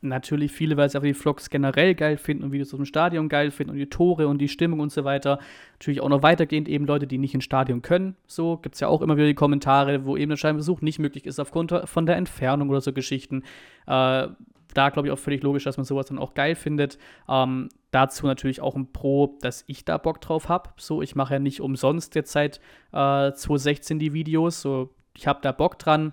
natürlich 0.00 0.52
viele, 0.52 0.76
weil 0.76 0.88
sie 0.88 0.96
einfach 0.96 1.06
die 1.06 1.14
Vlogs 1.14 1.50
generell 1.50 1.94
geil 1.94 2.16
finden 2.16 2.44
und 2.44 2.52
Videos 2.52 2.72
aus 2.72 2.78
dem 2.78 2.84
Stadion 2.84 3.28
geil 3.28 3.50
finden 3.50 3.72
und 3.72 3.78
die 3.78 3.88
Tore 3.88 4.28
und 4.28 4.38
die 4.38 4.48
Stimmung 4.48 4.80
und 4.80 4.92
so 4.92 5.04
weiter. 5.04 5.38
Natürlich 5.74 6.00
auch 6.00 6.08
noch 6.08 6.22
weitergehend 6.22 6.68
eben 6.68 6.86
Leute, 6.86 7.06
die 7.06 7.18
nicht 7.18 7.34
ins 7.34 7.44
Stadion 7.44 7.82
können. 7.82 8.16
So 8.26 8.56
gibt 8.58 8.74
es 8.74 8.80
ja 8.80 8.88
auch 8.88 9.02
immer 9.02 9.16
wieder 9.16 9.26
die 9.26 9.34
Kommentare, 9.34 10.04
wo 10.04 10.16
eben 10.16 10.30
der 10.30 10.36
Scheinbesuch 10.36 10.80
nicht 10.80 10.98
möglich 10.98 11.26
ist 11.26 11.40
aufgrund 11.40 11.72
von 11.84 12.06
der 12.06 12.16
Entfernung 12.16 12.70
oder 12.70 12.80
so 12.80 12.92
Geschichten. 12.92 13.42
Äh, 13.86 14.28
da 14.74 14.90
glaube 14.90 15.08
ich 15.08 15.12
auch 15.12 15.18
völlig 15.18 15.42
logisch, 15.42 15.64
dass 15.64 15.78
man 15.78 15.84
sowas 15.84 16.06
dann 16.06 16.18
auch 16.18 16.34
geil 16.34 16.54
findet. 16.54 16.98
Ähm, 17.28 17.70
dazu 17.90 18.26
natürlich 18.26 18.60
auch 18.60 18.76
ein 18.76 18.92
Pro, 18.92 19.38
dass 19.40 19.64
ich 19.66 19.84
da 19.84 19.96
Bock 19.96 20.20
drauf 20.20 20.48
habe. 20.48 20.70
So, 20.76 21.00
ich 21.00 21.14
mache 21.16 21.34
ja 21.34 21.40
nicht 21.40 21.60
umsonst 21.60 22.14
jetzt 22.14 22.32
seit 22.32 22.58
äh, 22.92 23.32
2016 23.32 23.98
die 23.98 24.12
Videos. 24.12 24.60
So, 24.60 24.90
ich 25.16 25.26
habe 25.26 25.40
da 25.42 25.52
Bock 25.52 25.78
dran 25.78 26.12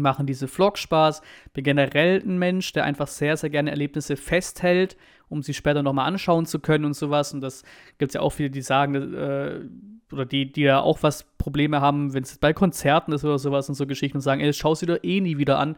machen 0.00 0.26
diese 0.26 0.48
Vlogs 0.48 0.80
Spaß. 0.80 1.22
Bin 1.52 1.64
generell 1.64 2.22
ein 2.24 2.38
Mensch, 2.38 2.72
der 2.72 2.84
einfach 2.84 3.08
sehr, 3.08 3.36
sehr 3.36 3.50
gerne 3.50 3.70
Erlebnisse 3.70 4.16
festhält, 4.16 4.96
um 5.28 5.42
sie 5.42 5.54
später 5.54 5.82
nochmal 5.82 6.06
anschauen 6.06 6.46
zu 6.46 6.60
können 6.60 6.84
und 6.84 6.94
sowas. 6.94 7.32
Und 7.34 7.40
das 7.40 7.62
gibt 7.98 8.10
es 8.10 8.14
ja 8.14 8.20
auch 8.20 8.30
viele, 8.30 8.50
die 8.50 8.62
sagen, 8.62 9.14
äh, 9.14 9.60
oder 10.12 10.26
die, 10.26 10.50
die 10.50 10.62
ja 10.62 10.80
auch 10.80 11.02
was 11.02 11.24
Probleme 11.38 11.80
haben, 11.80 12.14
wenn 12.14 12.22
es 12.22 12.38
bei 12.38 12.52
Konzerten 12.52 13.12
ist 13.12 13.24
oder 13.24 13.38
sowas 13.38 13.68
und 13.68 13.74
so 13.74 13.86
Geschichten 13.86 14.18
und 14.18 14.22
sagen, 14.22 14.40
ey, 14.40 14.52
schau 14.52 14.74
sie 14.74 14.86
doch 14.86 14.98
eh 15.02 15.20
nie 15.20 15.38
wieder 15.38 15.58
an. 15.58 15.76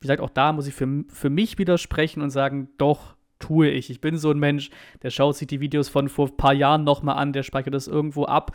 Wie 0.00 0.06
gesagt, 0.06 0.20
auch 0.20 0.30
da 0.30 0.52
muss 0.52 0.66
ich 0.66 0.74
für, 0.74 1.04
für 1.08 1.30
mich 1.30 1.58
widersprechen 1.58 2.22
und 2.22 2.30
sagen, 2.30 2.68
doch, 2.76 3.14
tue 3.42 3.68
ich. 3.68 3.90
Ich 3.90 4.00
bin 4.00 4.16
so 4.16 4.30
ein 4.30 4.38
Mensch, 4.38 4.70
der 5.02 5.10
schaut 5.10 5.36
sich 5.36 5.48
die 5.48 5.60
Videos 5.60 5.88
von 5.88 6.08
vor 6.08 6.28
ein 6.28 6.36
paar 6.36 6.54
Jahren 6.54 6.84
nochmal 6.84 7.16
an, 7.16 7.32
der 7.32 7.42
speichert 7.42 7.74
das 7.74 7.88
irgendwo 7.88 8.24
ab 8.24 8.52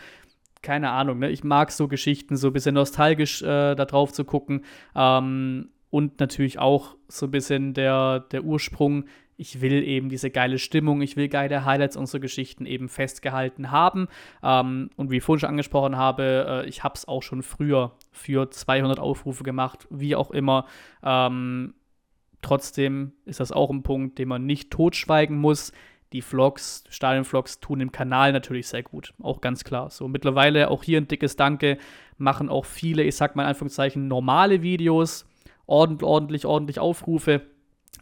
keine 0.62 0.92
Ahnung, 0.92 1.20
ne? 1.20 1.30
ich 1.30 1.44
mag 1.44 1.72
so 1.72 1.88
Geschichten, 1.88 2.36
so 2.36 2.48
ein 2.48 2.54
bisschen 2.54 2.76
nostalgisch 2.76 3.42
äh, 3.42 3.76
da 3.76 3.86
drauf 3.86 4.12
zu 4.14 4.26
gucken. 4.26 4.64
Ähm, 4.96 5.70
und 5.90 6.20
natürlich 6.20 6.60
auch 6.60 6.96
so 7.08 7.28
ein 7.28 7.32
bisschen 7.32 7.74
der, 7.74 8.22
der 8.32 8.44
Ursprung. 8.44 9.06
Ich 9.38 9.62
will 9.62 9.84
eben 9.84 10.10
diese 10.10 10.32
geile 10.32 10.58
Stimmung, 10.58 11.02
ich 11.02 11.16
will 11.16 11.30
geile 11.30 11.64
Highlights 11.64 11.96
unserer 11.96 12.20
Geschichten 12.20 12.66
eben 12.66 12.90
festgehalten 12.90 13.72
haben. 13.72 14.08
Ähm, 14.44 14.90
und 14.96 15.12
wie 15.12 15.18
ich 15.18 15.24
vorhin 15.24 15.42
schon 15.42 15.50
angesprochen 15.50 15.96
habe, 15.96 16.64
äh, 16.66 16.70
ich 16.70 16.84
habe 16.84 16.96
es 16.96 17.08
auch 17.08 17.22
schon 17.22 17.44
früher 17.44 17.94
für 18.12 18.50
200 18.50 19.00
Aufrufe 19.00 19.44
gemacht, 19.44 19.88
wie 19.90 20.16
auch 20.16 20.32
immer. 20.32 20.66
Ähm, 21.04 21.76
trotzdem 22.42 23.14
ist 23.26 23.40
das 23.40 23.52
auch 23.52 23.70
ein 23.70 23.84
Punkt, 23.84 24.18
den 24.18 24.28
man 24.28 24.46
nicht 24.46 24.72
totschweigen 24.72 25.38
muss 25.38 25.72
die 26.14 26.22
Vlogs, 26.22 26.84
Stadionvlogs 26.90 27.60
tun 27.60 27.80
dem 27.80 27.92
Kanal 27.92 28.32
natürlich 28.32 28.68
sehr 28.68 28.84
gut. 28.84 29.14
Auch 29.22 29.42
ganz 29.42 29.64
klar. 29.64 29.90
So 29.90 30.08
mittlerweile 30.08 30.70
auch 30.70 30.84
hier 30.84 31.00
ein 31.00 31.08
dickes 31.08 31.36
Danke. 31.36 31.78
Machen 32.18 32.50
auch 32.50 32.66
viele, 32.66 33.04
ich 33.04 33.16
sag 33.16 33.36
mal 33.36 33.44
in 33.44 33.50
Anführungszeichen, 33.50 34.08
normale 34.08 34.62
Videos. 34.62 35.26
Ordentlich, 35.66 36.08
ordentlich, 36.08 36.46
ordentlich 36.46 36.80
Aufrufe. 36.80 37.42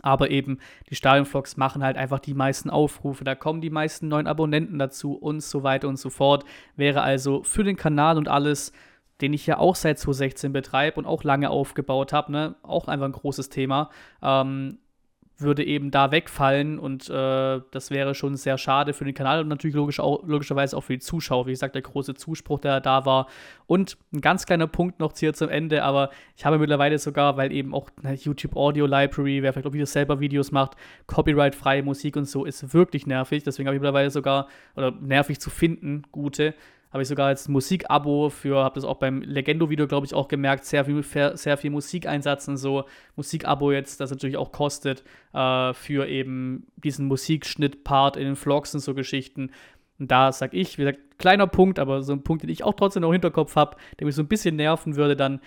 Aber 0.02 0.30
eben 0.30 0.60
die 0.90 0.96
Stadionvlogs 0.96 1.58
machen 1.58 1.84
halt 1.84 1.98
einfach 1.98 2.20
die 2.20 2.34
meisten 2.34 2.70
Aufrufe. 2.70 3.24
Da 3.24 3.34
kommen 3.34 3.62
die 3.62 3.70
meisten 3.70 4.08
neuen 4.08 4.28
Abonnenten 4.28 4.78
dazu 4.78 5.14
und 5.14 5.42
so 5.42 5.64
weiter 5.64 5.88
und 5.88 5.98
so 5.98 6.10
fort. 6.10 6.46
Wäre 6.76 7.02
also 7.02 7.44
für 7.44 7.64
den 7.64 7.78
Kanal 7.78 8.18
und 8.18 8.28
alles 8.28 8.72
den 9.22 9.34
ich 9.34 9.48
ja 9.48 9.58
auch 9.58 9.76
seit 9.76 9.98
2016 9.98 10.52
betreibe 10.52 10.98
und 10.98 11.06
auch 11.06 11.24
lange 11.24 11.50
aufgebaut 11.50 12.14
habe, 12.14 12.32
ne? 12.32 12.56
auch 12.64 12.88
einfach 12.88 13.06
ein 13.06 13.14
großes 13.14 13.50
Thema, 13.50 13.90
ähm, 14.22 14.80
würde 15.38 15.66
eben 15.66 15.92
da 15.92 16.12
wegfallen 16.12 16.80
und 16.80 17.10
äh, 17.10 17.62
das 17.72 17.90
wäre 17.90 18.16
schon 18.16 18.36
sehr 18.38 18.58
schade 18.58 18.94
für 18.94 19.04
den 19.04 19.14
Kanal 19.14 19.42
und 19.42 19.48
natürlich 19.50 19.76
logisch 19.76 20.00
auch, 20.00 20.24
logischerweise 20.26 20.78
auch 20.78 20.82
für 20.82 20.94
die 20.94 21.00
Zuschauer. 21.00 21.46
Wie 21.48 21.52
gesagt, 21.52 21.76
der 21.76 21.82
große 21.82 22.14
Zuspruch, 22.16 22.60
der 22.60 22.80
da 22.80 23.06
war. 23.06 23.28
Und 23.68 23.98
ein 24.14 24.22
ganz 24.22 24.46
kleiner 24.46 24.68
Punkt 24.68 25.00
noch 25.00 25.14
hier 25.18 25.34
zum 25.34 25.50
Ende, 25.50 25.84
aber 25.84 26.10
ich 26.38 26.46
habe 26.46 26.58
mittlerweile 26.58 26.98
sogar, 27.00 27.36
weil 27.38 27.52
eben 27.52 27.74
auch 27.74 27.90
eine 28.04 28.16
YouTube 28.16 28.56
Audio 28.56 28.86
Library, 28.86 29.44
wer 29.44 29.52
vielleicht 29.52 29.68
auch 29.68 29.74
wieder 29.74 29.86
selber 29.86 30.20
Videos 30.20 30.52
macht, 30.52 30.78
copyright-freie 31.08 31.84
Musik 31.84 32.16
und 32.16 32.26
so, 32.26 32.46
ist 32.46 32.74
wirklich 32.74 33.06
nervig. 33.06 33.44
Deswegen 33.44 33.68
habe 33.68 33.76
ich 33.76 33.82
mittlerweile 33.82 34.12
sogar, 34.12 34.48
oder 34.76 34.92
nervig 34.92 35.40
zu 35.40 35.50
finden, 35.50 36.04
gute 36.12 36.54
habe 36.96 37.02
ich 37.02 37.10
sogar 37.10 37.28
als 37.28 37.50
Musikabo 37.50 38.30
für, 38.30 38.64
habe 38.64 38.76
das 38.76 38.86
auch 38.86 38.96
beim 38.96 39.22
Legendo-Video, 39.22 39.86
glaube 39.86 40.06
ich, 40.06 40.14
auch 40.14 40.30
gemerkt, 40.30 40.64
sehr 40.64 40.86
viel, 40.86 41.04
sehr 41.04 41.58
viel 41.58 41.70
Musikeinsatz 41.70 42.48
und 42.48 42.56
so. 42.56 42.86
Musikabo 43.18 43.74
jetzt, 43.74 44.00
das 44.00 44.12
natürlich 44.12 44.38
auch 44.38 44.54
kostet, 44.54 45.04
äh, 45.34 45.74
für 45.74 46.08
eben 46.08 46.68
diesen 46.78 47.08
Musikschnitt-Part 47.08 48.16
in 48.16 48.24
den 48.24 48.36
Vlogs 48.38 48.74
und 48.74 48.80
so 48.80 48.94
Geschichten. 48.94 49.52
Und 50.00 50.10
da 50.10 50.32
sage 50.32 50.56
ich, 50.56 50.78
wie 50.78 50.84
gesagt, 50.84 51.02
kleiner 51.18 51.48
Punkt, 51.48 51.80
aber 51.80 52.02
so 52.02 52.14
ein 52.14 52.24
Punkt, 52.24 52.44
den 52.44 52.50
ich 52.50 52.64
auch 52.64 52.76
trotzdem 52.76 53.02
noch 53.02 53.10
im 53.10 53.16
Hinterkopf 53.16 53.58
habe, 53.58 53.76
der 54.00 54.06
mich 54.06 54.16
so 54.16 54.22
ein 54.22 54.30
bisschen 54.30 54.56
nerven 54.56 54.96
würde, 54.96 55.18
dann 55.18 55.42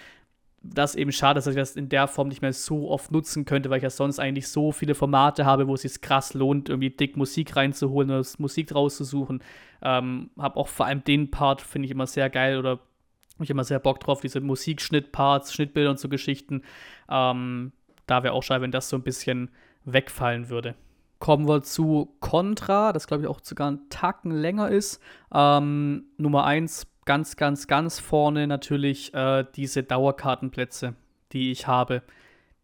das 0.63 0.95
eben 0.95 1.13
schade, 1.13 1.39
dass 1.39 1.47
ich 1.47 1.55
das 1.55 1.77
in 1.77 1.89
der 1.89 2.09
Form 2.09 2.29
nicht 2.29 2.43
mehr 2.43 2.53
so 2.53 2.91
oft 2.91 3.13
nutzen 3.13 3.45
könnte, 3.45 3.71
weil 3.71 3.79
ich 3.79 3.85
ja 3.85 3.91
sonst 3.91 4.19
eigentlich 4.19 4.49
so 4.49 4.73
viele 4.73 4.95
Formate 4.95 5.45
habe, 5.45 5.69
wo 5.69 5.75
es 5.75 5.83
sich 5.83 6.01
krass 6.01 6.35
lohnt, 6.35 6.69
irgendwie 6.69 6.91
dick 6.91 7.17
Musik 7.17 7.55
reinzuholen 7.57 8.11
oder 8.11 8.27
Musik 8.39 8.75
rauszusuchen. 8.75 9.43
Ähm, 9.83 10.31
habe 10.37 10.57
auch 10.57 10.69
vor 10.69 10.87
allem 10.87 11.05
den 11.05 11.31
Part, 11.31 11.63
finde 11.63 11.87
ich 11.87 11.93
immer 11.93 12.07
sehr 12.07 12.29
geil 12.29 12.59
oder 12.59 12.71
habe 12.71 13.45
ich 13.45 13.51
immer 13.51 13.65
sehr 13.65 13.79
Bock 13.79 14.01
drauf, 14.01 14.21
diese 14.21 14.41
Musikschnittparts, 14.41 15.55
Schnittbilder 15.55 15.91
und 15.91 16.01
so 16.01 16.09
Geschichten. 16.09 16.63
Ähm, 17.09 17.73
da 18.07 18.25
wäre 18.25 18.35
auch 18.35 18.43
schade, 18.43 18.63
wenn 18.63 18.73
das 18.73 18.89
so 18.89 18.97
ein 18.97 19.03
bisschen 19.03 19.51
wegfallen 19.85 20.49
würde. 20.49 20.75
Kommen 21.21 21.49
wir 21.49 21.63
zu 21.63 22.17
Contra, 22.21 22.93
das 22.93 23.07
glaube 23.07 23.23
ich 23.23 23.29
auch 23.29 23.41
sogar 23.43 23.69
einen 23.69 23.89
Tacken 23.91 24.33
länger 24.33 24.69
ist. 24.69 25.01
Ähm, 25.33 26.05
Nummer 26.17 26.45
1 26.45 26.87
ganz, 27.09 27.37
ganz, 27.37 27.67
ganz 27.67 27.99
vorne 27.99 28.47
natürlich 28.47 29.15
äh, 29.15 29.47
diese 29.57 29.83
Dauerkartenplätze, 29.83 30.95
die 31.33 31.51
ich 31.51 31.67
habe. 31.67 32.03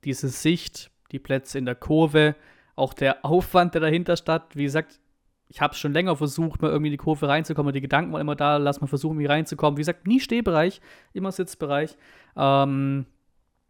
Diese 0.05 0.29
Sicht, 0.29 0.91
die 1.13 1.19
Plätze 1.19 1.57
in 1.57 1.65
der 1.65 1.75
Kurve, 1.75 2.37
auch 2.77 2.93
der 2.93 3.25
Aufwand, 3.25 3.73
der 3.73 3.81
dahinter 3.81 4.19
steht. 4.19 4.43
Wie 4.53 4.65
gesagt, 4.65 5.01
ich 5.49 5.63
habe 5.63 5.75
schon 5.75 5.95
länger 5.95 6.15
versucht, 6.15 6.61
mal 6.61 6.69
irgendwie 6.69 6.89
in 6.89 6.93
die 6.93 6.99
Kurve 6.99 7.27
reinzukommen. 7.27 7.73
Die 7.73 7.81
Gedanken 7.81 8.13
waren 8.13 8.21
immer 8.21 8.37
da, 8.37 8.59
lass 8.59 8.83
mal 8.83 8.87
versuchen, 8.87 9.19
wie 9.19 9.25
reinzukommen. 9.25 9.79
Wie 9.79 9.81
gesagt, 9.81 10.07
nie 10.07 10.21
Stehbereich, 10.21 10.83
immer 11.15 11.33
Sitzbereich. 11.33 11.97
Ähm, 12.37 13.07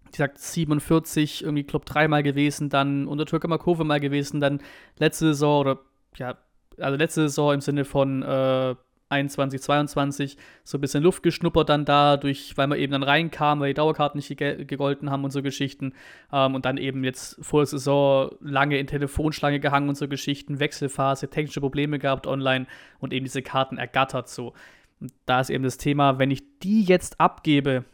wie 0.07 0.11
gesagt, 0.11 0.39
47, 0.39 1.45
irgendwie 1.45 1.63
Club 1.63 1.87
3 1.87 2.09
mal 2.09 2.25
gewesen, 2.25 2.69
dann 2.69 3.07
unter 3.07 3.27
Türkemer 3.27 3.59
Kurve 3.59 3.85
mal 3.85 4.01
gewesen, 4.01 4.41
dann 4.41 4.61
letzte 4.99 5.27
Saison 5.27 5.61
oder 5.61 5.79
ja, 6.17 6.37
also 6.81 6.97
letzte 6.97 7.29
Saison 7.29 7.55
im 7.55 7.61
Sinne 7.61 7.85
von 7.85 8.25
äh, 8.25 8.75
21, 9.15 9.61
22 9.63 10.37
so 10.63 10.79
ein 10.79 10.81
bisschen 10.81 11.03
Luft 11.03 11.23
geschnuppert 11.23 11.69
dann 11.69 11.85
da, 11.85 12.17
durch, 12.17 12.57
weil 12.57 12.67
man 12.67 12.79
eben 12.79 12.93
dann 12.93 13.03
reinkam, 13.03 13.61
weil 13.61 13.69
die 13.69 13.75
Dauerkarten 13.75 14.19
nicht 14.19 14.37
gegolten 14.37 15.11
haben 15.11 15.25
und 15.25 15.31
so 15.31 15.43
Geschichten. 15.43 15.95
Ähm, 16.33 16.55
und 16.55 16.65
dann 16.65 16.77
eben 16.77 17.05
jetzt 17.05 17.37
vor 17.45 17.61
der 17.61 17.67
Saison 17.67 18.31
lange 18.41 18.79
in 18.79 18.87
Telefonschlange 18.87 19.61
gehangen 19.61 19.89
und 19.89 19.97
so 19.97 20.09
Geschichten, 20.09 20.61
Wechselphase, 20.61 21.29
technische 21.29 21.61
Probleme 21.61 21.99
gehabt 21.99 22.27
online 22.27 22.67
und 22.99 23.13
eben 23.13 23.25
diese 23.25 23.43
Karten 23.43 23.79
ergattert 23.79 24.29
so. 24.29 24.53
Und 25.01 25.13
da 25.27 25.41
ist 25.41 25.51
eben 25.51 25.65
das 25.65 25.79
Thema, 25.79 26.19
wenn 26.19 26.31
ich 26.31 26.59
die 26.61 26.83
jetzt 26.85 27.21
abgebe, 27.21 27.85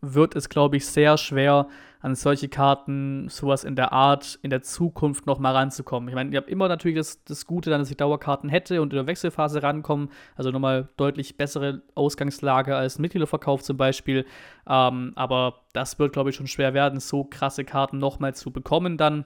wird 0.00 0.36
es, 0.36 0.48
glaube 0.48 0.76
ich, 0.76 0.86
sehr 0.86 1.16
schwer, 1.18 1.68
an 2.00 2.14
solche 2.14 2.48
Karten, 2.48 3.28
sowas 3.28 3.64
in 3.64 3.76
der 3.76 3.92
Art, 3.92 4.38
in 4.42 4.50
der 4.50 4.62
Zukunft 4.62 5.26
noch 5.26 5.38
mal 5.38 5.54
ranzukommen. 5.54 6.08
Ich 6.08 6.14
meine, 6.14 6.30
ihr 6.30 6.38
habt 6.38 6.48
immer 6.48 6.68
natürlich 6.68 6.96
das, 6.96 7.24
das 7.24 7.46
Gute, 7.46 7.70
dann, 7.70 7.80
dass 7.80 7.90
ich 7.90 7.96
Dauerkarten 7.96 8.48
hätte 8.48 8.80
und 8.80 8.92
in 8.92 8.96
der 8.96 9.06
Wechselphase 9.06 9.62
rankommen, 9.62 10.10
also 10.36 10.50
nochmal 10.50 10.88
deutlich 10.96 11.36
bessere 11.36 11.82
Ausgangslage 11.94 12.76
als 12.76 12.98
Mitgliederverkauf 12.98 13.62
zum 13.62 13.76
Beispiel. 13.76 14.26
Ähm, 14.68 15.12
aber 15.16 15.60
das 15.72 15.98
wird, 15.98 16.12
glaube 16.12 16.30
ich, 16.30 16.36
schon 16.36 16.46
schwer 16.46 16.74
werden, 16.74 17.00
so 17.00 17.24
krasse 17.24 17.64
Karten 17.64 17.98
nochmal 17.98 18.34
zu 18.34 18.52
bekommen 18.52 18.96
dann. 18.96 19.24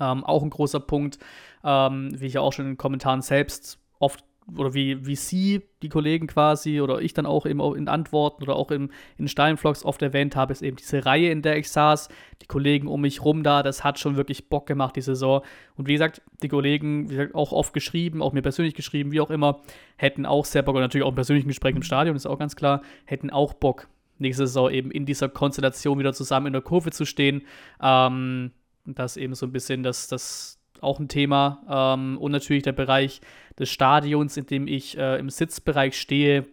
Ähm, 0.00 0.24
auch 0.24 0.42
ein 0.42 0.50
großer 0.50 0.80
Punkt, 0.80 1.18
ähm, 1.62 2.10
wie 2.20 2.26
ich 2.26 2.34
ja 2.34 2.40
auch 2.40 2.52
schon 2.52 2.64
in 2.66 2.72
den 2.72 2.78
Kommentaren 2.78 3.22
selbst 3.22 3.78
oft 3.98 4.24
oder 4.56 4.74
wie, 4.74 5.06
wie 5.06 5.16
Sie, 5.16 5.62
die 5.82 5.88
Kollegen 5.88 6.26
quasi, 6.26 6.80
oder 6.80 7.00
ich 7.00 7.14
dann 7.14 7.26
auch 7.26 7.46
eben 7.46 7.60
in 7.74 7.88
Antworten 7.88 8.42
oder 8.42 8.56
auch 8.56 8.70
in, 8.70 8.90
in 9.16 9.26
Steinvlogs 9.26 9.84
oft 9.84 10.02
erwähnt 10.02 10.36
habe, 10.36 10.52
ist 10.52 10.62
eben 10.62 10.76
diese 10.76 11.06
Reihe, 11.06 11.30
in 11.30 11.42
der 11.42 11.56
ich 11.56 11.70
saß, 11.70 12.08
die 12.42 12.46
Kollegen 12.46 12.86
um 12.86 13.00
mich 13.00 13.24
rum 13.24 13.42
da, 13.42 13.62
das 13.62 13.84
hat 13.84 13.98
schon 13.98 14.16
wirklich 14.16 14.48
Bock 14.48 14.66
gemacht, 14.66 14.96
die 14.96 15.00
Saison. 15.00 15.42
Und 15.76 15.88
wie 15.88 15.94
gesagt, 15.94 16.22
die 16.42 16.48
Kollegen, 16.48 17.10
wie 17.10 17.16
gesagt, 17.16 17.34
auch 17.34 17.52
oft 17.52 17.72
geschrieben, 17.72 18.22
auch 18.22 18.32
mir 18.32 18.42
persönlich 18.42 18.74
geschrieben, 18.74 19.12
wie 19.12 19.20
auch 19.20 19.30
immer, 19.30 19.60
hätten 19.96 20.26
auch 20.26 20.44
sehr 20.44 20.62
Bock, 20.62 20.74
und 20.74 20.82
natürlich 20.82 21.04
auch 21.04 21.10
im 21.10 21.14
persönlichen 21.14 21.48
Gespräch 21.48 21.74
im 21.74 21.82
Stadion, 21.82 22.16
ist 22.16 22.26
auch 22.26 22.38
ganz 22.38 22.54
klar, 22.54 22.82
hätten 23.06 23.30
auch 23.30 23.54
Bock, 23.54 23.88
nächste 24.18 24.46
Saison 24.46 24.70
eben 24.70 24.90
in 24.90 25.06
dieser 25.06 25.28
Konstellation 25.28 25.98
wieder 25.98 26.12
zusammen 26.12 26.48
in 26.48 26.52
der 26.52 26.62
Kurve 26.62 26.90
zu 26.90 27.04
stehen. 27.04 27.42
Ähm, 27.82 28.52
das 28.84 29.16
eben 29.16 29.34
so 29.34 29.46
ein 29.46 29.52
bisschen 29.52 29.82
das, 29.82 30.08
das 30.08 30.60
auch 30.84 31.00
ein 31.00 31.08
Thema. 31.08 31.94
Ähm, 31.96 32.18
und 32.18 32.32
natürlich 32.32 32.62
der 32.62 32.72
Bereich 32.72 33.20
des 33.58 33.70
Stadions, 33.70 34.36
in 34.36 34.46
dem 34.46 34.66
ich 34.66 34.96
äh, 34.98 35.18
im 35.18 35.30
Sitzbereich 35.30 35.98
stehe, 35.98 36.46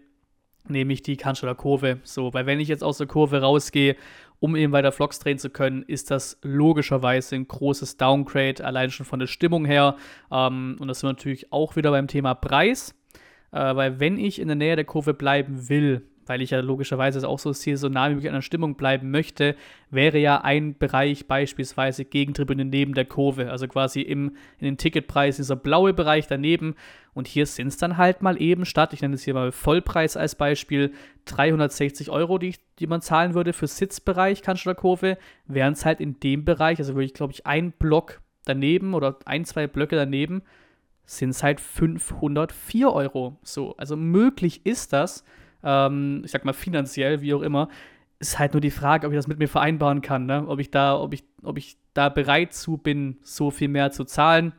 nämlich 0.68 1.02
die 1.02 1.18
Cannstatter 1.18 1.56
Kurve. 1.56 2.00
So, 2.04 2.34
weil 2.34 2.46
wenn 2.46 2.60
ich 2.60 2.68
jetzt 2.68 2.84
aus 2.84 2.98
der 2.98 3.08
Kurve 3.08 3.42
rausgehe, 3.42 3.96
um 4.40 4.56
eben 4.56 4.74
weiter 4.74 4.92
Vlogs 4.92 5.20
drehen 5.20 5.38
zu 5.38 5.52
können, 5.52 5.84
ist 5.84 6.10
das 6.10 6.40
logischerweise 6.42 7.36
ein 7.36 7.48
großes 7.48 7.98
Downgrade, 7.98 8.66
allein 8.66 8.90
schon 8.90 9.06
von 9.06 9.20
der 9.20 9.28
Stimmung 9.28 9.66
her. 9.66 9.96
Ähm, 10.32 10.78
und 10.80 10.88
das 10.88 11.00
sind 11.00 11.10
wir 11.10 11.14
natürlich 11.14 11.54
auch 11.54 11.76
wieder 11.76 11.92
beim 11.92 12.08
Thema 12.08 12.34
Preis. 12.34 12.96
Äh, 13.52 13.76
weil 13.76 14.00
wenn 14.00 14.18
ich 14.18 14.40
in 14.40 14.48
der 14.48 14.56
Nähe 14.56 14.76
der 14.76 14.86
Kurve 14.86 15.14
bleiben 15.14 15.70
will, 15.70 16.08
weil 16.32 16.42
ich 16.42 16.52
ja 16.52 16.62
logischerweise 16.62 17.28
auch 17.28 17.40
so 17.40 17.52
saisonal 17.52 18.12
wie 18.12 18.14
möglich 18.14 18.30
an 18.30 18.36
der 18.36 18.42
Stimmung 18.42 18.76
bleiben 18.76 19.12
möchte, 19.12 19.58
wäre 19.90 20.18
ja 20.18 20.40
ein 20.40 20.78
Bereich 20.78 21.28
beispielsweise 21.28 22.06
Gegentribüne 22.06 22.64
neben 22.64 22.94
der 22.94 23.04
Kurve, 23.04 23.52
also 23.52 23.68
quasi 23.68 24.00
im, 24.00 24.38
in 24.58 24.64
den 24.64 24.78
Ticketpreis 24.78 25.36
dieser 25.36 25.58
blaue 25.58 25.94
Bereich 25.94 26.28
daneben. 26.28 26.76
Und 27.14 27.28
hier 27.28 27.46
sind 27.46 27.68
es 27.68 27.76
dann 27.76 27.98
halt 27.98 28.22
mal 28.22 28.42
eben 28.42 28.64
statt, 28.64 28.94
ich 28.94 29.02
nenne 29.02 29.16
es 29.16 29.24
hier 29.24 29.34
mal 29.34 29.52
Vollpreis 29.52 30.16
als 30.16 30.36
Beispiel, 30.36 30.94
360 31.26 32.10
Euro, 32.10 32.38
die, 32.38 32.56
die 32.80 32.88
man 32.88 33.02
zahlen 33.02 33.34
würde 33.34 33.52
für 33.52 33.68
Sitzbereich 33.68 34.42
Cannstatter 34.42 34.80
Kurve, 34.80 35.18
wären 35.48 35.74
es 35.74 35.84
halt 35.84 36.00
in 36.00 36.18
dem 36.22 36.46
Bereich, 36.46 36.80
also 36.80 36.94
würde 36.94 37.08
ich 37.08 37.14
glaube 37.14 37.34
ich 37.34 37.46
ein 37.46 37.74
Block 37.74 38.22
daneben 38.46 38.94
oder 38.94 39.20
ein, 39.26 39.44
zwei 39.44 39.68
Blöcke 39.68 39.98
daneben, 39.98 40.44
sind 41.04 41.32
es 41.32 41.44
halt 41.44 41.60
504 41.60 42.90
Euro. 42.90 43.38
So, 43.44 43.76
also 43.76 43.98
möglich 43.98 44.66
ist 44.66 44.94
das 44.94 45.26
ähm, 45.64 46.22
ich 46.26 46.32
sag 46.32 46.46
mal 46.46 46.54
finanziell, 46.54 47.22
wie 47.22 47.34
auch 47.34 47.42
immer, 47.42 47.70
ist 48.20 48.38
halt 48.38 48.54
nur 48.54 48.62
die 48.62 48.72
Frage, 48.72 49.08
ob 49.08 49.14
ich 49.14 49.18
das 49.18 49.28
mit 49.28 49.40
mir 49.40 49.48
vereinbaren 49.48 50.02
kann, 50.02 50.26
ne? 50.26 50.46
ob 50.48 50.60
ich 50.60 50.70
da, 50.70 51.00
ob 51.00 51.14
ich, 51.14 51.24
ob 51.44 51.58
ich 51.58 51.78
da 51.94 52.10
bereit 52.10 52.54
zu 52.54 52.78
bin, 52.78 53.18
so 53.24 53.50
viel 53.50 53.68
mehr 53.68 53.92
zu 53.92 54.06
zahlen, 54.06 54.54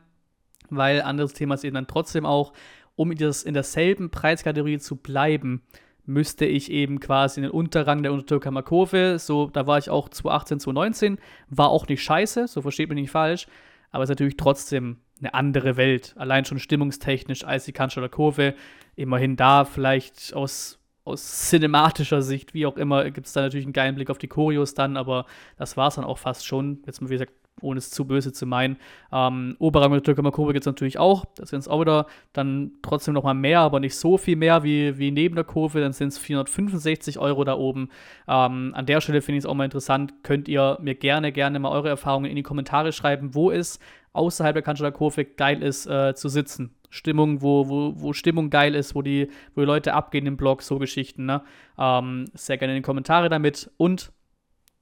weil 0.69 1.01
anderes 1.01 1.33
Thema 1.33 1.55
ist 1.55 1.63
eben 1.63 1.75
dann 1.75 1.87
trotzdem 1.87 2.25
auch, 2.25 2.53
um 2.95 3.11
in, 3.11 3.17
das, 3.17 3.43
in 3.43 3.53
derselben 3.53 4.11
Preiskategorie 4.11 4.79
zu 4.79 4.97
bleiben, 4.97 5.63
müsste 6.05 6.45
ich 6.45 6.69
eben 6.69 6.99
quasi 6.99 7.39
in 7.39 7.43
den 7.43 7.51
Unterrang 7.51 8.03
der 8.03 8.11
Untertürkheimer 8.11 8.63
Kurve, 8.63 9.17
so, 9.17 9.47
da 9.47 9.65
war 9.65 9.77
ich 9.77 9.89
auch 9.89 10.09
2018, 10.09 10.59
2019, 10.59 11.17
war 11.49 11.69
auch 11.69 11.87
nicht 11.87 12.03
scheiße, 12.03 12.47
so 12.47 12.61
versteht 12.61 12.89
mich 12.89 12.97
nicht 12.99 13.11
falsch, 13.11 13.47
aber 13.91 14.03
es 14.03 14.09
ist 14.09 14.15
natürlich 14.15 14.37
trotzdem 14.37 14.97
eine 15.19 15.33
andere 15.33 15.77
Welt, 15.77 16.13
allein 16.17 16.43
schon 16.43 16.59
stimmungstechnisch 16.59 17.45
als 17.45 17.63
die 17.63 17.71
Cannstatter 17.71 18.09
Kurve, 18.09 18.55
immerhin 18.95 19.37
da 19.37 19.63
vielleicht 19.63 20.33
aus 20.33 20.82
aus 21.05 21.49
cinematischer 21.49 22.21
Sicht, 22.21 22.53
wie 22.53 22.65
auch 22.65 22.77
immer, 22.77 23.09
gibt 23.11 23.27
es 23.27 23.33
da 23.33 23.41
natürlich 23.41 23.65
einen 23.65 23.73
geilen 23.73 23.95
Blick 23.95 24.09
auf 24.09 24.17
die 24.17 24.27
Choreos 24.27 24.73
dann, 24.73 24.97
aber 24.97 25.25
das 25.57 25.75
war 25.75 25.89
es 25.89 25.95
dann 25.95 26.05
auch 26.05 26.17
fast 26.17 26.45
schon. 26.45 26.81
Jetzt 26.85 27.01
mal, 27.01 27.09
wie 27.09 27.15
gesagt, 27.15 27.33
ohne 27.61 27.77
es 27.77 27.89
zu 27.89 28.05
böse 28.05 28.31
zu 28.31 28.45
meinen. 28.45 28.77
Ähm, 29.11 29.55
Oberrang 29.59 29.91
mit 29.91 30.05
Kurve 30.05 30.53
gibt 30.53 30.63
es 30.63 30.65
natürlich 30.65 30.99
auch. 30.99 31.25
Das 31.35 31.49
sind 31.49 31.59
es 31.59 31.67
auch 31.67 31.81
wieder 31.81 32.07
dann 32.33 32.71
trotzdem 32.81 33.13
nochmal 33.13 33.35
mehr, 33.35 33.61
aber 33.61 33.79
nicht 33.79 33.95
so 33.95 34.17
viel 34.17 34.35
mehr 34.35 34.63
wie, 34.63 34.97
wie 34.97 35.11
neben 35.11 35.35
der 35.35 35.43
Kurve. 35.43 35.79
Dann 35.79 35.93
sind 35.93 36.09
es 36.09 36.17
465 36.17 37.19
Euro 37.19 37.43
da 37.43 37.55
oben. 37.55 37.89
Ähm, 38.27 38.73
an 38.75 38.85
der 38.85 39.01
Stelle 39.01 39.21
finde 39.21 39.37
ich 39.37 39.43
es 39.43 39.49
auch 39.49 39.53
mal 39.53 39.65
interessant. 39.65 40.13
Könnt 40.23 40.47
ihr 40.47 40.77
mir 40.81 40.95
gerne, 40.95 41.31
gerne 41.31 41.59
mal 41.59 41.71
eure 41.71 41.89
Erfahrungen 41.89 42.29
in 42.29 42.35
die 42.35 42.43
Kommentare 42.43 42.91
schreiben, 42.91 43.33
wo 43.33 43.51
es 43.51 43.79
außerhalb 44.13 44.53
der 44.53 44.63
Cannstatter 44.63 44.91
Kurve 44.91 45.25
geil 45.25 45.63
ist 45.63 45.85
äh, 45.85 46.13
zu 46.15 46.29
sitzen. 46.29 46.75
Stimmung, 46.93 47.41
wo, 47.41 47.67
wo, 47.69 47.93
wo 47.95 48.13
Stimmung 48.13 48.51
geil 48.51 48.75
ist, 48.75 48.93
wo 48.93 49.01
die, 49.01 49.27
wo 49.55 49.61
die 49.61 49.65
Leute 49.65 49.95
abgehen 49.95 50.27
im 50.27 50.37
Blog, 50.37 50.61
so 50.61 50.77
Geschichten. 50.77 51.25
Ne? 51.25 51.41
Ähm, 51.75 52.25
sehr 52.35 52.59
gerne 52.59 52.73
in 52.73 52.83
die 52.83 52.85
Kommentare 52.85 53.29
damit. 53.29 53.71
Und 53.77 54.11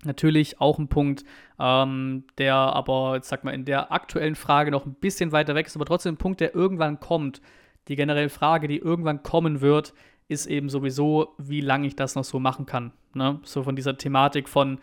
natürlich 0.03 0.59
auch 0.59 0.77
ein 0.77 0.89
Punkt, 0.89 1.23
ähm, 1.57 2.25
der 2.37 2.55
aber, 2.55 3.15
jetzt 3.15 3.29
sag 3.29 3.45
mal, 3.45 3.53
in 3.53 3.63
der 3.63 3.93
aktuellen 3.93 4.35
Frage 4.35 4.71
noch 4.71 4.85
ein 4.85 4.95
bisschen 4.95 5.31
weiter 5.31 5.55
weg 5.55 5.67
ist, 5.67 5.77
aber 5.77 5.85
trotzdem 5.85 6.15
ein 6.15 6.17
Punkt, 6.17 6.41
der 6.41 6.53
irgendwann 6.53 6.99
kommt. 6.99 7.41
Die 7.87 7.95
generelle 7.95 8.27
Frage, 8.27 8.67
die 8.67 8.79
irgendwann 8.79 9.23
kommen 9.23 9.61
wird, 9.61 9.93
ist 10.27 10.47
eben 10.47 10.67
sowieso, 10.67 11.33
wie 11.37 11.61
lange 11.61 11.87
ich 11.87 11.95
das 11.95 12.15
noch 12.15 12.25
so 12.25 12.41
machen 12.41 12.65
kann. 12.65 12.91
Ne? 13.13 13.39
So 13.43 13.63
von 13.63 13.77
dieser 13.77 13.97
Thematik 13.97 14.49
von 14.49 14.79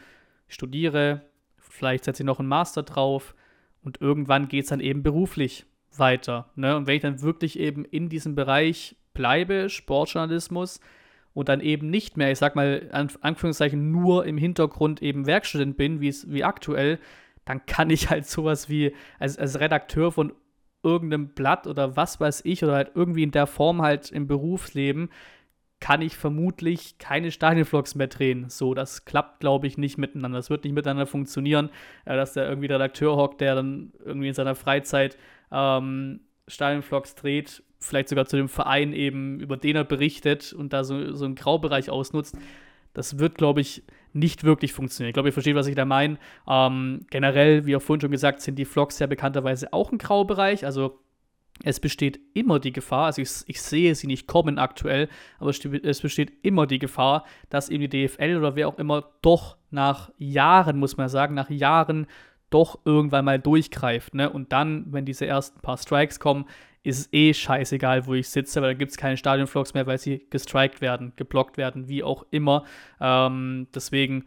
studiere, 0.47 1.27
vielleicht 1.59 2.05
setze 2.05 2.23
ich 2.23 2.27
noch 2.27 2.39
einen 2.39 2.49
Master 2.49 2.85
drauf 2.85 3.35
und 3.83 4.01
irgendwann 4.01 4.49
geht 4.49 4.65
es 4.65 4.71
dann 4.71 4.81
eben 4.81 5.03
beruflich 5.03 5.67
weiter. 5.97 6.51
Ne? 6.55 6.77
Und 6.77 6.87
wenn 6.87 6.97
ich 6.97 7.03
dann 7.03 7.23
wirklich 7.23 7.59
eben 7.59 7.85
in 7.85 8.09
diesem 8.09 8.35
Bereich 8.35 8.97
bleibe, 9.15 9.69
Sportjournalismus, 9.69 10.81
und 11.35 11.49
dann 11.49 11.61
eben 11.61 11.89
nicht 11.89 12.17
mehr, 12.17 12.33
ich 12.33 12.39
sag 12.39 12.57
mal, 12.57 12.89
an 12.91 13.11
Anführungszeichen 13.21 13.93
nur 13.93 14.27
im 14.27 14.37
Hintergrund 14.37 15.03
eben 15.03 15.27
Werkstudent 15.27 15.77
bin, 15.77 16.01
wie 16.01 16.43
aktuell, 16.43 16.99
dann 17.45 17.65
kann 17.65 17.91
ich 17.91 18.11
halt 18.11 18.27
sowas 18.27 18.69
wie 18.69 18.93
als, 19.21 19.39
als 19.39 19.61
Redakteur 19.61 20.11
von 20.11 20.33
irgendeinem 20.83 21.29
Blatt 21.29 21.69
oder 21.69 21.97
was 21.97 22.19
weiß 22.19 22.41
ich 22.45 22.65
oder 22.65 22.75
halt 22.75 22.91
irgendwie 22.95 23.23
in 23.23 23.31
der 23.31 23.47
Form 23.47 23.83
halt 23.83 24.11
im 24.11 24.27
Berufsleben 24.27 25.11
kann 25.81 26.03
ich 26.03 26.17
vermutlich 26.17 26.99
keine 26.99 27.31
Stadionvlogs 27.31 27.95
mehr 27.95 28.09
drehen. 28.09 28.49
So, 28.49 28.75
das 28.75 29.05
klappt, 29.05 29.39
glaube 29.41 29.69
ich, 29.69 29.79
nicht 29.79 29.97
miteinander. 29.97 30.39
Das 30.39 30.51
wird 30.51 30.65
nicht 30.65 30.73
miteinander 30.73 31.07
funktionieren, 31.07 31.71
äh, 32.05 32.17
dass 32.17 32.33
der 32.33 32.49
irgendwie 32.49 32.67
der 32.67 32.79
Redakteur 32.79 33.17
hockt, 33.17 33.41
der 33.41 33.55
dann 33.55 33.93
irgendwie 34.05 34.29
in 34.29 34.35
seiner 34.35 34.57
Freizeit 34.57 35.17
ähm, 35.53 36.21
Stadionvlogs 36.47 37.15
dreht, 37.15 37.63
vielleicht 37.81 38.09
sogar 38.09 38.27
zu 38.27 38.37
dem 38.37 38.49
Verein 38.49 38.93
eben, 38.93 39.41
über 39.41 39.57
den 39.57 39.77
er 39.77 39.85
berichtet 39.85 40.53
und 40.53 40.73
da 40.73 40.85
so, 40.85 41.15
so 41.15 41.25
einen 41.25 41.35
Graubereich 41.35 41.91
ausnutzt. 41.91 42.37
Das 42.95 43.19
wird, 43.19 43.37
glaube 43.37 43.61
ich, 43.61 43.85
nicht 44.13 44.45
wirklich 44.45 44.73
funktionieren. 44.73 45.11
Ich 45.11 45.15
glaube, 45.15 45.29
ihr 45.29 45.33
versteht, 45.33 45.55
was 45.55 45.67
ich 45.67 45.77
da 45.77 45.85
meine. 45.85 46.19
Ähm, 46.49 47.07
generell, 47.11 47.67
wie 47.67 47.77
auch 47.77 47.83
vorhin 47.83 48.01
schon 48.01 48.11
gesagt, 48.11 48.41
sind 48.41 48.57
die 48.57 48.65
Vlogs 48.65 48.99
ja 48.99 49.07
bekannterweise 49.07 49.73
auch 49.73 49.93
ein 49.93 49.99
Graubereich. 49.99 50.65
Also 50.65 50.99
es 51.65 51.81
besteht 51.81 52.21
immer 52.35 52.61
die 52.61 52.73
Gefahr, 52.73 53.07
also 53.07 53.21
ich, 53.21 53.31
ich, 53.47 53.61
sehe 53.61 53.95
sie 53.95 54.07
nicht 54.07 54.27
kommen 54.27 54.59
aktuell, 54.59 55.09
aber 55.39 55.51
es 55.51 56.01
besteht 56.01 56.33
immer 56.43 56.67
die 56.67 56.79
Gefahr, 56.79 57.25
dass 57.51 57.69
eben 57.69 57.89
die 57.89 58.07
DFL 58.07 58.37
oder 58.37 58.55
wer 58.55 58.69
auch 58.69 58.79
immer 58.79 59.11
doch 59.23 59.57
nach 59.71 60.11
Jahren, 60.19 60.79
muss 60.79 60.97
man 60.97 61.09
sagen, 61.09 61.35
nach 61.35 61.51
Jahren 61.51 62.07
doch 62.51 62.79
irgendwann 62.85 63.25
mal 63.25 63.39
durchgreift. 63.39 64.15
Ne? 64.15 64.31
Und 64.31 64.53
dann, 64.53 64.93
wenn 64.93 65.05
diese 65.05 65.27
ersten 65.27 65.61
paar 65.61 65.77
Strikes 65.77 66.21
kommen, 66.21 66.47
ist 66.83 67.01
es 67.01 67.13
eh 67.13 67.35
scheißegal, 67.35 68.07
wo 68.07 68.15
ich 68.15 68.29
sitze, 68.29 68.63
weil 68.63 68.71
da 68.71 68.79
gibt 68.79 68.93
es 68.93 68.97
keine 68.97 69.17
Stadionvlogs 69.17 69.75
mehr, 69.75 69.87
weil 69.87 69.99
sie 69.99 70.27
gestrikt 70.31 70.81
werden, 70.81 71.13
geblockt 71.17 71.57
werden, 71.57 71.89
wie 71.89 72.03
auch 72.03 72.25
immer. 72.31 72.65
Ähm, 73.01 73.67
deswegen 73.75 74.25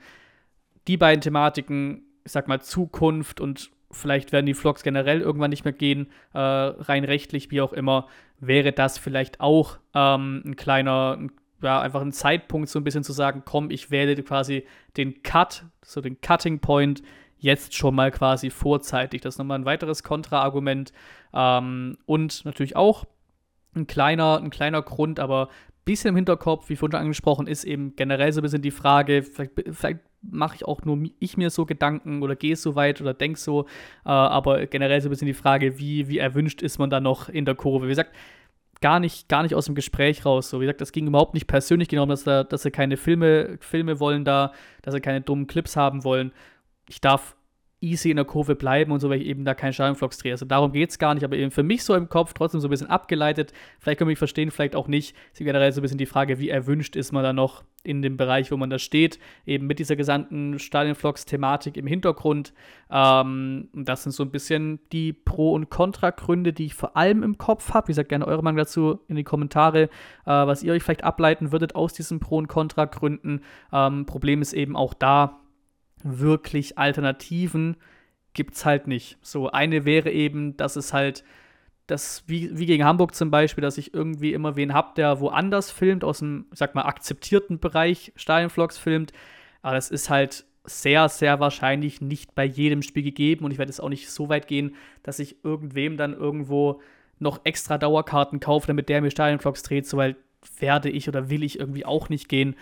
die 0.88 0.97
beiden 0.97 1.22
Thematiken, 1.22 2.03
ich 2.24 2.32
sag 2.32 2.47
mal 2.47 2.61
Zukunft 2.61 3.39
und 3.39 3.72
vielleicht 3.91 4.32
werden 4.32 4.45
die 4.45 4.53
Vlogs 4.53 4.84
generell 4.84 5.22
irgendwann 5.22 5.49
nicht 5.49 5.65
mehr 5.65 5.74
gehen, 5.74 6.07
äh, 6.34 6.39
rein 6.39 7.03
rechtlich, 7.03 7.51
wie 7.51 7.61
auch 7.61 7.74
immer, 7.74 8.07
wäre 8.39 8.72
das 8.72 8.97
vielleicht 8.97 9.39
auch 9.39 9.78
ähm, 9.93 10.41
ein 10.45 10.55
kleiner, 10.55 11.17
ein, 11.19 11.32
ja, 11.61 11.80
einfach 11.82 12.01
ein 12.01 12.11
Zeitpunkt, 12.11 12.69
so 12.69 12.80
ein 12.80 12.84
bisschen 12.84 13.03
zu 13.03 13.13
sagen, 13.13 13.43
komm, 13.45 13.69
ich 13.69 13.91
wähle 13.91 14.15
quasi 14.24 14.65
den 14.97 15.24
Cut, 15.24 15.65
so 15.84 16.01
den 16.01 16.19
Cutting 16.22 16.59
Point 16.59 17.01
jetzt 17.41 17.75
schon 17.75 17.95
mal 17.95 18.11
quasi 18.11 18.49
vorzeitig. 18.49 19.21
Das 19.21 19.35
ist 19.35 19.39
nochmal 19.39 19.59
ein 19.59 19.65
weiteres 19.65 20.03
Kontraargument. 20.03 20.93
Ähm, 21.33 21.97
und 22.05 22.45
natürlich 22.45 22.75
auch 22.75 23.05
ein 23.75 23.87
kleiner, 23.87 24.37
ein 24.37 24.51
kleiner 24.51 24.81
Grund, 24.81 25.19
aber 25.19 25.47
ein 25.47 25.83
bisschen 25.85 26.09
im 26.09 26.15
Hinterkopf, 26.15 26.69
wie 26.69 26.75
vorhin 26.75 26.93
schon 26.93 27.01
angesprochen, 27.01 27.47
ist 27.47 27.63
eben 27.63 27.95
generell 27.95 28.31
so 28.31 28.41
ein 28.41 28.43
bisschen 28.43 28.61
die 28.61 28.71
Frage, 28.71 29.23
vielleicht, 29.23 29.51
vielleicht 29.71 29.99
mache 30.21 30.55
ich 30.55 30.65
auch 30.65 30.83
nur 30.83 30.99
ich 31.19 31.35
mir 31.35 31.49
so 31.49 31.65
Gedanken 31.65 32.21
oder 32.21 32.35
gehe 32.35 32.55
so 32.55 32.75
weit 32.75 33.01
oder 33.01 33.15
denke 33.15 33.39
so, 33.39 33.65
äh, 34.05 34.09
aber 34.09 34.67
generell 34.67 35.01
so 35.01 35.07
ein 35.07 35.11
bisschen 35.11 35.25
die 35.25 35.33
Frage, 35.33 35.79
wie, 35.79 36.07
wie 36.07 36.19
erwünscht 36.19 36.61
ist 36.61 36.77
man 36.77 36.91
da 36.91 36.99
noch 36.99 37.27
in 37.27 37.45
der 37.45 37.55
Kurve. 37.55 37.87
Wie 37.87 37.89
gesagt, 37.89 38.15
gar 38.81 38.99
nicht, 38.99 39.29
gar 39.29 39.41
nicht 39.41 39.55
aus 39.55 39.65
dem 39.65 39.73
Gespräch 39.73 40.25
raus. 40.25 40.51
So, 40.51 40.59
wie 40.59 40.65
gesagt, 40.65 40.81
das 40.81 40.91
ging 40.91 41.07
überhaupt 41.07 41.33
nicht 41.33 41.47
persönlich 41.47 41.87
genommen, 41.87 42.11
dass, 42.11 42.23
da, 42.23 42.43
dass 42.43 42.61
sie 42.61 42.71
keine 42.71 42.97
Filme, 42.97 43.57
Filme 43.61 43.99
wollen 43.99 44.25
da, 44.25 44.53
dass 44.83 44.93
sie 44.93 45.01
keine 45.01 45.21
dummen 45.21 45.47
Clips 45.47 45.75
haben 45.75 46.03
wollen 46.03 46.31
ich 46.91 46.99
darf 46.99 47.37
easy 47.79 48.11
in 48.11 48.17
der 48.17 48.25
Kurve 48.25 48.55
bleiben 48.55 48.91
und 48.91 48.99
so, 48.99 49.09
weil 49.09 49.21
ich 49.21 49.27
eben 49.27 49.43
da 49.43 49.55
keinen 49.55 49.73
Stadionvlogs 49.73 50.19
drehe. 50.19 50.33
Also 50.33 50.45
darum 50.45 50.71
geht 50.71 50.91
es 50.91 50.99
gar 50.99 51.15
nicht, 51.15 51.23
aber 51.23 51.35
eben 51.35 51.49
für 51.49 51.63
mich 51.63 51.83
so 51.83 51.95
im 51.95 52.09
Kopf 52.09 52.33
trotzdem 52.33 52.61
so 52.61 52.67
ein 52.67 52.69
bisschen 52.69 52.89
abgeleitet. 52.91 53.53
Vielleicht 53.79 53.97
können 53.97 54.07
wir 54.07 54.11
mich 54.11 54.19
verstehen, 54.19 54.51
vielleicht 54.51 54.75
auch 54.75 54.87
nicht. 54.87 55.15
Es 55.33 55.39
ist 55.39 55.45
generell 55.45 55.71
so 55.71 55.79
ein 55.79 55.83
bisschen 55.83 55.97
die 55.97 56.05
Frage, 56.05 56.37
wie 56.37 56.49
erwünscht 56.49 56.95
ist 56.95 57.11
man 57.11 57.23
da 57.23 57.33
noch 57.33 57.63
in 57.83 58.03
dem 58.03 58.17
Bereich, 58.17 58.51
wo 58.51 58.57
man 58.57 58.69
da 58.69 58.77
steht, 58.77 59.17
eben 59.47 59.65
mit 59.65 59.79
dieser 59.79 59.95
gesamten 59.95 60.59
Stadionvlogs-Thematik 60.59 61.75
im 61.75 61.87
Hintergrund. 61.87 62.53
Ähm, 62.91 63.69
das 63.73 64.03
sind 64.03 64.11
so 64.11 64.21
ein 64.21 64.29
bisschen 64.29 64.79
die 64.91 65.13
Pro- 65.13 65.53
und 65.53 65.71
Kontra-Gründe, 65.71 66.53
die 66.53 66.65
ich 66.65 66.75
vor 66.75 66.95
allem 66.95 67.23
im 67.23 67.39
Kopf 67.39 67.73
habe. 67.73 67.87
Wie 67.87 67.93
gesagt, 67.93 68.09
gerne 68.09 68.27
eure 68.27 68.43
Meinung 68.43 68.57
dazu 68.57 68.99
in 69.07 69.15
die 69.15 69.23
Kommentare, 69.23 69.83
äh, 69.83 69.89
was 70.25 70.61
ihr 70.61 70.73
euch 70.73 70.83
vielleicht 70.83 71.03
ableiten 71.03 71.51
würdet 71.51 71.73
aus 71.73 71.93
diesen 71.93 72.19
Pro- 72.19 72.37
und 72.37 72.47
Kontra-Gründen. 72.47 73.41
Ähm, 73.73 74.05
Problem 74.05 74.43
ist 74.43 74.53
eben 74.53 74.75
auch 74.75 74.93
da, 74.93 75.40
wirklich 76.03 76.77
Alternativen 76.77 77.77
gibt 78.33 78.55
es 78.55 78.65
halt 78.65 78.87
nicht. 78.87 79.17
So, 79.21 79.51
eine 79.51 79.85
wäre 79.85 80.11
eben, 80.11 80.55
dass 80.57 80.75
es 80.75 80.93
halt, 80.93 81.23
das, 81.87 82.23
wie, 82.27 82.57
wie 82.57 82.65
gegen 82.65 82.85
Hamburg 82.85 83.15
zum 83.15 83.31
Beispiel, 83.31 83.61
dass 83.61 83.77
ich 83.77 83.93
irgendwie 83.93 84.33
immer 84.33 84.55
wen 84.55 84.73
habe, 84.73 84.93
der 84.95 85.19
woanders 85.19 85.71
filmt, 85.71 86.03
aus 86.03 86.19
dem, 86.19 86.45
ich 86.51 86.59
sag 86.59 86.73
mal, 86.73 86.83
akzeptierten 86.83 87.59
Bereich 87.59 88.13
Stadionvlogs 88.15 88.77
filmt. 88.77 89.11
Aber 89.61 89.75
das 89.75 89.91
ist 89.91 90.09
halt 90.09 90.45
sehr, 90.63 91.09
sehr 91.09 91.39
wahrscheinlich 91.39 92.01
nicht 92.01 92.35
bei 92.35 92.45
jedem 92.45 92.81
Spiel 92.81 93.03
gegeben 93.03 93.45
und 93.45 93.51
ich 93.51 93.57
werde 93.57 93.71
es 93.71 93.79
auch 93.79 93.89
nicht 93.89 94.09
so 94.09 94.29
weit 94.29 94.47
gehen, 94.47 94.75
dass 95.03 95.19
ich 95.19 95.43
irgendwem 95.43 95.97
dann 95.97 96.13
irgendwo 96.13 96.81
noch 97.19 97.41
extra 97.43 97.77
Dauerkarten 97.77 98.39
kaufe, 98.39 98.67
damit 98.67 98.89
der 98.89 99.01
mir 99.01 99.11
Stadionvlogs 99.11 99.63
dreht, 99.63 99.87
so 99.87 99.97
weit 99.97 100.15
werde 100.59 100.89
ich 100.89 101.07
oder 101.07 101.29
will 101.29 101.43
ich 101.43 101.59
irgendwie 101.59 101.85
auch 101.85 102.09
nicht 102.09 102.29
gehen. 102.29 102.55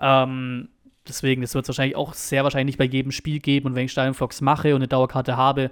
Ähm, 0.00 0.68
deswegen, 1.08 1.42
das 1.42 1.54
wird 1.54 1.64
es 1.64 1.68
wahrscheinlich 1.68 1.96
auch 1.96 2.14
sehr 2.14 2.44
wahrscheinlich 2.44 2.74
nicht 2.74 2.78
bei 2.78 2.84
jedem 2.84 3.12
Spiel 3.12 3.40
geben. 3.40 3.66
Und 3.66 3.74
wenn 3.74 3.86
ich 3.86 3.92
Stadionvlogs 3.92 4.40
mache 4.40 4.74
und 4.74 4.80
eine 4.80 4.88
Dauerkarte 4.88 5.36
habe, 5.36 5.70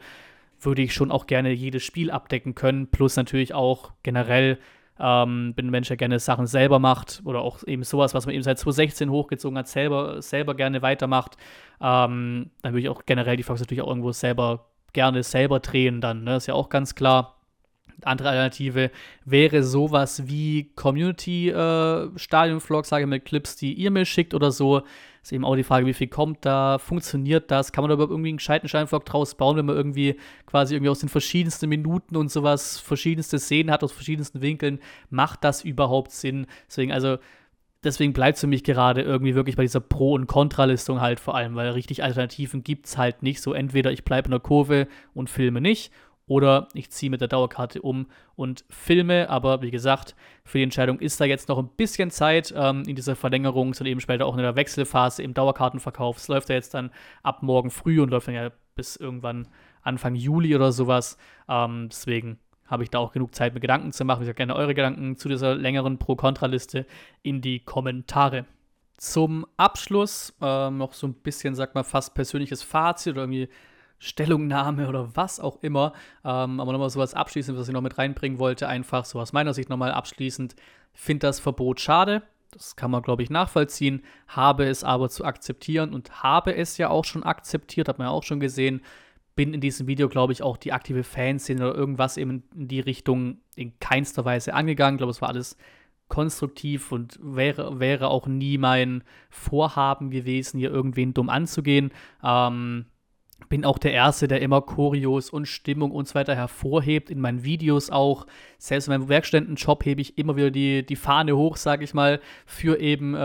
würde 0.61 0.83
ich 0.83 0.95
schon 0.95 1.11
auch 1.11 1.27
gerne 1.27 1.53
jedes 1.53 1.83
Spiel 1.83 2.11
abdecken 2.11 2.55
können. 2.55 2.89
Plus 2.89 3.17
natürlich 3.17 3.55
auch 3.55 3.93
generell 4.03 4.59
ähm, 5.01 5.55
bin 5.55 5.67
ein 5.67 5.71
Mensch, 5.71 5.89
der 5.89 5.97
gerne 5.97 6.21
Sachen 6.21 6.47
selber 6.47 6.79
macht 6.79 7.23
oder 7.25 7.41
auch 7.41 7.67
eben 7.67 7.83
sowas, 7.83 8.15
was 8.15 8.27
man 8.27 8.35
eben 8.35 8.45
seit 8.45 8.59
2016 8.59 9.11
hochgezogen 9.11 9.59
hat, 9.59 9.69
selber, 9.69 10.23
selber 10.23 10.55
gerne 10.55 10.83
weitermacht. 10.83 11.37
Ähm, 11.81 12.51
dann 12.63 12.73
würde 12.73 12.81
ich 12.81 12.89
auch 12.89 13.05
generell 13.07 13.37
die 13.37 13.43
Vlogs 13.43 13.61
natürlich 13.61 13.83
auch 13.83 13.89
irgendwo 13.89 14.13
selber 14.13 14.67
gerne 14.93 15.23
selber 15.23 15.61
drehen 15.61 16.01
dann. 16.01 16.25
Ne? 16.25 16.37
Ist 16.37 16.47
ja 16.47 16.55
auch 16.55 16.69
ganz 16.69 16.95
klar. 16.95 17.39
Andere 18.05 18.31
Alternative 18.31 18.91
wäre 19.25 19.63
sowas 19.63 20.27
wie 20.27 20.73
Community-Stadion-Vlogs, 20.75 22.89
äh, 22.89 22.91
sage 22.91 23.05
ich 23.05 23.09
mit 23.09 23.25
Clips, 23.25 23.55
die 23.57 23.75
ihr 23.75 23.93
mir 23.93 24.05
schickt 24.05 24.35
oder 24.35 24.51
so. 24.51 24.83
Ist 25.23 25.33
eben 25.33 25.45
auch 25.45 25.55
die 25.55 25.63
Frage, 25.63 25.87
wie 25.87 25.93
viel 25.93 26.09
kommt 26.09 26.45
da, 26.45 26.79
funktioniert 26.79 27.51
das? 27.53 27.71
Kann 27.71 27.83
man 27.83 27.91
da 27.91 27.95
überhaupt 27.95 28.11
irgendwie 28.11 28.31
einen 28.31 28.39
gescheiten 28.39 28.69
Stadionvlog 28.69 29.05
draus 29.05 29.37
bauen, 29.37 29.57
wenn 29.57 29.67
man 29.67 29.77
irgendwie 29.77 30.17
quasi 30.47 30.75
irgendwie 30.75 30.91
aus 30.91 30.99
den 30.99 31.09
verschiedensten 31.09 31.69
Minuten 31.69 32.17
und 32.17 32.31
sowas 32.31 32.79
verschiedenste 32.81 33.39
Szenen 33.39 33.71
hat, 33.71 33.85
aus 33.85 33.93
verschiedensten 33.93 34.43
Winkeln? 34.43 34.81
Macht 35.11 35.45
das 35.45 35.63
überhaupt 35.63 36.11
Sinn? 36.11 36.47
Deswegen, 36.67 36.91
also, 36.91 37.19
deswegen 37.85 38.13
bleibt 38.13 38.35
es 38.35 38.41
für 38.41 38.49
mich 38.49 38.65
gerade 38.65 39.03
irgendwie 39.03 39.37
wirklich 39.37 39.55
bei 39.55 39.63
dieser 39.63 39.81
Pro- 39.81 40.15
und 40.15 40.27
Kontralistung 40.27 41.01
halt 41.01 41.21
vor 41.21 41.37
allem, 41.37 41.55
weil 41.55 41.71
richtig 41.71 42.03
Alternativen 42.03 42.65
gibt 42.65 42.87
es 42.87 42.99
halt 42.99 43.23
nicht. 43.23 43.43
So 43.43 43.53
entweder 43.53 43.93
ich 43.93 44.05
bleibe 44.05 44.27
in 44.27 44.33
der 44.33 44.41
Kurve 44.41 44.89
und 45.15 45.31
filme 45.31 45.61
nicht 45.61 45.93
oder 46.33 46.69
ich 46.73 46.91
ziehe 46.91 47.11
mit 47.11 47.21
der 47.21 47.29
Dauerkarte 47.29 47.83
um 47.83 48.07
und 48.37 48.65
filme. 48.71 49.29
Aber 49.29 49.61
wie 49.61 49.71
gesagt, 49.71 50.17
für 50.45 50.57
die 50.57 50.65
Entscheidung 50.65 50.99
ist 50.99 51.21
da 51.21 51.27
jetzt 51.27 51.51
noch 51.51 51.59
ein 51.59 51.69
bisschen 51.69 52.11
Zeit 52.11 52.55
ähm, 52.57 52.85
in 52.87 52.97
dieser 52.97 53.17
Verlängerung 53.17 53.69
und 53.69 53.85
eben 53.85 54.01
später 54.01 54.25
auch 54.25 54.35
in 54.35 54.43
der 54.43 54.57
Wechselphase 54.57 55.23
im 55.23 55.35
Dauerkartenverkauf. 55.35 56.17
Es 56.17 56.29
läuft 56.29 56.49
ja 56.49 56.55
jetzt 56.55 56.73
dann 56.73 56.91
ab 57.23 57.43
morgen 57.43 57.71
früh 57.71 58.01
und 58.01 58.09
läuft 58.09 58.29
dann 58.29 58.35
ja 58.35 58.51
bis 58.75 58.97
irgendwann 58.97 59.47
Anfang 59.83 60.15
Juli 60.15 60.57
oder 60.57 60.73
sowas. 60.73 61.19
Ähm, 61.51 61.89
deswegen 61.91 62.39
habe 62.67 62.83
ich 62.83 62.89
da 62.89 62.99
auch 62.99 63.13
genug 63.13 63.35
Zeit, 63.35 63.53
mir 63.53 63.61
Gedanken 63.61 63.93
zu 63.93 64.07
machen. 64.07 64.23
Ich 64.23 64.27
sage 64.27 64.37
gerne 64.37 64.57
eure 64.57 64.75
Gedanken 64.75 65.19
zu 65.19 65.29
dieser 65.29 65.55
längeren 65.55 65.99
Pro-Kontra-Liste 65.99 66.87
in 67.23 67.43
die 67.43 67.61
Kommentare. 67.61 68.47
Zum 68.97 69.45
Abschluss 69.59 70.33
äh, 70.41 70.71
noch 70.71 70.95
so 70.95 71.09
ein 71.09 71.13
bisschen, 71.13 71.55
sag 71.55 71.75
mal, 71.75 71.83
fast 71.83 72.15
persönliches 72.15 72.63
Fazit 72.63 73.13
oder 73.13 73.25
irgendwie 73.25 73.51
Stellungnahme 74.03 74.89
oder 74.89 75.15
was 75.15 75.39
auch 75.39 75.63
immer. 75.63 75.93
Ähm, 76.25 76.59
aber 76.59 76.73
nochmal 76.73 76.91
sowas 76.91 77.15
abschließend, 77.15 77.57
was 77.57 77.69
ich 77.69 77.75
noch 77.75 77.81
mit 77.83 77.99
reinbringen 77.99 78.41
wollte, 78.41 78.67
einfach 78.67 79.05
so 79.05 79.21
aus 79.21 79.33
meiner 79.33 79.55
Sicht 79.55 79.69
nochmal 79.69 79.93
abschließend. 79.93 80.57
Finde 80.93 81.29
das 81.29 81.39
Verbot 81.39 81.81
schade. 81.81 82.23
Das 82.51 82.75
kann 82.75 82.91
man, 82.91 83.03
glaube 83.03 83.23
ich, 83.23 83.31
nachvollziehen. 83.31 84.03
Habe 84.27 84.65
es 84.65 84.83
aber 84.83 85.09
zu 85.09 85.25
akzeptieren 85.25 85.95
und 85.95 86.23
habe 86.23 86.55
es 86.55 86.79
ja 86.79 86.91
auch 86.91 87.05
schon 87.05 87.23
akzeptiert, 87.23 87.89
hat 87.89 87.99
man 87.99 88.09
ja 88.09 88.13
auch 88.13 88.25
schon 88.25 88.41
gesehen. 88.41 88.83
Bin 89.37 89.55
in 89.55 89.61
diesem 89.61 89.87
Video, 89.87 90.09
glaube 90.09 90.33
ich, 90.33 90.43
auch 90.43 90.57
die 90.57 90.73
aktive 90.73 91.05
Fanszene 91.05 91.65
oder 91.65 91.79
irgendwas 91.79 92.17
eben 92.17 92.43
in 92.55 92.67
die 92.67 92.81
Richtung 92.81 93.39
in 93.55 93.79
keinster 93.79 94.25
Weise 94.25 94.53
angegangen. 94.53 94.97
Ich 94.97 94.99
glaube, 94.99 95.13
es 95.13 95.23
war 95.23 95.29
alles 95.29 95.57
konstruktiv 96.09 96.91
und 96.91 97.19
wäre, 97.23 97.79
wäre 97.79 98.09
auch 98.09 98.27
nie 98.27 98.59
mein 98.59 99.05
Vorhaben 99.31 100.11
gewesen, 100.11 100.59
hier 100.59 100.71
irgendwen 100.71 101.15
dumm 101.15 101.31
anzugehen. 101.31 101.93
Ähm, 102.23 102.87
bin 103.53 103.67
auch 103.67 103.77
der 103.77 103.93
Erste, 103.93 104.29
der 104.29 104.41
immer 104.41 104.63
Choreos 104.63 105.29
und 105.29 105.47
Stimmung 105.47 105.91
und 105.91 106.09
so 106.09 106.15
weiter 106.15 106.35
hervorhebt, 106.35 107.11
in 107.11 107.21
meinen 107.21 107.45
Videos 107.45 107.91
auch. 107.91 108.27
Selbst 108.57 108.89
in 108.89 108.95
meinem 108.95 109.11
Werkstättenjob 109.11 109.85
hebe 109.85 110.01
ich 110.01 110.17
immer 110.17 110.37
wieder 110.37 110.51
die, 110.51 110.87
die 110.87 110.97
Fahne 110.97 111.37
hoch, 111.37 111.59
sage 111.59 111.85
ich 111.85 111.93
mal, 111.93 112.21
für 112.47 112.81
eben 112.81 113.15
äh, 113.15 113.19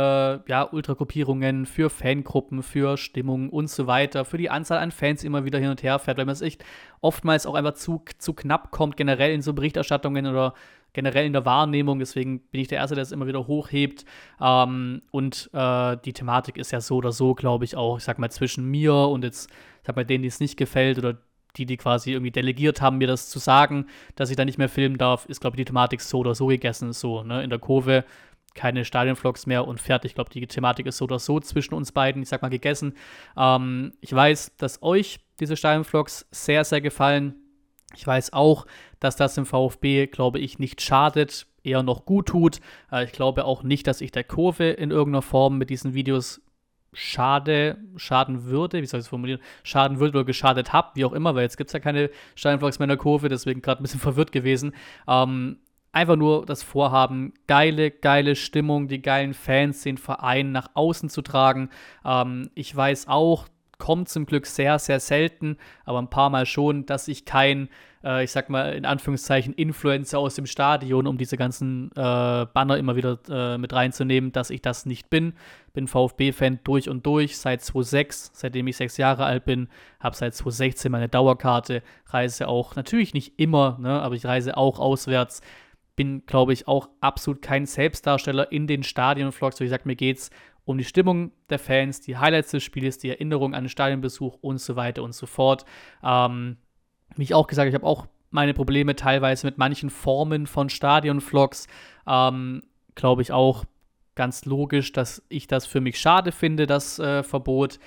ja, 0.46 0.68
Ultragruppierungen, 0.70 1.66
für 1.66 1.90
Fangruppen, 1.90 2.62
für 2.62 2.98
Stimmung 2.98 3.50
und 3.50 3.70
so 3.70 3.88
weiter, 3.88 4.26
für 4.26 4.38
die 4.38 4.50
Anzahl 4.50 4.80
an 4.80 4.92
Fans 4.92 5.24
immer 5.24 5.46
wieder 5.46 5.60
hin 5.60 5.70
und 5.70 5.82
her 5.82 5.98
fährt, 5.98 6.18
weil 6.18 6.26
man 6.26 6.34
es 6.34 6.42
echt 6.42 6.62
oftmals 7.00 7.46
auch 7.46 7.56
einfach 7.56 7.76
zu, 7.76 8.04
zu 8.18 8.34
knapp 8.34 8.72
kommt, 8.72 8.98
generell 8.98 9.32
in 9.32 9.42
so 9.42 9.54
Berichterstattungen 9.54 10.26
oder 10.26 10.56
generell 10.92 11.26
in 11.26 11.34
der 11.34 11.46
Wahrnehmung. 11.46 12.00
Deswegen 12.00 12.40
bin 12.40 12.60
ich 12.60 12.68
der 12.68 12.80
Erste, 12.80 12.96
der 12.96 13.04
es 13.04 13.12
immer 13.12 13.28
wieder 13.28 13.48
hochhebt. 13.48 14.04
Ähm, 14.42 15.04
und 15.12 15.50
äh, 15.54 15.96
die 16.04 16.12
Thematik 16.12 16.58
ist 16.58 16.72
ja 16.72 16.82
so 16.82 16.98
oder 16.98 17.12
so, 17.12 17.34
glaube 17.34 17.66
ich, 17.66 17.78
auch, 17.78 17.98
ich 17.98 18.04
sag 18.04 18.20
mal, 18.20 18.32
zwischen 18.32 18.66
mir 18.66 18.94
und 18.94 19.24
jetzt 19.24 19.50
bei 19.94 20.04
denen, 20.04 20.22
die 20.22 20.28
es 20.28 20.40
nicht 20.40 20.58
gefällt 20.58 20.98
oder 20.98 21.18
die, 21.56 21.66
die 21.66 21.78
quasi 21.78 22.12
irgendwie 22.12 22.32
delegiert 22.32 22.82
haben, 22.82 22.98
mir 22.98 23.08
das 23.08 23.30
zu 23.30 23.40
sagen, 23.40 23.88
dass 24.16 24.30
ich 24.30 24.36
da 24.36 24.46
nicht 24.46 24.58
mehr 24.58 24.70
filmen 24.70 24.98
darf, 24.98 25.26
ist, 25.26 25.42
glaube 25.42 25.56
ich, 25.56 25.60
die 25.60 25.66
Thematik 25.66 26.02
so 26.02 26.20
oder 26.20 26.36
so 26.36 26.48
gegessen. 26.48 26.94
So, 26.94 27.24
ne? 27.24 27.44
In 27.44 27.50
der 27.50 27.60
Kurve 27.60 28.06
keine 28.54 28.86
Stadionvlogs 28.86 29.46
mehr 29.46 29.68
und 29.68 29.80
fertig. 29.80 30.12
Ich 30.12 30.16
glaube, 30.16 30.32
die 30.32 30.46
Thematik 30.48 30.88
ist 30.88 30.98
so 30.98 31.06
oder 31.06 31.20
so 31.20 31.40
zwischen 31.40 31.76
uns 31.76 31.92
beiden, 31.92 32.24
ich 32.24 32.30
sag 32.30 32.42
mal, 32.42 32.50
gegessen. 32.50 32.94
Ähm, 33.38 33.94
ich 34.02 34.14
weiß, 34.14 34.58
dass 34.58 34.82
euch 34.82 35.20
diese 35.40 35.56
Stadionvlogs 35.56 36.28
sehr, 36.32 36.64
sehr 36.66 36.82
gefallen. 36.82 37.36
Ich 37.96 38.06
weiß 38.06 38.34
auch, 38.34 38.66
dass 39.00 39.16
das 39.16 39.38
im 39.38 39.46
VfB, 39.46 40.08
glaube 40.08 40.40
ich, 40.40 40.60
nicht 40.60 40.82
schadet, 40.82 41.48
eher 41.64 41.84
noch 41.84 42.06
gut 42.06 42.28
tut. 42.28 42.60
Äh, 42.92 43.06
ich 43.06 43.12
glaube 43.12 43.46
auch 43.46 43.64
nicht, 43.64 43.88
dass 43.88 44.02
ich 44.02 44.12
der 44.12 44.24
Kurve 44.24 44.66
in 44.66 44.92
irgendeiner 44.92 45.22
Form 45.22 45.58
mit 45.58 45.70
diesen 45.70 45.94
Videos 45.94 46.42
schade, 46.94 47.78
schaden 47.96 48.46
würde, 48.46 48.82
wie 48.82 48.86
soll 48.86 49.00
ich 49.00 49.06
es 49.06 49.10
formulieren, 49.10 49.42
schaden 49.64 50.00
würde 50.00 50.18
oder 50.20 50.26
geschadet 50.26 50.74
habe, 50.74 50.92
wie 50.96 51.06
auch 51.06 51.14
immer, 51.14 51.36
weil 51.36 51.44
jetzt 51.44 51.58
gibt 51.58 51.70
es 51.70 51.74
ja 51.74 51.80
keine 51.80 52.10
Steinflocks 52.36 52.80
mehr 52.80 52.86
in 52.86 52.90
der 52.90 52.98
Kurve, 52.98 53.30
deswegen 53.30 53.62
gerade 53.62 53.82
ein 53.82 53.84
bisschen 53.84 54.00
verwirrt 54.02 54.32
gewesen. 54.32 54.74
Ähm, 55.08 55.60
einfach 55.92 56.16
nur 56.16 56.46
das 56.46 56.64
Vorhaben, 56.64 57.34
geile, 57.48 57.92
geile 57.92 58.36
Stimmung, 58.36 58.88
die 58.88 59.02
geilen 59.02 59.34
Fans, 59.34 59.82
den 59.82 59.98
Verein 59.98 60.52
nach 60.52 60.70
außen 60.74 61.10
zu 61.10 61.22
tragen. 61.22 61.70
Ähm, 62.06 62.50
ich 62.56 62.76
weiß 62.76 63.08
auch, 63.08 63.48
kommt 63.78 64.10
zum 64.10 64.26
Glück 64.26 64.46
sehr, 64.46 64.80
sehr 64.80 65.00
selten, 65.00 65.58
aber 65.86 66.00
ein 66.00 66.10
paar 66.10 66.30
Mal 66.30 66.46
schon, 66.46 66.86
dass 66.86 67.08
ich 67.08 67.26
kein, 67.26 67.70
äh, 68.04 68.24
ich 68.24 68.32
sag 68.32 68.50
mal 68.50 68.74
in 68.74 68.86
Anführungszeichen, 68.86 69.54
Influencer 69.54 70.20
aus 70.20 70.36
dem 70.36 70.46
Stadion, 70.46 71.08
um 71.08 71.18
diese 71.18 71.38
ganzen 71.38 71.92
äh, 71.92 72.46
Banner 72.54 72.78
immer 72.78 72.96
wieder 72.96 73.20
äh, 73.30 73.58
mit 73.58 73.74
reinzunehmen, 73.74 74.32
dass 74.32 74.50
ich 74.50 74.62
das 74.62 74.86
nicht 74.86 75.10
bin. 75.10 75.34
Bin 75.74 75.88
VfB-Fan 75.88 76.60
durch 76.64 76.90
und 76.90 77.06
durch, 77.06 77.38
seit 77.38 77.62
2006, 77.62 78.32
seitdem 78.34 78.68
ich 78.68 78.78
sechs 78.78 78.98
Jahre 78.98 79.26
alt 79.26 79.46
bin, 79.46 79.70
habe 80.00 80.16
seit 80.16 80.34
2016 80.34 80.92
meine 80.92 81.10
Dauerkarte, 81.10 81.84
reise 82.08 82.48
auch, 82.48 82.76
natürlich 82.76 83.14
nicht 83.14 83.40
immer, 83.40 83.78
ne, 83.80 84.02
aber 84.02 84.16
ich 84.16 84.26
reise 84.26 84.58
auch 84.58 84.80
auswärts. 84.80 85.42
Bin, 85.96 86.28
glaube 86.28 86.54
ich, 86.54 86.68
auch 86.68 86.90
absolut 87.02 87.42
kein 87.42 87.66
Selbstdarsteller 87.66 88.52
in 88.52 88.68
den 88.68 88.84
Stadionvlogs. 88.84 89.60
Wie 89.60 89.64
gesagt, 89.64 89.88
mir 89.88 89.96
geht 89.96 90.18
es 90.20 90.30
um 90.68 90.78
die 90.78 90.84
Stimmung 90.84 91.32
der 91.50 91.60
Fans, 91.60 92.02
die 92.02 92.18
Highlights 92.18 92.52
des 92.52 92.62
Spiels, 92.62 92.98
die 92.98 93.10
Erinnerung 93.10 93.56
an 93.56 93.64
den 93.64 93.70
Stadionbesuch 93.70 94.38
und 94.42 94.60
so 94.60 94.76
weiter 94.76 95.02
und 95.02 95.16
so 95.16 95.26
fort. 95.26 95.64
Ähm, 96.04 96.58
wie 97.16 97.24
ich 97.24 97.34
auch 97.34 97.48
gesagt 97.48 97.70
ich 97.70 97.74
habe 97.74 97.86
auch 97.86 98.08
meine 98.32 98.54
Probleme 98.54 98.94
teilweise 98.94 99.48
mit 99.48 99.58
manchen 99.58 99.90
Formen 99.90 100.46
von 100.46 100.70
Stadionvlogs. 100.70 101.68
Ähm, 102.06 102.64
Glaube 102.96 103.22
ich 103.22 103.32
auch 103.32 103.64
ganz 104.16 104.44
logisch, 104.44 104.92
dass 104.92 105.24
ich 105.30 105.48
das 105.48 105.66
für 105.66 105.80
mich 105.80 106.00
schade 106.02 106.34
finde, 106.34 106.68
das 106.68 107.00
äh, 107.00 107.24
Verbot. 107.24 107.80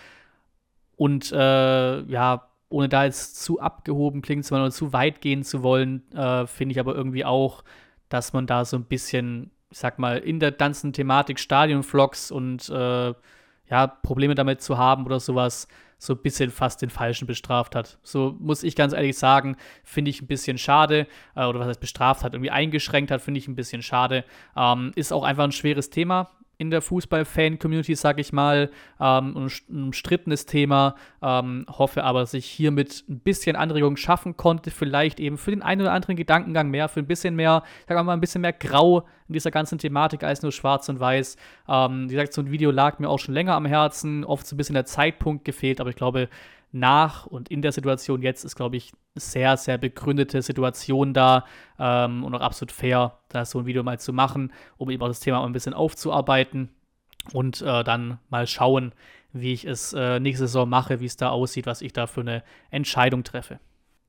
Und 0.97 1.33
äh, 1.33 2.01
ja, 2.01 2.49
ohne 2.71 2.89
da 2.89 3.05
jetzt 3.05 3.43
zu 3.43 3.61
abgehoben 3.61 4.23
klingen 4.23 4.43
zu 4.43 4.53
wollen 4.53 4.63
oder 4.63 4.73
zu 4.73 4.95
weit 4.95 5.21
gehen 5.21 5.43
zu 5.43 5.63
wollen, 5.63 6.11
äh, 6.13 6.47
finde 6.47 6.73
ich 6.73 6.81
aber 6.81 6.95
irgendwie 6.95 7.27
auch, 7.27 7.63
dass 8.09 8.33
man 8.33 8.47
da 8.47 8.65
so 8.65 8.79
ein 8.79 8.85
bisschen 8.85 9.51
ich 9.71 9.79
sag 9.79 9.99
mal, 9.99 10.19
in 10.19 10.41
der 10.41 10.53
ganzen 10.53 10.93
Thematik 10.93 11.39
Stadionvlogs 11.39 12.31
und 12.31 12.69
äh, 12.69 13.15
ja, 13.71 13.87
Probleme 13.87 14.35
damit 14.35 14.61
zu 14.63 14.79
haben 14.79 15.07
oder 15.07 15.21
sowas, 15.21 15.69
so 15.97 16.15
ein 16.15 16.23
bisschen 16.23 16.51
fast 16.51 16.83
den 16.83 16.91
Falschen 16.91 17.27
bestraft 17.27 17.77
hat. 17.77 17.99
So 18.03 18.35
muss 18.41 18.63
ich 18.63 18.75
ganz 18.75 18.95
ehrlich 18.95 19.19
sagen, 19.19 19.57
finde 19.85 20.11
ich 20.11 20.23
ein 20.23 20.27
bisschen 20.27 20.59
schade. 20.59 21.07
Äh, 21.37 21.45
oder 21.45 21.61
was 21.61 21.69
heißt 21.69 21.81
bestraft 21.81 22.25
hat, 22.25 22.33
irgendwie 22.33 22.51
eingeschränkt 22.51 23.11
hat, 23.11 23.21
finde 23.21 23.39
ich 23.39 23.49
ein 23.49 23.55
bisschen 23.55 23.83
schade. 23.83 24.25
Ähm, 24.57 24.93
ist 24.97 25.13
auch 25.13 25.25
einfach 25.25 25.45
ein 25.45 25.53
schweres 25.53 25.91
Thema 25.91 26.31
in 26.61 26.71
der 26.71 26.83
Fußball-Fan-Community, 26.83 27.95
sage 27.95 28.21
ich 28.21 28.35
mal, 28.35 28.71
ähm, 29.01 29.49
ein 29.71 29.85
umstrittenes 29.87 30.45
Thema. 30.45 30.95
Ähm, 31.23 31.65
hoffe 31.71 32.05
aber, 32.05 32.21
dass 32.21 32.35
ich 32.35 32.45
hiermit 32.45 33.03
ein 33.09 33.21
bisschen 33.21 33.57
Anregung 33.57 33.97
schaffen 33.97 34.37
konnte, 34.37 34.71
vielleicht 34.71 35.21
eben 35.21 35.39
für 35.39 35.53
den 35.53 35.63
einen 35.63 35.81
oder 35.81 35.93
anderen 35.93 36.17
Gedankengang 36.17 36.69
mehr, 36.69 36.89
für 36.89 37.01
ein 37.01 37.07
bisschen 37.07 37.35
mehr, 37.35 37.63
sagen 37.89 37.99
wir 37.99 38.05
mal, 38.05 38.13
ein 38.13 38.21
bisschen 38.21 38.43
mehr 38.43 38.53
Grau 38.53 39.07
in 39.27 39.33
dieser 39.33 39.51
ganzen 39.51 39.79
Thematik 39.79 40.23
als 40.23 40.43
nur 40.43 40.53
Schwarz 40.53 40.91
und 40.91 41.01
Weiß. 41.01 41.39
Ähm, 41.67 42.11
wie 42.11 42.15
gesagt, 42.15 42.35
so 42.35 42.43
ein 42.43 42.51
Video 42.51 42.71
lag 42.71 42.99
mir 42.99 43.09
auch 43.09 43.19
schon 43.19 43.33
länger 43.33 43.55
am 43.55 43.65
Herzen, 43.65 44.25
oft 44.25 44.47
so 44.47 44.55
ein 44.55 44.59
bisschen 44.59 44.75
der 44.75 44.85
Zeitpunkt 44.85 45.47
gefehlt, 45.47 45.81
aber 45.81 45.89
ich 45.89 45.97
glaube, 45.97 46.29
nach 46.73 47.27
und 47.27 47.49
in 47.49 47.63
der 47.63 47.73
Situation 47.73 48.23
jetzt 48.23 48.45
ist, 48.45 48.57
glaube 48.57 48.77
ich, 48.77 48.93
sehr, 49.15 49.57
sehr 49.57 49.79
begründete 49.79 50.41
Situation 50.43 51.13
da 51.15 51.45
ähm, 51.79 52.25
und 52.25 52.35
auch 52.35 52.41
absolut 52.41 52.73
fair, 52.73 53.19
da 53.29 53.45
so 53.45 53.61
ein 53.61 53.67
Video 53.67 53.83
mal 53.83 53.99
zu 53.99 54.13
machen, 54.13 54.53
um 54.77 54.91
eben 54.91 55.03
auch 55.03 55.09
das 55.09 55.21
Thema 55.21 55.41
mal 55.41 55.47
ein 55.47 55.53
bisschen 55.53 55.75
aufzuarbeiten 55.75 56.71
und 57.33 57.61
äh, 57.63 57.85
dann 57.85 58.19
mal 58.29 58.47
schauen, 58.47 58.93
wie 59.33 59.53
ich 59.53 59.65
es 59.65 59.93
äh, 59.93 60.21
nächste 60.21 60.47
Saison 60.47 60.69
mache, 60.69 61.01
wie 61.01 61.07
es 61.07 61.17
da 61.17 61.31
aussieht, 61.31 61.67
was 61.67 61.83
ich 61.83 61.93
da 61.93 62.07
für 62.07 62.21
eine 62.21 62.43
Entscheidung 62.71 63.25
treffe. 63.25 63.59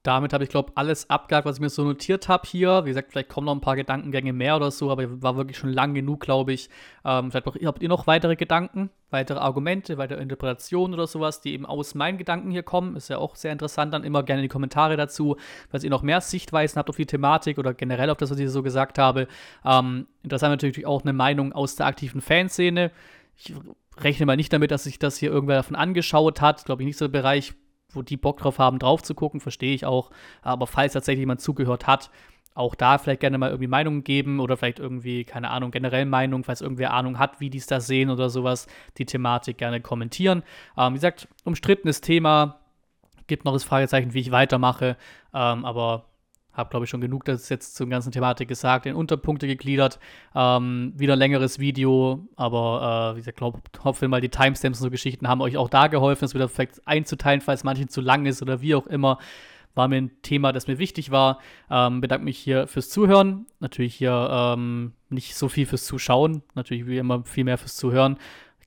Damit 0.03 0.33
habe 0.33 0.43
ich, 0.43 0.49
glaube 0.49 0.71
alles 0.73 1.11
abgehakt, 1.11 1.45
was 1.45 1.57
ich 1.57 1.61
mir 1.61 1.69
so 1.69 1.83
notiert 1.83 2.27
habe 2.27 2.47
hier. 2.47 2.85
Wie 2.85 2.89
gesagt, 2.89 3.11
vielleicht 3.11 3.29
kommen 3.29 3.45
noch 3.45 3.53
ein 3.53 3.61
paar 3.61 3.75
Gedankengänge 3.75 4.33
mehr 4.33 4.55
oder 4.55 4.71
so, 4.71 4.89
aber 4.89 5.21
war 5.21 5.37
wirklich 5.37 5.59
schon 5.59 5.71
lang 5.71 5.93
genug, 5.93 6.21
glaube 6.21 6.53
ich. 6.53 6.69
Ähm, 7.05 7.29
vielleicht 7.29 7.45
habt 7.45 7.83
ihr 7.83 7.89
noch 7.89 8.07
weitere 8.07 8.35
Gedanken, 8.35 8.89
weitere 9.11 9.37
Argumente, 9.37 9.99
weitere 9.99 10.19
Interpretationen 10.19 10.95
oder 10.95 11.05
sowas, 11.05 11.41
die 11.41 11.53
eben 11.53 11.67
aus 11.67 11.93
meinen 11.93 12.17
Gedanken 12.17 12.49
hier 12.49 12.63
kommen. 12.63 12.95
Ist 12.95 13.09
ja 13.09 13.19
auch 13.19 13.35
sehr 13.35 13.51
interessant, 13.51 13.93
dann 13.93 14.03
immer 14.03 14.23
gerne 14.23 14.41
in 14.41 14.45
die 14.45 14.51
Kommentare 14.51 14.97
dazu, 14.97 15.35
falls 15.69 15.83
ihr 15.83 15.91
noch 15.91 16.01
mehr 16.01 16.19
Sichtweisen 16.19 16.79
habt 16.79 16.89
auf 16.89 16.97
die 16.97 17.05
Thematik 17.05 17.59
oder 17.59 17.75
generell 17.75 18.09
auf 18.09 18.17
das, 18.17 18.31
was 18.31 18.39
ich 18.39 18.49
so 18.49 18.63
gesagt 18.63 18.97
habe. 18.97 19.27
Ähm, 19.63 20.07
interessant 20.23 20.51
natürlich 20.51 20.87
auch 20.87 21.03
eine 21.03 21.13
Meinung 21.13 21.53
aus 21.53 21.75
der 21.75 21.85
aktiven 21.85 22.21
Fanszene. 22.21 22.89
Ich 23.37 23.53
rechne 23.97 24.25
mal 24.25 24.35
nicht 24.35 24.51
damit, 24.51 24.71
dass 24.71 24.85
sich 24.85 24.97
das 24.97 25.17
hier 25.17 25.31
irgendwer 25.31 25.57
davon 25.57 25.75
angeschaut 25.75 26.41
hat. 26.41 26.65
Glaube 26.65 26.81
ich 26.81 26.87
nicht 26.87 26.97
so 26.97 27.05
der 27.05 27.19
Bereich, 27.19 27.53
wo 27.93 28.01
die 28.01 28.17
Bock 28.17 28.37
drauf 28.37 28.59
haben, 28.59 28.79
drauf 28.79 29.03
zu 29.03 29.15
gucken, 29.15 29.39
verstehe 29.39 29.73
ich 29.73 29.85
auch. 29.85 30.11
Aber 30.41 30.67
falls 30.67 30.93
tatsächlich 30.93 31.21
jemand 31.21 31.41
zugehört 31.41 31.87
hat, 31.87 32.09
auch 32.53 32.75
da 32.75 32.97
vielleicht 32.97 33.21
gerne 33.21 33.37
mal 33.37 33.49
irgendwie 33.49 33.67
Meinungen 33.67 34.03
geben 34.03 34.39
oder 34.39 34.57
vielleicht 34.57 34.79
irgendwie, 34.79 35.23
keine 35.23 35.49
Ahnung, 35.49 35.71
generell 35.71 36.05
Meinungen, 36.05 36.43
falls 36.43 36.61
irgendwer 36.61 36.93
Ahnung 36.93 37.17
hat, 37.17 37.39
wie 37.39 37.49
die 37.49 37.57
es 37.57 37.67
da 37.67 37.79
sehen 37.79 38.09
oder 38.09 38.29
sowas, 38.29 38.67
die 38.97 39.05
Thematik 39.05 39.57
gerne 39.57 39.79
kommentieren. 39.79 40.43
Ähm, 40.77 40.93
wie 40.93 40.97
gesagt, 40.97 41.27
umstrittenes 41.45 42.01
Thema, 42.01 42.59
gibt 43.27 43.45
noch 43.45 43.53
das 43.53 43.63
Fragezeichen, 43.63 44.13
wie 44.13 44.19
ich 44.19 44.31
weitermache, 44.31 44.97
ähm, 45.33 45.63
aber 45.63 46.10
habe, 46.53 46.69
glaube 46.69 46.85
ich, 46.85 46.89
schon 46.89 47.01
genug 47.01 47.25
das 47.25 47.49
jetzt 47.49 47.75
zur 47.75 47.87
ganzen 47.87 48.11
Thematik 48.11 48.47
gesagt, 48.47 48.85
in 48.85 48.95
Unterpunkte 48.95 49.47
gegliedert. 49.47 49.99
Ähm, 50.35 50.93
wieder 50.95 51.13
ein 51.13 51.19
längeres 51.19 51.59
Video, 51.59 52.27
aber 52.35 53.11
äh, 53.11 53.15
wie 53.15 53.19
gesagt, 53.19 53.37
glaub, 53.37 53.61
hoffe 53.83 54.07
mal, 54.07 54.21
die 54.21 54.29
Timestamps 54.29 54.79
und 54.79 54.85
so 54.85 54.91
Geschichten 54.91 55.27
haben 55.27 55.41
euch 55.41 55.57
auch 55.57 55.69
da 55.69 55.87
geholfen, 55.87 56.25
es 56.25 56.33
wieder 56.33 56.49
vielleicht 56.49 56.85
einzuteilen, 56.87 57.41
falls 57.41 57.63
manchen 57.63 57.89
zu 57.89 58.01
lang 58.01 58.25
ist 58.25 58.41
oder 58.41 58.61
wie 58.61 58.75
auch 58.75 58.87
immer. 58.87 59.17
War 59.73 59.87
mir 59.87 60.01
ein 60.01 60.11
Thema, 60.21 60.51
das 60.51 60.67
mir 60.67 60.79
wichtig 60.79 61.11
war. 61.11 61.39
Ähm, 61.69 62.01
bedanke 62.01 62.25
mich 62.25 62.37
hier 62.37 62.67
fürs 62.67 62.89
Zuhören. 62.89 63.45
Natürlich 63.59 63.95
hier 63.95 64.29
ähm, 64.29 64.91
nicht 65.09 65.35
so 65.35 65.47
viel 65.47 65.65
fürs 65.65 65.85
Zuschauen, 65.85 66.43
natürlich 66.55 66.87
wie 66.87 66.97
immer 66.97 67.23
viel 67.23 67.45
mehr 67.45 67.57
fürs 67.57 67.77
Zuhören. 67.77 68.17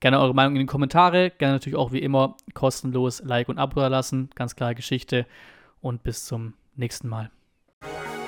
Gerne 0.01 0.21
eure 0.21 0.35
Meinung 0.35 0.55
in 0.55 0.61
den 0.61 0.67
Kommentare. 0.67 1.31
Gerne 1.31 1.55
natürlich 1.55 1.79
auch 1.79 1.93
wie 1.93 2.01
immer 2.01 2.37
kostenlos 2.53 3.23
Like 3.25 3.49
und 3.49 3.59
Abo 3.59 3.81
lassen. 3.87 4.31
Ganz 4.35 4.57
klare 4.57 4.75
Geschichte. 4.75 5.27
Und 5.81 6.03
bis 6.03 6.25
zum 6.25 6.55
nächsten 6.77 7.09
Mal. 7.09 7.31
Thank 7.85 8.19
you. 8.19 8.24